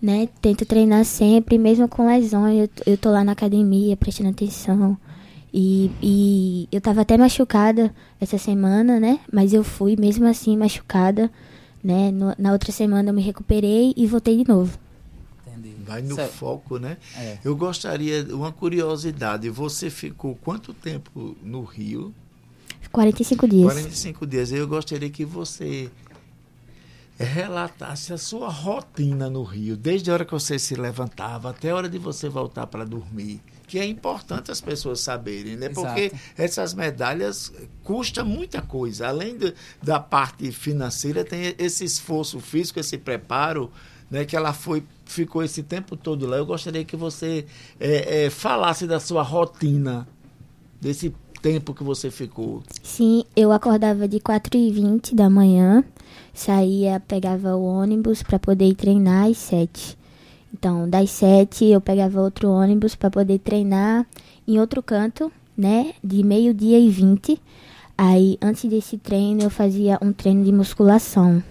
né? 0.00 0.28
Tento 0.40 0.64
treinar 0.64 1.04
sempre, 1.04 1.58
mesmo 1.58 1.86
com 1.86 2.06
lesões. 2.06 2.58
Eu, 2.58 2.92
eu 2.92 2.98
tô 2.98 3.10
lá 3.10 3.22
na 3.22 3.32
academia 3.32 3.96
prestando 3.96 4.30
atenção. 4.30 4.96
E, 5.54 5.90
e 6.02 6.68
eu 6.72 6.80
tava 6.80 7.02
até 7.02 7.16
machucada 7.18 7.94
essa 8.20 8.38
semana, 8.38 8.98
né? 8.98 9.20
Mas 9.30 9.52
eu 9.52 9.62
fui 9.62 9.96
mesmo 9.96 10.26
assim 10.26 10.56
machucada, 10.56 11.30
né? 11.82 12.10
No, 12.10 12.34
na 12.38 12.52
outra 12.52 12.72
semana 12.72 13.10
eu 13.10 13.14
me 13.14 13.22
recuperei 13.22 13.92
e 13.96 14.06
voltei 14.06 14.36
de 14.36 14.48
novo. 14.48 14.78
Entendi. 15.46 15.74
Vai 15.84 16.02
no 16.02 16.14
certo. 16.14 16.32
foco, 16.32 16.78
né? 16.78 16.96
É. 17.16 17.38
Eu 17.44 17.56
gostaria, 17.56 18.24
uma 18.34 18.52
curiosidade, 18.52 19.48
você 19.50 19.90
ficou 19.90 20.36
quanto 20.36 20.72
tempo 20.72 21.36
no 21.42 21.62
Rio? 21.64 22.14
45 22.90 23.48
dias. 23.48 23.72
45 23.72 24.26
dias. 24.26 24.52
Eu 24.52 24.68
gostaria 24.68 25.08
que 25.08 25.24
você 25.24 25.90
relatasse 27.18 28.12
a 28.12 28.18
sua 28.18 28.48
rotina 28.48 29.30
no 29.30 29.42
Rio, 29.42 29.76
desde 29.76 30.10
a 30.10 30.14
hora 30.14 30.24
que 30.24 30.32
você 30.32 30.58
se 30.58 30.74
levantava 30.74 31.50
até 31.50 31.70
a 31.70 31.76
hora 31.76 31.88
de 31.88 31.98
você 31.98 32.28
voltar 32.28 32.66
para 32.66 32.84
dormir 32.84 33.40
que 33.72 33.78
é 33.78 33.86
importante 33.86 34.50
as 34.50 34.60
pessoas 34.60 35.00
saberem, 35.00 35.56
né? 35.56 35.70
Exato. 35.70 35.86
Porque 35.86 36.12
essas 36.36 36.74
medalhas 36.74 37.50
custam 37.82 38.22
muita 38.22 38.60
coisa. 38.60 39.08
Além 39.08 39.38
de, 39.38 39.54
da 39.82 39.98
parte 39.98 40.52
financeira, 40.52 41.24
tem 41.24 41.54
esse 41.56 41.82
esforço 41.82 42.38
físico, 42.38 42.78
esse 42.78 42.98
preparo, 42.98 43.70
né? 44.10 44.26
Que 44.26 44.36
ela 44.36 44.52
foi, 44.52 44.84
ficou 45.06 45.42
esse 45.42 45.62
tempo 45.62 45.96
todo 45.96 46.26
lá. 46.26 46.36
Eu 46.36 46.44
gostaria 46.44 46.84
que 46.84 46.94
você 46.94 47.46
é, 47.80 48.26
é, 48.26 48.30
falasse 48.30 48.86
da 48.86 49.00
sua 49.00 49.22
rotina, 49.22 50.06
desse 50.78 51.14
tempo 51.40 51.72
que 51.72 51.82
você 51.82 52.10
ficou. 52.10 52.62
Sim, 52.82 53.24
eu 53.34 53.52
acordava 53.52 54.06
de 54.06 54.20
4h20 54.20 55.14
da 55.14 55.30
manhã, 55.30 55.82
saía, 56.34 57.00
pegava 57.00 57.56
o 57.56 57.64
ônibus 57.64 58.22
para 58.22 58.38
poder 58.38 58.66
ir 58.66 58.74
treinar 58.74 59.30
às 59.30 59.38
7 59.38 60.01
então, 60.52 60.88
das 60.88 61.10
sete 61.10 61.64
eu 61.64 61.80
pegava 61.80 62.20
outro 62.20 62.50
ônibus 62.50 62.94
para 62.94 63.10
poder 63.10 63.38
treinar 63.38 64.06
em 64.46 64.60
outro 64.60 64.82
canto, 64.82 65.32
né? 65.56 65.92
De 66.04 66.22
meio-dia 66.22 66.78
e 66.78 66.90
vinte. 66.90 67.40
Aí, 67.96 68.36
antes 68.40 68.68
desse 68.68 68.98
treino, 68.98 69.42
eu 69.42 69.50
fazia 69.50 69.98
um 70.02 70.12
treino 70.12 70.44
de 70.44 70.52
musculação, 70.52 71.42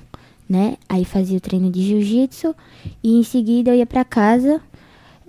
né? 0.48 0.78
Aí 0.88 1.04
fazia 1.04 1.38
o 1.38 1.42
treino 1.42 1.72
de 1.72 1.82
jiu-jitsu 1.82 2.56
e 3.04 3.18
em 3.18 3.24
seguida 3.24 3.72
eu 3.72 3.76
ia 3.76 3.86
para 3.86 4.06
casa. 4.06 4.62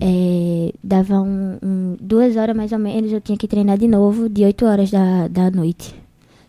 É, 0.00 0.72
dava 0.82 1.20
um, 1.20 1.58
um, 1.62 1.96
duas 2.00 2.36
horas 2.36 2.56
mais 2.56 2.72
ou 2.72 2.78
menos, 2.78 3.12
eu 3.12 3.20
tinha 3.20 3.38
que 3.38 3.46
treinar 3.46 3.78
de 3.78 3.86
novo, 3.86 4.28
de 4.28 4.44
8 4.44 4.64
horas 4.66 4.90
da, 4.90 5.28
da 5.28 5.50
noite, 5.50 5.94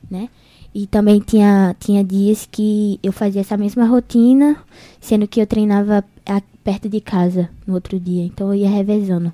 né? 0.09 0.27
E 0.73 0.87
também 0.87 1.19
tinha, 1.19 1.75
tinha 1.79 2.03
dias 2.03 2.47
que 2.51 2.99
eu 3.03 3.11
fazia 3.11 3.41
essa 3.41 3.55
mesma 3.55 3.85
rotina, 3.85 4.57
sendo 4.99 5.27
que 5.27 5.39
eu 5.39 5.45
treinava 5.45 6.03
perto 6.63 6.87
de 6.89 7.01
casa 7.01 7.49
no 7.67 7.73
outro 7.73 7.99
dia. 7.99 8.23
Então 8.23 8.47
eu 8.47 8.55
ia 8.55 8.69
revezando. 8.69 9.33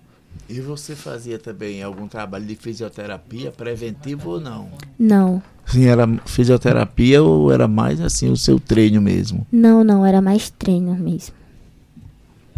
E 0.49 0.59
você 0.59 0.95
fazia 0.95 1.37
também 1.37 1.83
algum 1.83 2.07
trabalho 2.07 2.45
de 2.45 2.55
fisioterapia 2.55 3.51
preventivo 3.51 4.31
ou 4.31 4.41
não? 4.41 4.69
Não. 4.97 5.43
Sim, 5.65 5.85
era 5.85 6.07
fisioterapia 6.25 7.21
ou 7.21 7.51
era 7.51 7.67
mais 7.67 8.01
assim 8.01 8.31
o 8.31 8.35
seu 8.35 8.59
treino 8.59 8.99
mesmo? 8.99 9.45
Não, 9.51 9.83
não, 9.83 10.03
era 10.03 10.19
mais 10.21 10.49
treino 10.49 10.95
mesmo. 10.95 11.35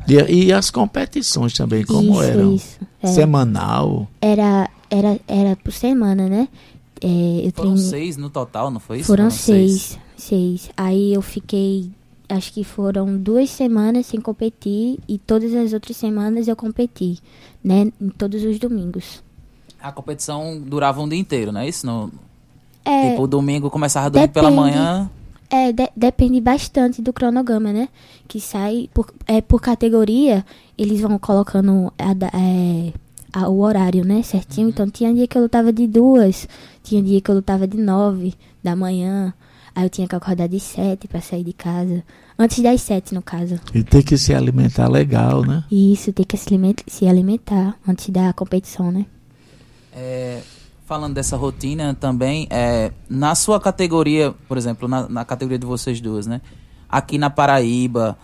E, 0.08 0.46
e 0.46 0.54
as 0.54 0.72
competições 0.72 1.54
também, 1.54 1.84
como 1.84 2.14
isso, 2.14 2.22
eram? 2.22 2.56
Isso, 2.56 2.80
é. 3.04 3.08
Semanal? 3.08 4.08
Era, 4.22 4.70
era, 4.90 5.20
era 5.28 5.56
por 5.58 5.74
semana, 5.74 6.30
né? 6.30 6.48
É, 7.02 7.48
eu 7.48 7.52
Foram 7.52 7.76
seis 7.76 8.16
no 8.16 8.30
total, 8.30 8.72
não 8.72 8.80
foi 8.80 9.00
isso? 9.00 9.08
Foram, 9.08 9.26
Foram 9.26 9.38
seis, 9.38 10.00
seis. 10.16 10.70
Aí 10.78 11.14
eu 11.14 11.22
fiquei 11.22 11.92
acho 12.32 12.54
que 12.54 12.64
foram 12.64 13.18
duas 13.18 13.50
semanas 13.50 14.06
sem 14.06 14.20
competir 14.20 15.00
e 15.08 15.18
todas 15.18 15.54
as 15.54 15.74
outras 15.74 15.98
semanas 15.98 16.48
eu 16.48 16.56
competi, 16.56 17.20
né? 17.64 17.92
Em 18.00 18.10
todos 18.10 18.44
os 18.44 18.58
domingos. 18.58 19.24
A 19.82 19.92
competição 19.92 20.60
durava 20.60 21.02
um 21.02 21.10
dia 21.10 21.20
inteiro, 21.20 21.52
não 21.52 21.62
é 21.62 21.68
isso? 21.68 21.86
No, 21.86 22.12
é, 22.86 23.12
tipo, 23.12 23.24
o 23.24 23.28
domingo 23.28 23.70
começava 23.70 24.10
depende, 24.10 24.34
pela 24.34 24.52
manhã. 24.52 25.10
É, 25.50 25.72
de, 25.72 25.90
depende 25.96 26.40
bastante 26.40 27.02
do 27.02 27.12
cronograma, 27.12 27.74
né? 27.74 27.90
Que 28.28 28.40
sai 28.40 28.90
por, 28.94 29.14
é, 29.28 29.42
por 29.42 29.62
categoria, 29.62 30.46
eles 30.78 31.02
vão 31.02 31.20
colocando 31.20 31.92
a, 31.98 32.12
é, 32.38 32.94
a, 33.34 33.50
o 33.50 33.60
horário, 33.60 34.06
né? 34.06 34.24
Certinho. 34.24 34.68
Uhum. 34.68 34.72
Então 34.72 34.90
tinha 34.90 35.14
dia 35.14 35.28
que 35.28 35.38
eu 35.38 35.42
lutava 35.42 35.72
de 35.72 35.88
duas, 35.88 36.48
tinha 36.84 37.02
dia 37.02 37.22
que 37.22 37.30
eu 37.30 37.36
lutava 37.36 37.68
de 37.68 37.78
nove 37.78 38.34
da 38.64 38.76
manhã. 38.76 39.34
Aí 39.74 39.86
eu 39.86 39.90
tinha 39.90 40.08
que 40.08 40.16
acordar 40.16 40.48
de 40.48 40.60
sete 40.60 41.08
para 41.08 41.22
sair 41.22 41.44
de 41.44 41.54
casa. 41.54 42.04
Antes 42.38 42.62
das 42.62 42.82
sete, 42.82 43.14
no 43.14 43.22
caso. 43.22 43.60
E 43.74 43.84
ter 43.84 44.04
que 44.04 44.18
se 44.18 44.34
alimentar 44.34 44.90
legal, 44.90 45.44
né? 45.44 45.64
Isso, 45.72 46.12
ter 46.12 46.26
que 46.26 46.38
se 46.38 47.08
alimentar 47.08 47.76
antes 47.88 48.10
da 48.10 48.34
competição, 48.34 48.92
né? 48.92 49.06
É, 49.94 50.42
falando 50.86 51.14
dessa 51.14 51.38
rotina 51.38 51.94
também, 51.94 52.48
é, 52.50 52.92
na 53.10 53.34
sua 53.34 53.62
categoria, 53.62 54.34
por 54.48 54.58
exemplo, 54.58 54.88
na, 54.88 55.08
na, 55.08 55.24
categoria 55.24 55.60
de 55.60 55.66
vocês 55.66 56.02
duas, 56.02 56.28
né? 56.28 56.42
Aqui 56.90 57.18
na 57.18 57.30
Paraíba, 57.30 58.18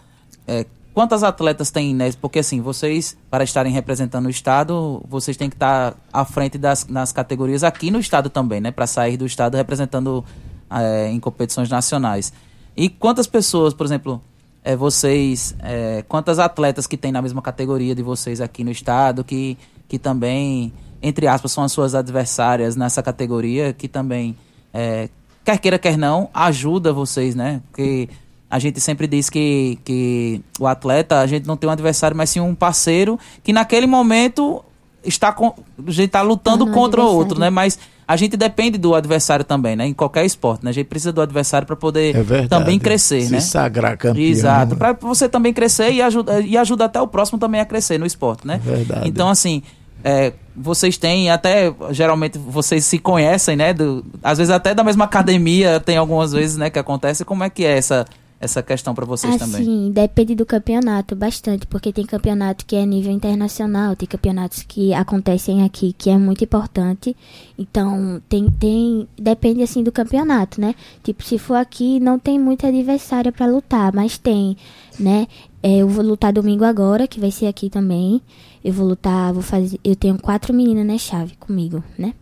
é, 0.46 0.66
quantas 0.94 1.24
atletas 1.24 1.72
tem, 1.72 1.96
né? 1.96 2.12
Porque 2.20 2.40
assim, 2.40 2.60
vocês, 2.60 3.16
para 3.30 3.44
estarem 3.44 3.72
representando 3.72 4.26
o 4.26 4.30
estado, 4.30 5.02
vocês 5.08 5.38
têm 5.38 5.50
que 5.50 5.56
estar 5.56 5.96
à 6.12 6.26
frente 6.26 6.58
das 6.58 6.88
nas 6.88 7.14
categorias 7.14 7.64
aqui 7.64 7.90
no 7.90 8.00
estado 8.00 8.30
também, 8.30 8.60
né? 8.60 8.72
Para 8.72 8.86
sair 8.86 9.16
do 9.16 9.26
estado 9.26 9.56
representando 9.56 10.26
é, 10.70 11.10
em 11.10 11.20
competições 11.20 11.70
nacionais. 11.70 12.32
E 12.76 12.90
quantas 12.90 13.26
pessoas, 13.26 13.74
por 13.74 13.86
exemplo, 13.86 14.22
é, 14.64 14.76
vocês, 14.76 15.56
é, 15.60 16.04
quantas 16.08 16.40
atletas 16.40 16.86
que 16.86 16.98
tem 16.98 17.12
na 17.12 17.22
mesma 17.22 17.42
categoria 17.42 17.96
de 17.96 18.04
vocês 18.04 18.42
aqui 18.42 18.64
no 18.64 18.72
estado, 18.72 19.24
que, 19.24 19.58
que 19.88 19.98
também, 19.98 20.74
entre 21.02 21.28
aspas, 21.28 21.52
são 21.52 21.64
as 21.64 21.72
suas 21.72 21.96
adversárias 21.96 22.76
nessa 22.76 23.02
categoria, 23.02 23.74
que 23.74 23.88
também, 23.88 24.36
é, 24.74 25.10
quer 25.44 25.58
queira, 25.58 25.80
quer 25.80 25.98
não, 25.98 26.30
ajuda 26.34 26.92
vocês, 26.92 27.34
né? 27.34 27.62
Porque 27.68 28.10
a 28.50 28.60
gente 28.60 28.80
sempre 28.80 29.08
diz 29.08 29.30
que, 29.30 29.80
que 29.84 30.42
o 30.60 30.68
atleta, 30.68 31.20
a 31.20 31.28
gente 31.28 31.48
não 31.48 31.58
tem 31.58 31.70
um 31.70 31.74
adversário, 31.74 32.16
mas 32.16 32.30
sim 32.30 32.40
um 32.40 32.54
parceiro 32.54 33.20
que 33.44 33.52
naquele 33.52 33.88
momento 33.88 34.64
está, 35.04 35.32
com, 35.32 35.54
a 35.80 35.92
gente 35.92 36.08
está 36.08 36.22
lutando 36.22 36.66
ah, 36.66 36.72
contra 36.72 37.02
o 37.02 37.06
outro, 37.06 37.40
né? 37.40 37.50
Mas 37.50 37.80
a 38.08 38.16
gente 38.16 38.38
depende 38.38 38.78
do 38.78 38.96
adversário 38.96 39.44
também, 39.44 39.76
né? 39.76 39.86
Em 39.86 39.94
qualquer 39.94 40.26
esporte, 40.26 40.64
né? 40.64 40.70
A 40.70 40.74
gente 40.74 40.88
precisa 40.88 41.12
do 41.12 41.22
adversário 41.22 41.68
para 41.68 41.76
poder 41.76 42.16
é 42.16 42.48
também 42.48 42.80
crescer, 42.80 43.24
Se 43.24 43.32
né? 43.34 43.40
sagrar 43.42 43.98
campeão. 43.98 44.24
Exato, 44.24 44.78
para 44.78 44.94
você 44.94 45.28
também 45.28 45.54
crescer 45.54 45.92
e 45.92 46.02
ajuda, 46.02 46.40
e 46.40 46.58
ajuda 46.58 46.86
até 46.86 47.02
o 47.02 47.08
próximo 47.08 47.38
também 47.38 47.60
a 47.60 47.66
crescer 47.66 47.98
no 47.98 48.06
esporte, 48.06 48.48
né? 48.48 48.62
Verdade. 48.64 49.10
Então, 49.10 49.28
assim, 49.28 49.62
é, 50.06 50.32
vocês 50.56 50.98
têm 50.98 51.30
até, 51.30 51.74
geralmente, 51.92 52.38
vocês 52.38 52.86
se 52.86 52.98
conhecem, 52.98 53.58
né? 53.58 53.74
Do, 53.74 54.06
às 54.24 54.38
vezes 54.38 54.52
até 54.52 54.74
da 54.74 54.86
mesma 54.86 55.04
academia, 55.04 55.80
tem 55.82 55.98
algumas 55.98 56.32
vezes, 56.32 56.56
né, 56.56 56.70
que 56.70 56.80
acontece. 56.80 57.26
Como 57.26 57.44
é 57.44 57.50
que 57.50 57.66
é 57.66 57.78
essa 57.78 58.06
essa 58.40 58.62
questão 58.62 58.94
para 58.94 59.06
vocês 59.06 59.34
assim, 59.34 59.52
também? 59.52 59.66
Sim, 59.66 59.92
depende 59.92 60.36
do 60.36 60.46
campeonato, 60.46 61.16
bastante, 61.16 61.66
porque 61.66 61.92
tem 61.92 62.06
campeonato 62.06 62.66
que 62.66 62.76
é 62.76 62.86
nível 62.86 63.12
internacional, 63.12 63.96
tem 63.96 64.08
campeonatos 64.08 64.64
que 64.64 64.94
acontecem 64.94 65.64
aqui 65.64 65.94
que 65.98 66.10
é 66.10 66.18
muito 66.18 66.44
importante. 66.44 67.16
Então, 67.58 68.22
tem 68.30 68.50
tem 68.52 69.08
depende 69.18 69.64
assim 69.64 69.84
do 69.84 69.92
campeonato, 69.92 70.62
né? 70.62 70.76
Tipo, 71.04 71.24
se 71.24 71.40
for 71.40 71.56
aqui, 71.56 72.00
não 72.00 72.20
tem 72.20 72.40
muita 72.40 72.68
adversária 72.68 73.32
para 73.32 73.48
lutar, 73.48 73.92
mas 73.94 74.18
tem, 74.18 74.56
né? 75.00 75.28
É, 75.64 75.78
eu 75.78 75.88
vou 75.90 76.06
lutar 76.06 76.32
domingo 76.32 76.64
agora, 76.64 77.08
que 77.08 77.20
vai 77.20 77.32
ser 77.32 77.48
aqui 77.48 77.70
também. 77.70 78.22
Eu 78.64 78.74
vou 78.74 78.88
lutar, 78.88 79.34
vou 79.34 79.42
fazer, 79.42 79.80
eu 79.84 79.96
tenho 79.96 80.20
quatro 80.20 80.54
meninas 80.54 80.86
na 80.86 80.98
chave 80.98 81.36
comigo, 81.38 81.84
né? 81.98 82.14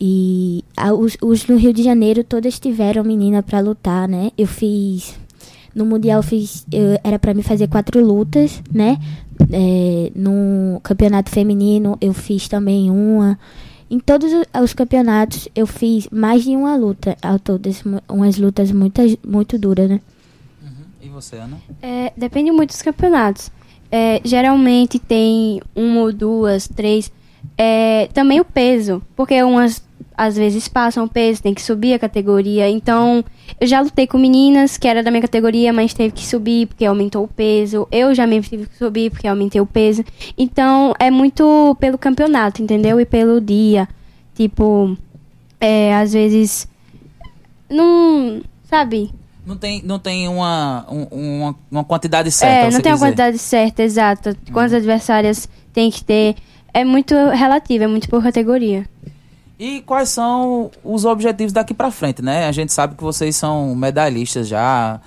E 0.00 0.64
a, 0.76 0.92
os, 0.92 1.16
os, 1.20 1.46
no 1.46 1.56
Rio 1.56 1.72
de 1.72 1.82
Janeiro 1.82 2.22
todas 2.22 2.58
tiveram 2.58 3.02
menina 3.02 3.42
para 3.42 3.60
lutar, 3.60 4.08
né? 4.08 4.30
Eu 4.36 4.46
fiz 4.46 5.18
no 5.74 5.84
mundial 5.84 6.22
fiz 6.22 6.66
eu, 6.72 6.98
era 7.04 7.18
para 7.18 7.34
me 7.34 7.42
fazer 7.42 7.68
quatro 7.68 8.04
lutas, 8.04 8.62
né? 8.72 8.98
É, 9.52 10.10
no 10.14 10.80
campeonato 10.82 11.30
feminino 11.30 11.96
eu 12.00 12.12
fiz 12.12 12.48
também 12.48 12.90
uma 12.90 13.38
Em 13.88 14.00
todos 14.00 14.30
os 14.62 14.72
campeonatos 14.72 15.48
eu 15.54 15.66
fiz 15.66 16.08
mais 16.10 16.42
de 16.42 16.50
uma 16.50 16.76
luta 16.76 17.16
ao 17.22 17.38
todo, 17.38 17.68
umas 18.08 18.36
lutas 18.36 18.72
muito, 18.72 19.00
muito 19.26 19.58
duras, 19.58 19.88
né? 19.88 20.00
Uhum. 20.62 20.84
E 21.02 21.08
você, 21.08 21.36
Ana? 21.36 21.58
É, 21.80 22.12
depende 22.16 22.50
muito 22.50 22.70
dos 22.70 22.82
campeonatos. 22.82 23.50
É, 23.90 24.20
geralmente 24.24 24.98
tem 24.98 25.62
uma 25.74 26.00
ou 26.00 26.12
duas, 26.12 26.68
três. 26.68 27.10
É, 27.56 28.08
também 28.12 28.40
o 28.40 28.44
peso, 28.44 29.02
porque 29.16 29.42
umas 29.42 29.82
às 30.18 30.36
vezes 30.36 30.66
passam 30.66 31.04
o 31.04 31.08
peso, 31.08 31.40
tem 31.40 31.54
que 31.54 31.62
subir 31.62 31.94
a 31.94 31.98
categoria. 31.98 32.68
Então, 32.68 33.24
eu 33.60 33.68
já 33.68 33.80
lutei 33.80 34.04
com 34.04 34.18
meninas 34.18 34.76
que 34.76 34.88
era 34.88 35.00
da 35.00 35.12
minha 35.12 35.22
categoria, 35.22 35.72
mas 35.72 35.94
teve 35.94 36.12
que 36.12 36.26
subir 36.26 36.66
porque 36.66 36.84
aumentou 36.84 37.22
o 37.22 37.28
peso. 37.28 37.86
Eu 37.92 38.12
já 38.12 38.26
mesmo 38.26 38.50
tive 38.50 38.66
que 38.66 38.76
subir 38.76 39.12
porque 39.12 39.28
aumentei 39.28 39.60
o 39.60 39.66
peso. 39.66 40.04
Então, 40.36 40.92
é 40.98 41.08
muito 41.08 41.76
pelo 41.78 41.96
campeonato, 41.96 42.60
entendeu? 42.60 43.00
E 43.00 43.06
pelo 43.06 43.40
dia. 43.40 43.88
Tipo, 44.34 44.98
é, 45.60 45.94
às 45.94 46.12
vezes. 46.12 46.66
Não. 47.70 48.42
Sabe? 48.64 49.12
Não 49.46 49.56
tem, 49.56 49.82
não 49.84 50.00
tem 50.00 50.26
uma, 50.26 50.84
uma, 50.90 51.56
uma 51.70 51.84
quantidade 51.84 52.32
certa. 52.32 52.66
É, 52.66 52.70
não 52.72 52.80
tem 52.80 52.92
uma 52.92 52.98
quantidade 52.98 53.38
certa, 53.38 53.84
exata. 53.84 54.36
Quantas 54.52 54.74
adversárias 54.74 55.48
tem 55.72 55.92
que 55.92 56.02
ter. 56.02 56.34
É 56.74 56.84
muito 56.84 57.14
relativo, 57.14 57.84
é 57.84 57.86
muito 57.86 58.08
por 58.08 58.20
categoria. 58.20 58.84
E 59.58 59.80
quais 59.80 60.10
são 60.10 60.70
os 60.84 61.04
objetivos 61.04 61.52
daqui 61.52 61.74
para 61.74 61.90
frente, 61.90 62.22
né? 62.22 62.46
A 62.46 62.52
gente 62.52 62.72
sabe 62.72 62.94
que 62.94 63.02
vocês 63.02 63.34
são 63.34 63.74
medalhistas 63.74 64.46
já, 64.46 65.00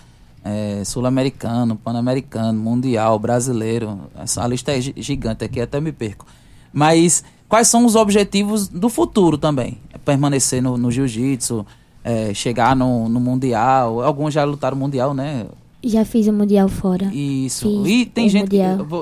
é, 0.44 0.84
sul-americano, 0.84 1.78
pan-americano, 1.78 2.60
mundial, 2.60 3.18
brasileiro. 3.18 4.00
Essa 4.20 4.46
lista 4.46 4.74
é 4.74 4.82
gigante 4.82 5.46
aqui, 5.46 5.62
até 5.62 5.80
me 5.80 5.94
perco. 5.94 6.26
Mas 6.74 7.24
quais 7.48 7.70
são 7.70 7.86
os 7.86 7.96
objetivos 7.96 8.68
do 8.68 8.90
futuro 8.90 9.38
também? 9.38 9.78
É 9.94 9.98
permanecer 9.98 10.62
no, 10.62 10.78
no 10.78 10.92
jiu-jitsu, 10.92 11.66
é, 12.04 12.34
chegar 12.34 12.76
no, 12.76 13.08
no 13.08 13.22
mundial. 13.22 14.02
Alguns 14.02 14.34
já 14.34 14.44
lutaram 14.44 14.76
mundial, 14.76 15.14
né? 15.14 15.46
Já 15.84 16.04
fiz 16.04 16.28
o 16.28 16.34
mundial 16.34 16.68
fora. 16.68 17.06
Isso. 17.06 17.84
Fiz 17.84 17.88
e 17.88 18.06
tem 18.06 18.28
gente 18.28 18.50
que 18.50 18.60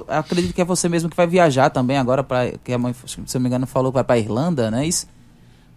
acredito 0.07 0.53
que 0.53 0.61
é 0.61 0.65
você 0.65 0.87
mesmo 0.87 1.09
que 1.09 1.17
vai 1.17 1.27
viajar 1.27 1.69
também 1.69 1.97
agora 1.97 2.23
para 2.23 2.51
que 2.63 2.71
a 2.71 2.77
mãe, 2.77 2.93
se 3.05 3.17
não 3.17 3.41
me 3.41 3.47
engano, 3.47 3.65
falou 3.65 3.91
que 3.91 3.95
vai 3.95 4.03
para 4.03 4.19
Irlanda, 4.19 4.69
né? 4.69 4.85
Isso. 4.85 5.07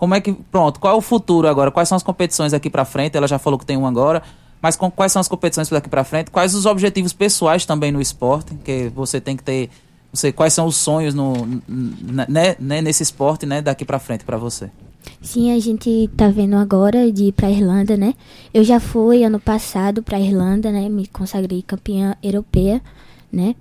Como 0.02 0.16
é 0.16 0.20
que. 0.20 0.32
Pronto, 0.32 0.80
qual 0.80 0.94
é 0.94 0.98
o 0.98 1.00
futuro 1.00 1.46
agora? 1.46 1.70
Quais 1.70 1.88
são 1.88 1.94
as 1.94 2.02
competições 2.02 2.52
aqui 2.52 2.68
para 2.68 2.84
frente? 2.84 3.16
Ela 3.16 3.28
já 3.28 3.38
falou 3.38 3.56
que 3.56 3.64
tem 3.64 3.76
uma 3.76 3.86
agora. 3.86 4.20
Mas 4.60 4.74
com, 4.74 4.90
quais 4.90 5.12
são 5.12 5.20
as 5.20 5.28
competições 5.28 5.68
daqui 5.68 5.88
para 5.88 6.02
frente? 6.02 6.28
Quais 6.28 6.56
os 6.56 6.66
objetivos 6.66 7.12
pessoais 7.12 7.64
também 7.64 7.92
no 7.92 8.00
esporte? 8.00 8.52
Que 8.64 8.88
você 8.92 9.20
tem 9.20 9.36
que 9.36 9.44
ter. 9.44 9.70
Você, 10.12 10.32
quais 10.32 10.54
são 10.54 10.66
os 10.66 10.74
sonhos 10.74 11.14
no, 11.14 11.34
né, 11.68 12.56
né, 12.58 12.82
nesse 12.82 13.04
esporte 13.04 13.46
né, 13.46 13.62
daqui 13.62 13.84
para 13.84 14.00
frente 14.00 14.24
para 14.24 14.36
você? 14.36 14.72
Sim, 15.20 15.52
a 15.52 15.60
gente 15.60 16.10
tá 16.16 16.26
vendo 16.26 16.56
agora 16.56 17.12
de 17.12 17.26
ir 17.26 17.32
pra 17.32 17.48
Irlanda, 17.48 17.96
né? 17.96 18.14
Eu 18.52 18.64
já 18.64 18.80
fui 18.80 19.22
ano 19.22 19.38
passado 19.38 20.02
pra 20.02 20.18
Irlanda, 20.18 20.72
né? 20.72 20.88
Me 20.88 21.06
consagrei 21.06 21.62
campeã 21.62 22.16
europeia, 22.20 22.82
né? 23.30 23.54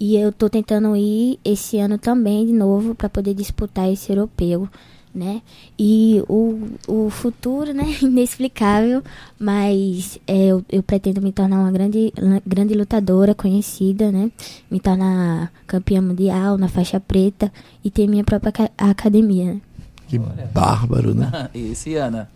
E 0.00 0.16
eu 0.16 0.32
tô 0.32 0.50
tentando 0.50 0.96
ir 0.96 1.38
esse 1.44 1.78
ano 1.78 1.98
também 1.98 2.46
de 2.46 2.52
novo 2.52 2.96
para 2.96 3.08
poder 3.08 3.32
disputar 3.32 3.88
esse 3.88 4.10
europeu 4.10 4.68
né? 5.14 5.40
E 5.78 6.22
o, 6.28 6.68
o 6.88 7.10
futuro, 7.10 7.72
né? 7.72 7.84
Inexplicável, 8.02 9.02
mas 9.38 10.18
é, 10.26 10.46
eu, 10.46 10.64
eu 10.68 10.82
pretendo 10.82 11.22
me 11.22 11.30
tornar 11.30 11.60
uma 11.60 11.70
grande, 11.70 12.12
grande 12.44 12.74
lutadora 12.74 13.34
conhecida, 13.34 14.10
né? 14.10 14.30
Me 14.70 14.80
tornar 14.80 15.52
campeã 15.66 16.02
mundial 16.02 16.58
na 16.58 16.68
faixa 16.68 16.98
preta 16.98 17.52
e 17.84 17.90
ter 17.90 18.08
minha 18.08 18.24
própria 18.24 18.70
academia. 18.76 19.54
Né? 19.54 19.60
Que 20.08 20.18
bárbaro, 20.18 21.14
né? 21.14 21.48
E 21.54 21.94
Ana? 21.96 22.28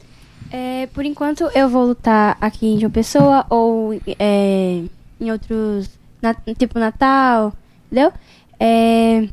É, 0.51 0.87
por 0.87 1.05
enquanto 1.05 1.45
eu 1.55 1.69
vou 1.69 1.87
lutar 1.87 2.39
aqui 2.41 2.67
em 2.67 2.79
João 2.79 2.91
Pessoa 2.91 3.45
ou 3.51 3.93
é, 4.19 4.83
em 5.21 5.31
outros, 5.31 5.91
na, 6.23 6.35
tipo 6.35 6.79
Natal, 6.79 7.53
entendeu? 7.87 8.13
É, 8.59 9.29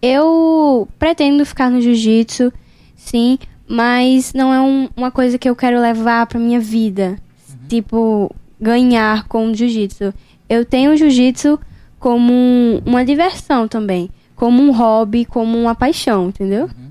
eu 0.00 0.88
pretendo 0.98 1.44
ficar 1.44 1.70
no 1.70 1.80
jiu-jitsu, 1.80 2.52
sim, 2.96 3.38
mas 3.66 4.32
não 4.32 4.52
é 4.52 4.60
um, 4.60 4.88
uma 4.96 5.10
coisa 5.10 5.38
que 5.38 5.48
eu 5.48 5.56
quero 5.56 5.80
levar 5.80 6.26
pra 6.26 6.38
minha 6.38 6.60
vida. 6.60 7.18
Uhum. 7.48 7.68
Tipo, 7.68 8.34
ganhar 8.60 9.26
com 9.28 9.50
o 9.50 9.54
jiu-jitsu. 9.54 10.14
Eu 10.48 10.64
tenho 10.64 10.92
o 10.92 10.96
jiu-jitsu 10.96 11.58
como 11.98 12.32
um, 12.32 12.80
uma 12.86 13.04
diversão 13.04 13.68
também. 13.68 14.10
Como 14.34 14.62
um 14.62 14.72
hobby, 14.72 15.24
como 15.24 15.58
uma 15.58 15.74
paixão, 15.74 16.28
entendeu? 16.28 16.64
Uhum. 16.64 16.90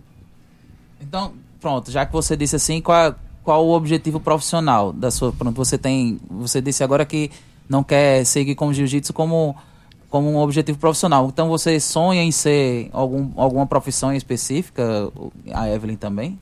Então, 1.01 1.33
pronto, 1.61 1.89
já 1.89 2.05
que 2.05 2.11
você 2.11 2.35
disse 2.35 2.57
assim, 2.57 2.81
qual, 2.81 3.15
qual 3.43 3.65
o 3.65 3.71
objetivo 3.71 4.19
profissional 4.19 4.91
da 4.91 5.09
sua. 5.09 5.31
Pronto, 5.31 5.55
você 5.55 5.77
tem. 5.77 6.19
Você 6.29 6.61
disse 6.61 6.83
agora 6.83 7.05
que 7.05 7.31
não 7.69 7.83
quer 7.83 8.25
seguir 8.25 8.55
com 8.55 8.67
o 8.67 8.73
jiu-jitsu 8.73 9.13
como 9.13 9.55
como 10.09 10.29
um 10.29 10.37
objetivo 10.37 10.77
profissional. 10.77 11.27
Então 11.27 11.49
você 11.49 11.79
sonha 11.79 12.23
em 12.23 12.31
ser 12.31 12.89
algum, 12.93 13.29
alguma 13.35 13.65
profissão 13.65 14.13
específica, 14.13 15.11
a 15.53 15.69
Evelyn 15.69 15.95
também? 15.95 16.39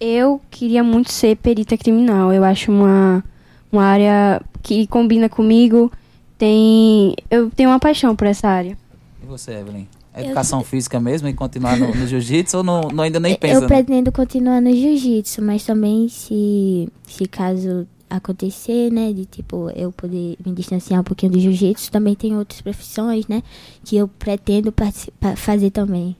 Eu 0.00 0.40
queria 0.50 0.84
muito 0.84 1.10
ser 1.10 1.36
perita 1.36 1.76
criminal. 1.76 2.32
Eu 2.32 2.44
acho 2.44 2.70
uma, 2.70 3.24
uma 3.72 3.84
área 3.84 4.40
que 4.62 4.86
combina 4.86 5.28
comigo. 5.28 5.90
Tem, 6.36 7.16
eu 7.30 7.50
tenho 7.50 7.70
uma 7.70 7.80
paixão 7.80 8.14
por 8.14 8.26
essa 8.26 8.48
área. 8.48 8.78
E 9.22 9.26
você, 9.26 9.52
Evelyn? 9.52 9.88
Educação 10.16 10.60
eu... 10.60 10.64
física 10.64 11.00
mesmo 11.00 11.28
e 11.28 11.34
continuar 11.34 11.76
no, 11.76 11.94
no 11.94 12.06
jiu-jitsu 12.06 12.58
ou 12.58 12.64
não, 12.64 12.80
não, 12.92 13.04
ainda 13.04 13.20
nem 13.20 13.36
pensa? 13.36 13.62
Eu 13.62 13.66
pretendo 13.66 14.10
continuar 14.12 14.60
no 14.60 14.70
jiu-jitsu, 14.70 15.42
mas 15.42 15.64
também 15.64 16.08
se, 16.08 16.88
se 17.06 17.26
caso 17.26 17.86
acontecer, 18.08 18.90
né? 18.90 19.12
De 19.12 19.24
tipo, 19.24 19.70
eu 19.70 19.92
poder 19.92 20.36
me 20.44 20.52
distanciar 20.52 21.00
um 21.00 21.04
pouquinho 21.04 21.32
do 21.32 21.40
jiu-jitsu. 21.40 21.90
Também 21.90 22.14
tem 22.14 22.36
outras 22.36 22.60
profissões, 22.60 23.26
né? 23.26 23.42
Que 23.84 23.96
eu 23.96 24.08
pretendo 24.08 24.72
fazer 25.36 25.70
também. 25.70 26.16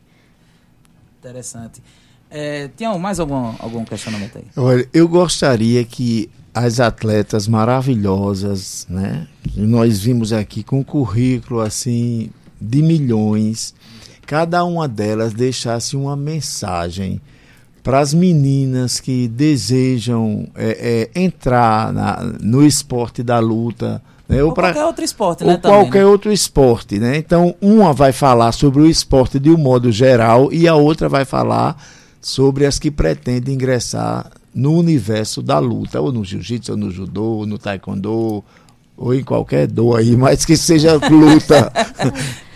Interessante. 1.18 1.82
É, 2.30 2.68
mais 3.01 3.18
algum, 3.18 3.55
algum 3.59 3.84
questionamento 3.84 4.39
aí? 4.39 4.45
Olha, 4.57 4.89
eu 4.93 5.09
gostaria 5.09 5.84
que 5.84 6.30
as 6.55 6.80
atletas 6.80 7.49
maravilhosas, 7.49 8.86
né? 8.89 9.26
Que 9.45 9.61
nós 9.61 10.01
vimos 10.01 10.32
aqui 10.32 10.62
com 10.62 10.80
um 10.80 10.84
currículo 10.84 11.61
assim 11.61 12.30
de 12.61 12.82
milhões, 12.82 13.74
cada 14.26 14.64
uma 14.64 14.89
delas 14.89 15.32
deixasse 15.32 15.97
uma 15.97 16.16
mensagem 16.16 17.20
para 17.89 18.01
as 18.01 18.12
meninas 18.12 19.01
que 19.01 19.26
desejam 19.28 20.47
é, 20.55 21.09
é, 21.14 21.22
entrar 21.22 21.91
na, 21.91 22.22
no 22.39 22.62
esporte 22.62 23.22
da 23.22 23.39
luta. 23.39 24.03
Né? 24.28 24.43
Ou, 24.43 24.51
ou 24.51 24.55
pra, 24.55 24.74
qualquer 24.74 24.84
outro 24.84 25.05
esporte, 25.07 25.43
né? 25.43 25.53
Ou 25.53 25.59
também, 25.59 25.80
qualquer 25.80 25.99
né? 26.01 26.05
outro 26.05 26.30
esporte, 26.30 26.99
né? 26.99 27.16
Então, 27.16 27.55
uma 27.62 27.95
vai 27.95 28.12
falar 28.12 28.53
sobre 28.53 28.82
o 28.82 28.86
esporte 28.86 29.39
de 29.39 29.49
um 29.49 29.57
modo 29.57 29.91
geral 29.91 30.53
e 30.53 30.68
a 30.68 30.74
outra 30.74 31.09
vai 31.09 31.24
falar 31.24 31.82
sobre 32.20 32.66
as 32.66 32.78
que 32.78 32.91
pretendem 32.91 33.55
ingressar 33.55 34.32
no 34.55 34.74
universo 34.74 35.41
da 35.41 35.59
luta, 35.59 35.99
ou 35.99 36.12
no 36.12 36.22
jiu-jitsu, 36.22 36.72
ou 36.72 36.76
no 36.76 36.91
judô, 36.91 37.24
ou 37.24 37.47
no 37.47 37.57
taekwondo, 37.57 38.45
ou 38.99 39.14
em 39.14 39.24
qualquer 39.24 39.66
dor 39.66 39.99
aí, 39.99 40.14
mas 40.14 40.45
que 40.45 40.59
seja 40.59 41.01
luta. 41.09 41.72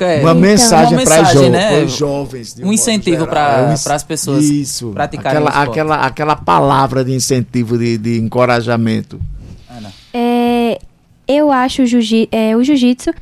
é, 0.00 0.20
uma 0.20 0.34
mensagem 0.34 0.94
então, 0.94 1.04
para 1.04 1.24
jo 1.24 1.48
né? 1.50 1.82
os 1.82 1.92
jovens. 1.92 2.56
Um, 2.58 2.68
um 2.68 2.72
incentivo 2.72 3.26
para 3.26 3.70
é 3.70 3.92
as 3.92 4.04
pessoas 4.04 4.44
isso, 4.44 4.90
praticarem 4.90 5.38
aquela, 5.38 5.62
aquela, 5.62 5.96
aquela 6.06 6.36
palavra 6.36 7.04
de 7.04 7.12
incentivo, 7.12 7.78
de, 7.78 7.98
de 7.98 8.20
encorajamento. 8.20 9.20
Ana. 9.68 9.92
É, 10.12 10.78
eu 11.26 11.50
acho 11.50 11.86
jiu 11.86 12.28
é, 12.30 12.56
o 12.56 12.62
jiu-jitsu, 12.62 13.12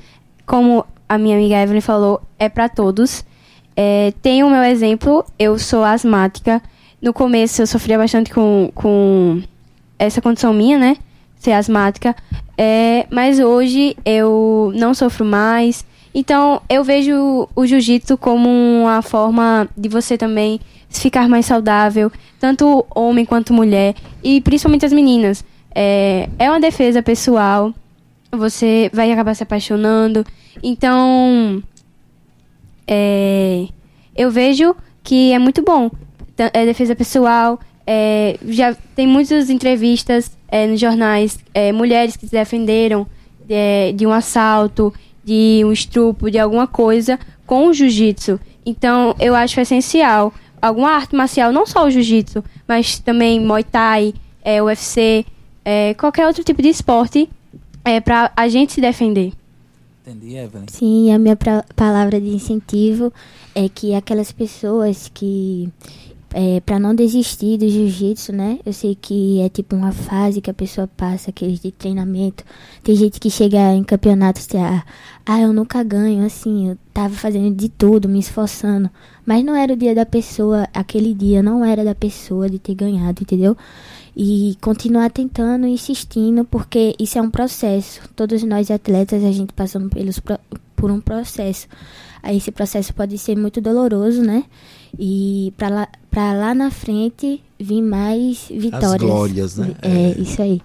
como 0.46 0.84
a 1.08 1.18
minha 1.18 1.36
amiga 1.36 1.62
Evelyn 1.62 1.80
falou, 1.80 2.22
é 2.38 2.48
para 2.48 2.68
todos. 2.68 3.24
É, 3.76 4.12
tem 4.20 4.42
o 4.42 4.50
meu 4.50 4.62
exemplo, 4.62 5.24
eu 5.38 5.58
sou 5.58 5.84
asmática. 5.84 6.62
No 7.00 7.12
começo 7.12 7.62
eu 7.62 7.66
sofria 7.66 7.96
bastante 7.96 8.30
com, 8.30 8.70
com 8.74 9.42
essa 9.98 10.20
condição 10.20 10.52
minha, 10.52 10.78
né? 10.78 10.96
Ser 11.38 11.52
asmática. 11.52 12.14
É, 12.62 13.06
mas 13.08 13.40
hoje 13.40 13.96
eu 14.04 14.70
não 14.74 14.92
sofro 14.92 15.24
mais. 15.24 15.82
Então, 16.14 16.60
eu 16.68 16.84
vejo 16.84 17.48
o 17.56 17.64
jiu-jitsu 17.64 18.18
como 18.18 18.50
uma 18.50 19.00
forma 19.00 19.66
de 19.74 19.88
você 19.88 20.18
também 20.18 20.60
ficar 20.90 21.26
mais 21.26 21.46
saudável, 21.46 22.12
tanto 22.38 22.84
homem 22.94 23.24
quanto 23.24 23.54
mulher, 23.54 23.94
e 24.22 24.42
principalmente 24.42 24.84
as 24.84 24.92
meninas. 24.92 25.42
É, 25.74 26.28
é 26.38 26.50
uma 26.50 26.60
defesa 26.60 27.02
pessoal, 27.02 27.72
você 28.30 28.90
vai 28.92 29.10
acabar 29.10 29.34
se 29.34 29.42
apaixonando. 29.42 30.22
Então, 30.62 31.62
é, 32.86 33.68
eu 34.14 34.30
vejo 34.30 34.76
que 35.02 35.32
é 35.32 35.38
muito 35.38 35.62
bom. 35.62 35.90
É 36.36 36.66
defesa 36.66 36.94
pessoal, 36.94 37.58
é, 37.86 38.38
já 38.48 38.74
tem 38.94 39.06
muitas 39.06 39.50
entrevistas 39.50 40.30
é, 40.48 40.66
nos 40.66 40.80
jornais, 40.80 41.38
é, 41.54 41.72
mulheres 41.72 42.16
que 42.16 42.26
se 42.26 42.32
defenderam 42.32 43.06
de, 43.46 43.54
é, 43.54 43.92
de 43.92 44.06
um 44.06 44.12
assalto 44.12 44.92
de 45.24 45.62
um 45.64 45.72
estrupo, 45.72 46.30
de 46.30 46.38
alguma 46.38 46.66
coisa 46.66 47.18
com 47.46 47.66
o 47.68 47.74
jiu-jitsu. 47.74 48.40
Então, 48.64 49.14
eu 49.18 49.34
acho 49.34 49.60
essencial 49.60 50.32
alguma 50.60 50.90
arte 50.90 51.14
marcial, 51.14 51.52
não 51.52 51.66
só 51.66 51.86
o 51.86 51.90
jiu-jitsu, 51.90 52.42
mas 52.66 52.98
também 52.98 53.40
Muay 53.40 53.64
Thai, 53.64 54.14
é, 54.42 54.62
UFC, 54.62 55.24
é, 55.64 55.94
qualquer 55.94 56.26
outro 56.26 56.42
tipo 56.44 56.62
de 56.62 56.68
esporte 56.68 57.28
é, 57.84 58.00
para 58.00 58.30
a 58.36 58.48
gente 58.48 58.72
se 58.72 58.80
defender. 58.80 59.32
Entendi, 60.06 60.36
Evelyn. 60.36 60.64
Sim, 60.68 61.12
a 61.12 61.18
minha 61.18 61.36
pra- 61.36 61.64
palavra 61.76 62.20
de 62.20 62.28
incentivo 62.30 63.12
é 63.54 63.68
que 63.68 63.94
aquelas 63.94 64.32
pessoas 64.32 65.10
que 65.12 65.68
é, 66.32 66.60
para 66.60 66.78
não 66.78 66.94
desistir 66.94 67.58
do 67.58 67.68
jiu-jitsu, 67.68 68.32
né? 68.32 68.58
Eu 68.64 68.72
sei 68.72 68.94
que 68.94 69.40
é 69.40 69.48
tipo 69.48 69.74
uma 69.74 69.92
fase 69.92 70.40
que 70.40 70.50
a 70.50 70.54
pessoa 70.54 70.86
passa, 70.86 71.30
aqueles 71.30 71.60
de 71.60 71.72
treinamento. 71.72 72.44
Tem 72.82 72.94
gente 72.94 73.18
que 73.18 73.30
chega 73.30 73.74
em 73.74 73.82
campeonatos 73.82 74.46
e 74.52 74.56
ah, 74.56 74.84
ah, 75.26 75.40
eu 75.40 75.52
nunca 75.52 75.82
ganho, 75.82 76.24
assim, 76.24 76.70
eu 76.70 76.78
tava 76.94 77.14
fazendo 77.14 77.54
de 77.54 77.68
tudo, 77.68 78.08
me 78.08 78.18
esforçando. 78.18 78.90
Mas 79.26 79.44
não 79.44 79.54
era 79.54 79.72
o 79.72 79.76
dia 79.76 79.94
da 79.94 80.06
pessoa, 80.06 80.68
aquele 80.72 81.14
dia 81.14 81.42
não 81.42 81.64
era 81.64 81.84
da 81.84 81.94
pessoa 81.94 82.48
de 82.48 82.58
ter 82.58 82.74
ganhado, 82.74 83.22
entendeu? 83.22 83.56
E 84.16 84.56
continuar 84.60 85.10
tentando, 85.10 85.66
insistindo, 85.66 86.44
porque 86.44 86.94
isso 86.98 87.18
é 87.18 87.22
um 87.22 87.30
processo. 87.30 88.00
Todos 88.14 88.42
nós 88.42 88.70
atletas, 88.70 89.24
a 89.24 89.30
gente 89.30 89.52
passando 89.52 89.88
pelos, 89.88 90.20
por 90.76 90.90
um 90.90 91.00
processo. 91.00 91.68
Aí 92.22 92.36
esse 92.36 92.50
processo 92.50 92.92
pode 92.94 93.16
ser 93.18 93.36
muito 93.36 93.60
doloroso, 93.60 94.22
né? 94.22 94.44
E 94.98 95.52
para 95.56 95.68
lá, 95.68 95.88
pra 96.10 96.32
lá 96.32 96.54
na 96.54 96.70
frente 96.70 97.42
vir 97.58 97.82
mais 97.82 98.46
vitórias. 98.50 98.98
glórias, 98.98 99.56
né? 99.56 99.74
É, 99.82 100.20
isso 100.20 100.40
aí. 100.42 100.60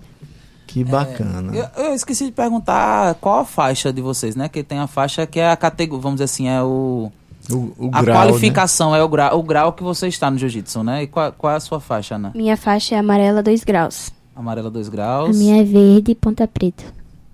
Que 0.68 0.84
bacana. 0.84 1.56
Eu, 1.56 1.86
eu 1.86 1.94
esqueci 1.94 2.26
de 2.26 2.32
perguntar 2.32 3.16
qual 3.16 3.40
a 3.40 3.46
faixa 3.46 3.94
de 3.94 4.02
vocês, 4.02 4.36
né? 4.36 4.50
Que 4.50 4.62
tem 4.64 4.80
a 4.80 4.88
faixa 4.88 5.26
que 5.26 5.40
é 5.40 5.50
a 5.50 5.56
categoria, 5.56 6.02
vamos 6.02 6.18
dizer 6.18 6.26
assim, 6.26 6.48
é 6.50 6.62
o. 6.62 7.12
O, 7.50 7.56
o 7.78 7.90
a 7.94 8.02
grau, 8.02 8.26
né? 8.26 8.32
qualificação 8.32 8.96
é 8.96 9.04
o 9.04 9.08
grau, 9.08 9.40
o 9.40 9.44
grau 9.44 9.72
que 9.72 9.84
você 9.84 10.08
está 10.08 10.32
no 10.32 10.38
jiu-jitsu, 10.38 10.84
né? 10.84 11.04
E 11.04 11.08
qual, 11.08 11.32
qual 11.32 11.54
é 11.54 11.56
a 11.58 11.60
sua 11.60 11.80
faixa, 11.80 12.16
Ana? 12.16 12.32
Minha 12.34 12.58
faixa 12.58 12.96
é 12.96 12.98
amarela 12.98 13.44
2 13.44 13.64
graus. 13.64 14.12
Amarela 14.36 14.72
2 14.72 14.88
A 14.88 14.92
graus, 14.92 15.38
minha 15.38 15.62
é 15.62 15.64
verde 15.64 16.12
e 16.12 16.16
ponta 16.16 16.48
preta. 16.48 16.84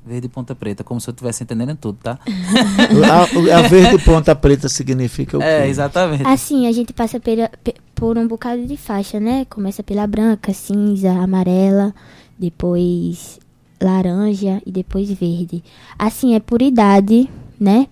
Verde 0.05 0.25
e 0.25 0.29
ponta 0.29 0.55
preta, 0.55 0.83
como 0.83 0.99
se 0.99 1.09
eu 1.09 1.11
estivesse 1.11 1.43
entendendo 1.43 1.75
tudo, 1.75 1.97
tá? 2.01 2.17
A, 2.25 3.57
a 3.57 3.61
verde 3.67 4.03
ponta 4.03 4.35
preta 4.35 4.67
significa 4.67 5.37
o 5.37 5.39
quê? 5.39 5.45
É, 5.45 5.67
exatamente. 5.67 6.25
Assim, 6.25 6.67
a 6.67 6.71
gente 6.71 6.91
passa 6.93 7.19
pela- 7.19 7.49
pe- 7.63 7.75
por 7.93 8.17
um 8.17 8.27
bocado 8.27 8.65
de 8.65 8.77
faixa, 8.77 9.19
né? 9.19 9.45
Começa 9.49 9.83
pela 9.83 10.07
branca, 10.07 10.53
cinza, 10.53 11.11
amarela, 11.11 11.93
depois 12.37 13.39
laranja 13.81 14.61
e 14.65 14.71
depois 14.71 15.09
verde. 15.11 15.63
Assim, 15.97 16.35
é 16.35 16.39
por 16.39 16.61
idade, 16.61 17.29
né? 17.59 17.87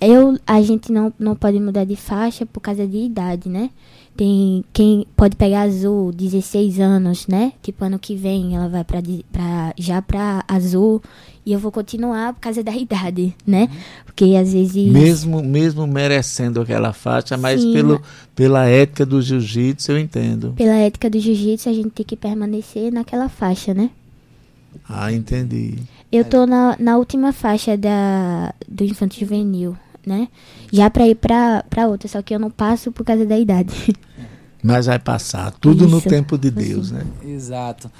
Eu, 0.00 0.38
a 0.46 0.60
gente 0.62 0.92
não, 0.92 1.12
não 1.18 1.34
pode 1.34 1.58
mudar 1.58 1.84
de 1.84 1.96
faixa 1.96 2.44
por 2.46 2.60
causa 2.60 2.86
de 2.86 2.98
idade, 2.98 3.48
né? 3.48 3.70
Tem 4.16 4.64
quem 4.72 5.06
pode 5.14 5.36
pegar 5.36 5.62
azul, 5.62 6.10
16 6.12 6.80
anos, 6.80 7.26
né? 7.26 7.52
Tipo, 7.62 7.84
ano 7.84 7.98
que 7.98 8.16
vem 8.16 8.56
ela 8.56 8.68
vai 8.68 8.82
pra, 8.82 9.00
pra, 9.30 9.74
já 9.76 10.00
pra 10.00 10.44
azul 10.48 11.02
e 11.44 11.52
eu 11.52 11.58
vou 11.58 11.70
continuar 11.70 12.32
por 12.32 12.40
causa 12.40 12.62
da 12.62 12.72
idade, 12.72 13.34
né? 13.46 13.68
Porque 14.04 14.34
às 14.36 14.52
vezes... 14.52 14.90
Mesmo, 14.90 15.42
mesmo 15.42 15.86
merecendo 15.86 16.60
aquela 16.60 16.92
faixa, 16.92 17.36
mas 17.36 17.60
Sim. 17.60 17.72
pelo, 17.72 18.02
pela 18.34 18.66
ética 18.66 19.06
do 19.06 19.22
jiu-jitsu 19.22 19.92
eu 19.92 19.98
entendo. 19.98 20.54
Pela 20.56 20.74
ética 20.74 21.08
do 21.08 21.20
jiu-jitsu, 21.20 21.68
a 21.68 21.72
gente 21.72 21.90
tem 21.90 22.04
que 22.04 22.16
permanecer 22.16 22.92
naquela 22.92 23.28
faixa, 23.28 23.72
né? 23.72 23.90
Ah, 24.88 25.12
entendi. 25.12 25.74
Eu 26.10 26.24
tô 26.24 26.46
na, 26.46 26.76
na 26.78 26.96
última 26.96 27.32
faixa 27.32 27.76
da, 27.76 28.54
do 28.68 28.84
infanto 28.84 29.18
juvenil, 29.18 29.76
né? 30.06 30.28
Já 30.72 30.88
pra 30.88 31.06
ir 31.06 31.16
pra, 31.16 31.64
pra 31.68 31.88
outra, 31.88 32.08
só 32.08 32.22
que 32.22 32.34
eu 32.34 32.38
não 32.38 32.50
passo 32.50 32.92
por 32.92 33.04
causa 33.04 33.26
da 33.26 33.36
idade. 33.36 33.74
Mas 34.62 34.86
vai 34.86 34.98
passar. 34.98 35.52
Tudo 35.60 35.86
no 35.86 35.98
Isso. 35.98 36.08
tempo 36.08 36.38
de 36.38 36.50
Deus, 36.50 36.90
né? 36.90 37.02
Exato. 37.24 37.90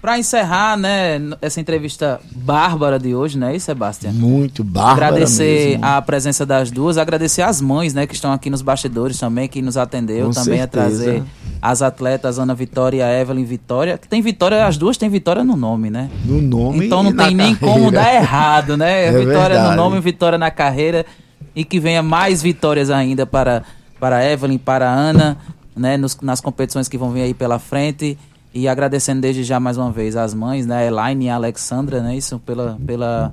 Pra 0.00 0.18
encerrar, 0.18 0.78
né, 0.78 1.20
essa 1.42 1.60
entrevista 1.60 2.18
bárbara 2.34 2.98
de 2.98 3.14
hoje, 3.14 3.36
né, 3.36 3.54
isso, 3.54 3.66
Sebastião? 3.66 4.14
Muito 4.14 4.64
bárbaro. 4.64 4.94
agradecer 5.04 5.72
mesmo. 5.72 5.84
a 5.84 6.00
presença 6.00 6.46
das 6.46 6.70
duas, 6.70 6.96
agradecer 6.96 7.42
as 7.42 7.60
mães, 7.60 7.92
né, 7.92 8.06
que 8.06 8.14
estão 8.14 8.32
aqui 8.32 8.48
nos 8.48 8.62
bastidores 8.62 9.18
também, 9.18 9.46
que 9.46 9.60
nos 9.60 9.76
atendeu 9.76 10.28
Com 10.28 10.32
também 10.32 10.54
a 10.60 10.62
certeza. 10.62 10.70
trazer 11.04 11.22
as 11.60 11.82
atletas 11.82 12.38
Ana 12.38 12.54
Vitória 12.54 12.96
e 12.96 13.02
a 13.02 13.20
Evelyn 13.20 13.44
Vitória, 13.44 13.98
que 13.98 14.08
tem 14.08 14.22
Vitória, 14.22 14.64
as 14.66 14.78
duas 14.78 14.96
têm 14.96 15.10
Vitória 15.10 15.44
no 15.44 15.54
nome, 15.54 15.90
né? 15.90 16.08
No 16.24 16.40
nome 16.40 16.86
Então 16.86 17.02
não 17.02 17.10
e 17.10 17.14
na 17.14 17.24
tem 17.26 17.34
nem 17.34 17.54
carreira. 17.54 17.78
como 17.80 17.92
dar 17.92 18.14
errado, 18.14 18.78
né? 18.78 19.04
É 19.08 19.12
vitória 19.12 19.56
verdade. 19.56 19.70
no 19.70 19.76
nome, 19.76 20.00
vitória 20.00 20.38
na 20.38 20.50
carreira 20.50 21.04
e 21.54 21.64
que 21.64 21.78
venha 21.80 22.02
mais 22.02 22.42
vitórias 22.42 22.90
ainda 22.90 23.26
para 23.26 23.62
para 23.98 24.16
a 24.16 24.24
Evelyn, 24.24 24.56
para 24.56 24.88
a 24.88 24.94
Ana, 24.94 25.36
né, 25.76 25.96
nos- 25.98 26.18
nas 26.22 26.40
competições 26.40 26.88
que 26.88 26.96
vão 26.96 27.10
vir 27.10 27.20
aí 27.22 27.34
pela 27.34 27.58
frente. 27.58 28.16
E 28.54 28.66
agradecendo 28.66 29.20
desde 29.20 29.44
já 29.44 29.60
mais 29.60 29.76
uma 29.76 29.92
vez 29.92 30.16
as 30.16 30.32
mães, 30.34 30.66
né, 30.66 30.78
a 30.78 30.84
Elaine 30.86 31.26
e 31.26 31.28
a 31.28 31.34
Alexandra, 31.34 32.00
né, 32.02 32.16
isso 32.16 32.38
pela 32.38 32.78
pela 32.86 33.30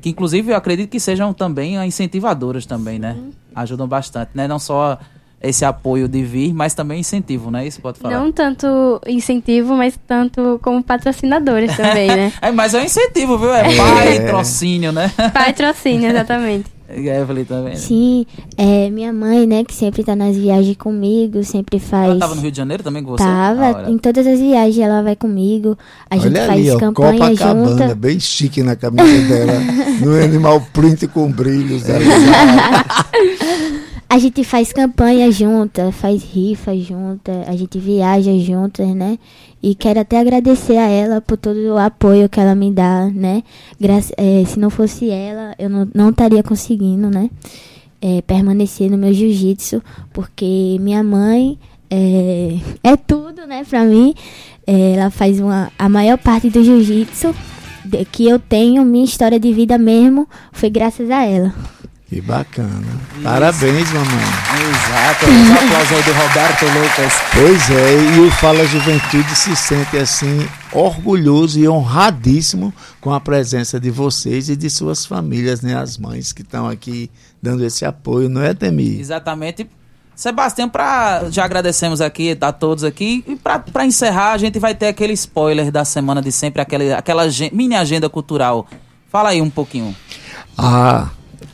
que 0.00 0.10
inclusive 0.10 0.52
eu 0.52 0.56
acredito 0.56 0.90
que 0.90 0.98
sejam 1.00 1.32
também 1.32 1.76
incentivadoras 1.86 2.66
também, 2.66 2.98
né? 2.98 3.16
Ajudam 3.54 3.86
bastante, 3.88 4.30
né? 4.34 4.46
Não 4.46 4.58
só 4.58 4.98
esse 5.42 5.64
apoio 5.64 6.08
de 6.08 6.22
vir, 6.24 6.52
mas 6.52 6.74
também 6.74 7.00
incentivo, 7.00 7.50
né? 7.50 7.66
Isso 7.66 7.80
pode 7.80 7.98
falar. 7.98 8.18
Não 8.20 8.30
tanto 8.32 8.66
incentivo, 9.06 9.76
mas 9.76 9.98
tanto 10.06 10.58
como 10.62 10.82
patrocinadores 10.82 11.76
também, 11.76 12.08
né? 12.08 12.32
É, 12.42 12.50
mas 12.52 12.74
é 12.74 12.80
um 12.80 12.84
incentivo, 12.84 13.38
viu? 13.38 13.52
É 13.54 13.64
patrocínio, 13.76 14.92
né? 14.92 15.10
Patrocínio, 15.32 16.08
exatamente. 16.10 16.70
Evelyn 16.90 17.44
também. 17.44 17.72
né? 17.74 17.76
Sim, 17.76 18.24
é 18.56 18.88
minha 18.90 19.12
mãe, 19.12 19.46
né, 19.46 19.62
que 19.64 19.74
sempre 19.74 20.02
tá 20.02 20.16
nas 20.16 20.34
viagens 20.36 20.76
comigo, 20.76 21.44
sempre 21.44 21.78
faz. 21.78 22.10
Ela 22.10 22.18
tava 22.20 22.34
no 22.34 22.40
Rio 22.40 22.50
de 22.50 22.56
Janeiro 22.56 22.82
também 22.82 23.02
com 23.02 23.10
você? 23.10 23.24
Tava, 23.24 23.84
Ah, 23.86 23.90
em 23.90 23.98
todas 23.98 24.26
as 24.26 24.38
viagens 24.40 24.78
ela 24.78 25.02
vai 25.02 25.14
comigo. 25.14 25.76
A 26.08 26.16
gente 26.16 26.28
Olha 26.28 26.46
faz 26.46 26.60
ali, 26.60 26.70
ó, 26.70 26.78
campanha 26.78 27.18
Copacabana, 27.30 27.68
junta. 27.68 27.94
bem 27.94 28.18
chique 28.18 28.62
na 28.62 28.74
camisa 28.76 29.28
dela. 29.28 29.52
no 30.02 30.14
animal 30.24 30.60
print 30.72 31.06
com 31.08 31.30
brilhos. 31.30 31.82
né? 31.84 31.96
A 34.10 34.18
gente 34.18 34.42
faz 34.42 34.72
campanha 34.72 35.30
junta, 35.30 35.92
faz 35.92 36.22
rifa 36.22 36.74
junta, 36.74 37.44
a 37.46 37.54
gente 37.54 37.78
viaja 37.78 38.32
juntas, 38.38 38.88
né? 38.88 39.18
E 39.62 39.74
quero 39.74 40.00
até 40.00 40.18
agradecer 40.18 40.76
a 40.76 40.88
ela 40.88 41.20
por 41.20 41.36
todo 41.36 41.56
o 41.56 41.78
apoio 41.78 42.28
que 42.28 42.38
ela 42.38 42.54
me 42.54 42.70
dá, 42.70 43.06
né? 43.06 43.42
Graça, 43.80 44.14
é, 44.16 44.44
se 44.44 44.58
não 44.58 44.70
fosse 44.70 45.10
ela, 45.10 45.54
eu 45.58 45.68
não, 45.68 46.10
estaria 46.10 46.42
conseguindo, 46.42 47.10
né? 47.10 47.28
É, 48.00 48.22
permanecer 48.22 48.88
no 48.88 48.96
meu 48.96 49.12
jiu-jitsu, 49.12 49.82
porque 50.12 50.76
minha 50.80 51.02
mãe 51.02 51.58
é, 51.90 52.58
é 52.84 52.96
tudo, 52.96 53.46
né, 53.46 53.64
pra 53.68 53.84
mim. 53.84 54.14
É, 54.64 54.92
ela 54.92 55.10
faz 55.10 55.40
uma, 55.40 55.72
a 55.76 55.88
maior 55.88 56.18
parte 56.18 56.48
do 56.50 56.62
jiu-jitsu 56.62 57.34
que 58.12 58.28
eu 58.28 58.38
tenho, 58.38 58.84
minha 58.84 59.04
história 59.04 59.40
de 59.40 59.52
vida 59.52 59.78
mesmo, 59.78 60.28
foi 60.52 60.70
graças 60.70 61.10
a 61.10 61.24
ela. 61.24 61.54
Que 62.08 62.22
bacana. 62.22 62.86
Parabéns, 63.22 63.86
mamãe. 63.92 64.24
Exato. 64.70 65.26
Um 65.26 65.52
aplauso 65.52 65.94
aí 65.94 66.02
do 66.04 66.12
Roberto 66.14 66.64
Lucas. 66.64 67.12
Pois 67.34 67.70
é, 67.70 68.16
e 68.16 68.20
o 68.20 68.30
Fala 68.30 68.64
Juventude 68.66 69.34
se 69.36 69.54
sente 69.54 69.94
assim 69.98 70.48
orgulhoso 70.72 71.60
e 71.60 71.68
honradíssimo 71.68 72.72
com 72.98 73.12
a 73.12 73.20
presença 73.20 73.78
de 73.78 73.90
vocês 73.90 74.48
e 74.48 74.56
de 74.56 74.70
suas 74.70 75.04
famílias, 75.04 75.60
né? 75.60 75.76
As 75.78 75.98
mães 75.98 76.32
que 76.32 76.40
estão 76.40 76.66
aqui 76.66 77.10
dando 77.42 77.62
esse 77.62 77.84
apoio, 77.84 78.30
não 78.30 78.42
é, 78.42 78.54
Temi? 78.54 78.98
Exatamente. 78.98 79.68
Sebastião, 80.16 80.66
pra, 80.68 81.26
já 81.30 81.44
agradecemos 81.44 82.00
aqui 82.00 82.36
a 82.40 82.52
todos 82.52 82.84
aqui. 82.84 83.22
E 83.28 83.36
pra, 83.36 83.58
pra 83.58 83.84
encerrar, 83.84 84.32
a 84.32 84.38
gente 84.38 84.58
vai 84.58 84.74
ter 84.74 84.86
aquele 84.88 85.12
spoiler 85.12 85.70
da 85.70 85.84
semana 85.84 86.22
de 86.22 86.32
sempre, 86.32 86.62
aquela 86.62 87.22
agen- 87.24 87.50
mini 87.52 87.76
agenda 87.76 88.08
cultural. 88.08 88.66
Fala 89.12 89.28
aí 89.28 89.42
um 89.42 89.50
pouquinho. 89.50 89.94
Ah, 90.56 91.08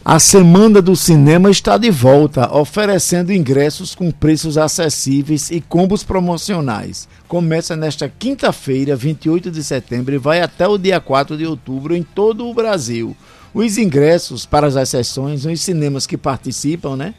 a 0.04 0.18
Semana 0.18 0.82
do 0.82 0.94
Cinema 0.94 1.50
está 1.50 1.78
de 1.78 1.90
volta, 1.90 2.54
oferecendo 2.54 3.32
ingressos 3.32 3.94
com 3.94 4.10
preços 4.10 4.58
acessíveis 4.58 5.50
e 5.50 5.60
combos 5.60 6.04
promocionais. 6.04 7.08
Começa 7.26 7.74
nesta 7.74 8.08
quinta-feira, 8.08 8.94
28 8.94 9.50
de 9.50 9.64
setembro, 9.64 10.14
e 10.14 10.18
vai 10.18 10.42
até 10.42 10.68
o 10.68 10.76
dia 10.76 11.00
4 11.00 11.36
de 11.36 11.46
outubro 11.46 11.96
em 11.96 12.02
todo 12.02 12.46
o 12.46 12.52
Brasil. 12.54 13.16
Os 13.54 13.78
ingressos 13.78 14.44
para 14.44 14.66
as 14.66 14.88
sessões 14.88 15.44
nos 15.44 15.60
cinemas 15.60 16.06
que 16.06 16.18
participam, 16.18 16.96
né? 16.96 17.14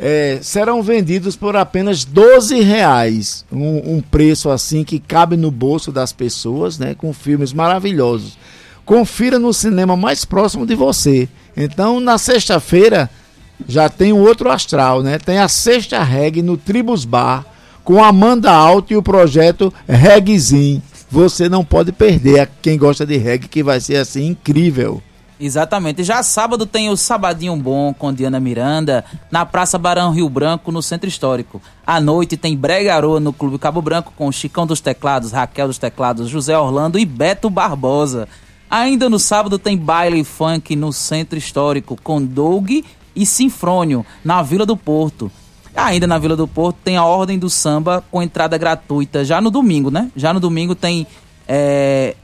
é, 0.00 0.38
serão 0.42 0.82
vendidos 0.82 1.36
por 1.36 1.54
apenas 1.54 2.04
12 2.04 2.60
reais. 2.62 3.44
Um, 3.52 3.96
um 3.96 4.00
preço 4.00 4.48
assim 4.48 4.82
que 4.82 4.98
cabe 4.98 5.36
no 5.36 5.50
bolso 5.50 5.92
das 5.92 6.10
pessoas, 6.10 6.78
né? 6.78 6.94
Com 6.94 7.12
filmes 7.12 7.52
maravilhosos. 7.52 8.38
Confira 8.86 9.38
no 9.38 9.52
cinema 9.52 9.96
mais 9.96 10.24
próximo 10.24 10.64
de 10.64 10.74
você. 10.74 11.28
Então, 11.56 12.00
na 12.00 12.18
sexta-feira, 12.18 13.10
já 13.68 13.88
tem 13.88 14.12
um 14.12 14.20
outro 14.20 14.50
astral, 14.50 15.02
né? 15.02 15.18
Tem 15.18 15.38
a 15.38 15.48
Sexta 15.48 16.02
Reg 16.02 16.42
no 16.42 16.56
Tribus 16.56 17.04
Bar, 17.04 17.44
com 17.84 18.02
Amanda 18.02 18.50
Alto 18.50 18.92
e 18.92 18.96
o 18.96 19.02
projeto 19.02 19.72
Regzin. 19.88 20.82
Você 21.10 21.48
não 21.48 21.64
pode 21.64 21.90
perder, 21.90 22.48
quem 22.62 22.78
gosta 22.78 23.04
de 23.04 23.16
reggae, 23.16 23.48
que 23.48 23.64
vai 23.64 23.80
ser 23.80 23.96
assim 23.96 24.28
incrível. 24.28 25.02
Exatamente. 25.40 26.04
Já 26.04 26.22
sábado 26.22 26.66
tem 26.66 26.90
o 26.90 26.96
Sabadinho 26.96 27.56
Bom 27.56 27.94
com 27.94 28.12
Diana 28.12 28.38
Miranda 28.38 29.04
na 29.30 29.44
Praça 29.44 29.78
Barão 29.78 30.12
Rio 30.12 30.28
Branco, 30.28 30.70
no 30.70 30.82
Centro 30.82 31.08
Histórico. 31.08 31.60
À 31.84 31.98
noite 31.98 32.36
tem 32.36 32.56
Bregaroa 32.56 33.18
no 33.18 33.32
Clube 33.32 33.58
Cabo 33.58 33.80
Branco 33.80 34.12
com 34.14 34.30
Chicão 34.30 34.66
dos 34.66 34.80
Teclados, 34.80 35.32
Raquel 35.32 35.66
dos 35.66 35.78
Teclados, 35.78 36.28
José 36.28 36.56
Orlando 36.56 36.98
e 36.98 37.06
Beto 37.06 37.48
Barbosa. 37.48 38.28
Ainda 38.70 39.10
no 39.10 39.18
sábado 39.18 39.58
tem 39.58 39.76
baile 39.76 40.22
funk 40.22 40.76
no 40.76 40.92
Centro 40.92 41.36
Histórico 41.36 41.98
com 42.02 42.22
Doug 42.22 42.70
e 43.16 43.26
Sinfrônio 43.26 44.06
na 44.24 44.42
Vila 44.42 44.64
do 44.64 44.76
Porto. 44.76 45.30
Ainda 45.74 46.06
na 46.06 46.18
Vila 46.18 46.36
do 46.36 46.46
Porto 46.46 46.76
tem 46.84 46.96
a 46.96 47.04
Ordem 47.04 47.38
do 47.38 47.50
Samba 47.50 48.04
com 48.10 48.22
entrada 48.22 48.56
gratuita 48.56 49.24
já 49.24 49.40
no 49.40 49.50
domingo, 49.50 49.90
né? 49.90 50.10
Já 50.14 50.32
no 50.32 50.38
domingo 50.38 50.74
tem 50.74 51.06
é, 51.48 52.14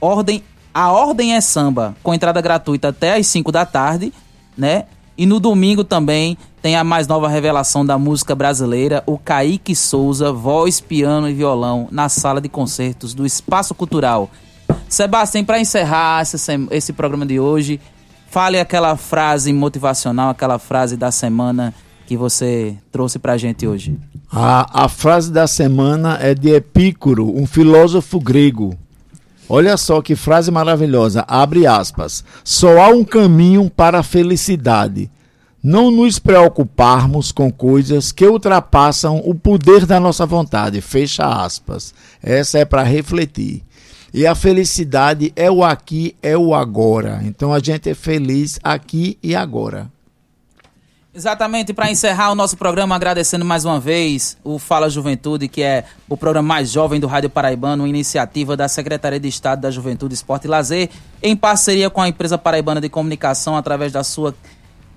Ordem 0.00 0.42
a 0.72 0.92
Ordem 0.92 1.34
é 1.34 1.40
Samba, 1.40 1.96
com 2.04 2.14
entrada 2.14 2.40
gratuita 2.40 2.88
até 2.88 3.16
às 3.16 3.26
5 3.26 3.50
da 3.50 3.66
tarde, 3.66 4.12
né? 4.56 4.84
E 5.16 5.26
no 5.26 5.40
domingo 5.40 5.82
também 5.82 6.38
tem 6.62 6.76
a 6.76 6.84
mais 6.84 7.08
nova 7.08 7.28
revelação 7.28 7.84
da 7.84 7.98
música 7.98 8.32
brasileira, 8.32 9.02
o 9.04 9.18
Kaique 9.18 9.74
Souza, 9.74 10.30
voz, 10.30 10.80
piano 10.80 11.28
e 11.28 11.34
violão, 11.34 11.88
na 11.90 12.08
sala 12.08 12.40
de 12.40 12.48
concertos 12.48 13.12
do 13.12 13.26
Espaço 13.26 13.74
Cultural. 13.74 14.30
Sebastião, 14.88 15.44
para 15.44 15.60
encerrar 15.60 16.22
esse, 16.22 16.36
esse 16.70 16.92
programa 16.92 17.26
de 17.26 17.38
hoje, 17.38 17.80
fale 18.30 18.58
aquela 18.58 18.96
frase 18.96 19.52
motivacional, 19.52 20.30
aquela 20.30 20.58
frase 20.58 20.96
da 20.96 21.10
semana 21.10 21.74
que 22.06 22.16
você 22.16 22.74
trouxe 22.90 23.18
para 23.18 23.34
a 23.34 23.36
gente 23.36 23.66
hoje. 23.66 23.98
A, 24.32 24.84
a 24.84 24.88
frase 24.88 25.30
da 25.30 25.46
semana 25.46 26.18
é 26.20 26.34
de 26.34 26.50
Epícoro, 26.50 27.38
um 27.38 27.46
filósofo 27.46 28.18
grego. 28.18 28.76
Olha 29.48 29.76
só 29.76 30.02
que 30.02 30.14
frase 30.14 30.50
maravilhosa. 30.50 31.24
Abre 31.26 31.66
aspas. 31.66 32.24
Só 32.44 32.78
há 32.80 32.88
um 32.88 33.04
caminho 33.04 33.70
para 33.70 34.00
a 34.00 34.02
felicidade. 34.02 35.10
Não 35.62 35.90
nos 35.90 36.18
preocuparmos 36.18 37.32
com 37.32 37.50
coisas 37.50 38.12
que 38.12 38.26
ultrapassam 38.26 39.20
o 39.24 39.34
poder 39.34 39.86
da 39.86 39.98
nossa 39.98 40.24
vontade. 40.24 40.80
Fecha 40.80 41.24
aspas. 41.26 41.94
Essa 42.22 42.58
é 42.58 42.64
para 42.64 42.82
refletir. 42.82 43.64
E 44.18 44.26
a 44.26 44.34
felicidade 44.34 45.32
é 45.36 45.48
o 45.48 45.62
aqui, 45.62 46.16
é 46.20 46.36
o 46.36 46.52
agora. 46.52 47.20
Então 47.22 47.54
a 47.54 47.60
gente 47.60 47.88
é 47.88 47.94
feliz 47.94 48.58
aqui 48.64 49.16
e 49.22 49.32
agora. 49.32 49.88
Exatamente, 51.14 51.72
para 51.72 51.88
encerrar 51.88 52.32
o 52.32 52.34
nosso 52.34 52.56
programa, 52.56 52.96
agradecendo 52.96 53.44
mais 53.44 53.64
uma 53.64 53.78
vez 53.78 54.36
o 54.42 54.58
Fala 54.58 54.90
Juventude, 54.90 55.46
que 55.46 55.62
é 55.62 55.84
o 56.08 56.16
programa 56.16 56.48
mais 56.48 56.68
jovem 56.68 56.98
do 56.98 57.06
Rádio 57.06 57.30
Paraibano, 57.30 57.84
uma 57.84 57.88
iniciativa 57.88 58.56
da 58.56 58.66
Secretaria 58.66 59.20
de 59.20 59.28
Estado 59.28 59.60
da 59.60 59.70
Juventude, 59.70 60.14
Esporte 60.14 60.46
e 60.46 60.50
Lazer, 60.50 60.90
em 61.22 61.36
parceria 61.36 61.88
com 61.88 62.02
a 62.02 62.08
empresa 62.08 62.36
paraibana 62.36 62.80
de 62.80 62.88
comunicação, 62.88 63.56
através 63.56 63.92
da 63.92 64.02
sua 64.02 64.34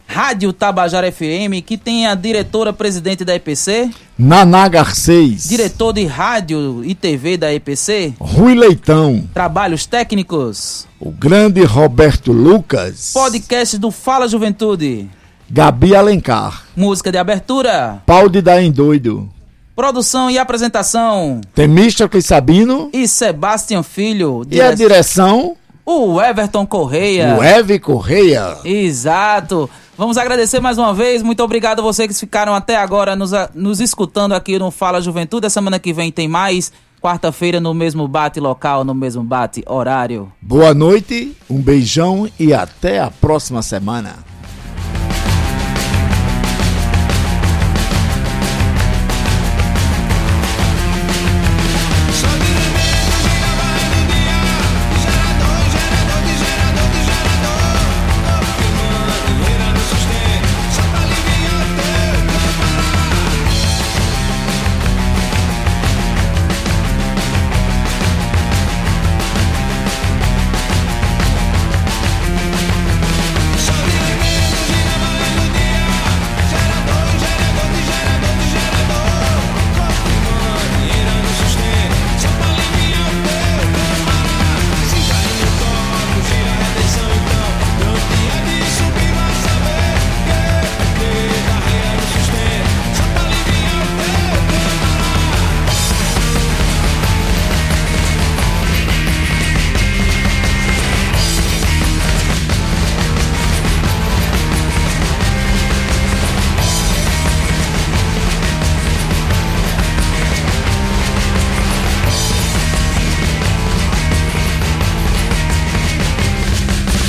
Rádio 0.07 0.51
Tabajara 0.51 1.11
FM, 1.11 1.63
que 1.65 1.77
tem 1.77 2.07
a 2.07 2.15
diretora-presidente 2.15 3.23
da 3.23 3.35
EPC, 3.35 3.89
Naná 4.17 4.67
Garcês. 4.67 5.47
Diretor 5.47 5.93
de 5.93 6.05
rádio 6.05 6.83
e 6.83 6.93
TV 6.93 7.37
da 7.37 7.53
EPC, 7.53 8.13
Rui 8.19 8.55
Leitão. 8.55 9.27
Trabalhos 9.33 9.85
técnicos, 9.85 10.87
o 10.99 11.11
grande 11.11 11.63
Roberto 11.63 12.31
Lucas. 12.31 13.11
Podcast 13.13 13.77
do 13.77 13.91
Fala 13.91 14.27
Juventude. 14.27 15.09
Gabi 15.49 15.95
Alencar. 15.95 16.63
Música 16.75 17.11
de 17.11 17.17
abertura. 17.17 18.01
Pau 18.05 18.29
de 18.29 18.41
Daim 18.41 18.71
Doido. 18.71 19.29
Produção 19.75 20.29
e 20.29 20.37
apresentação. 20.37 21.41
Temístocles 21.55 22.25
Sabino. 22.25 22.89
E 22.93 23.07
Sebastião 23.07 23.81
Filho. 23.81 24.43
Dire... 24.45 24.61
E 24.61 24.61
a 24.61 24.73
direção? 24.73 25.55
O 25.85 26.21
Everton 26.21 26.65
Correia. 26.65 27.35
O 27.37 27.43
Eve 27.43 27.79
Correia. 27.79 28.57
Exato. 28.63 29.69
Vamos 30.01 30.17
agradecer 30.17 30.59
mais 30.59 30.79
uma 30.79 30.95
vez. 30.95 31.21
Muito 31.21 31.43
obrigado 31.43 31.77
a 31.77 31.83
vocês 31.83 32.07
que 32.07 32.19
ficaram 32.19 32.55
até 32.55 32.75
agora 32.75 33.15
nos, 33.15 33.29
nos 33.53 33.79
escutando 33.79 34.31
aqui 34.31 34.57
no 34.57 34.71
Fala 34.71 34.99
Juventude. 34.99 35.45
A 35.45 35.49
semana 35.51 35.77
que 35.77 35.93
vem 35.93 36.11
tem 36.11 36.27
mais. 36.27 36.73
Quarta-feira 36.99 37.59
no 37.59 37.71
mesmo 37.71 38.07
bate 38.07 38.39
local, 38.39 38.83
no 38.83 38.95
mesmo 38.95 39.21
bate 39.21 39.63
horário. 39.67 40.33
Boa 40.41 40.73
noite, 40.73 41.37
um 41.47 41.61
beijão 41.61 42.27
e 42.39 42.51
até 42.51 42.99
a 42.99 43.11
próxima 43.11 43.61
semana. 43.61 44.30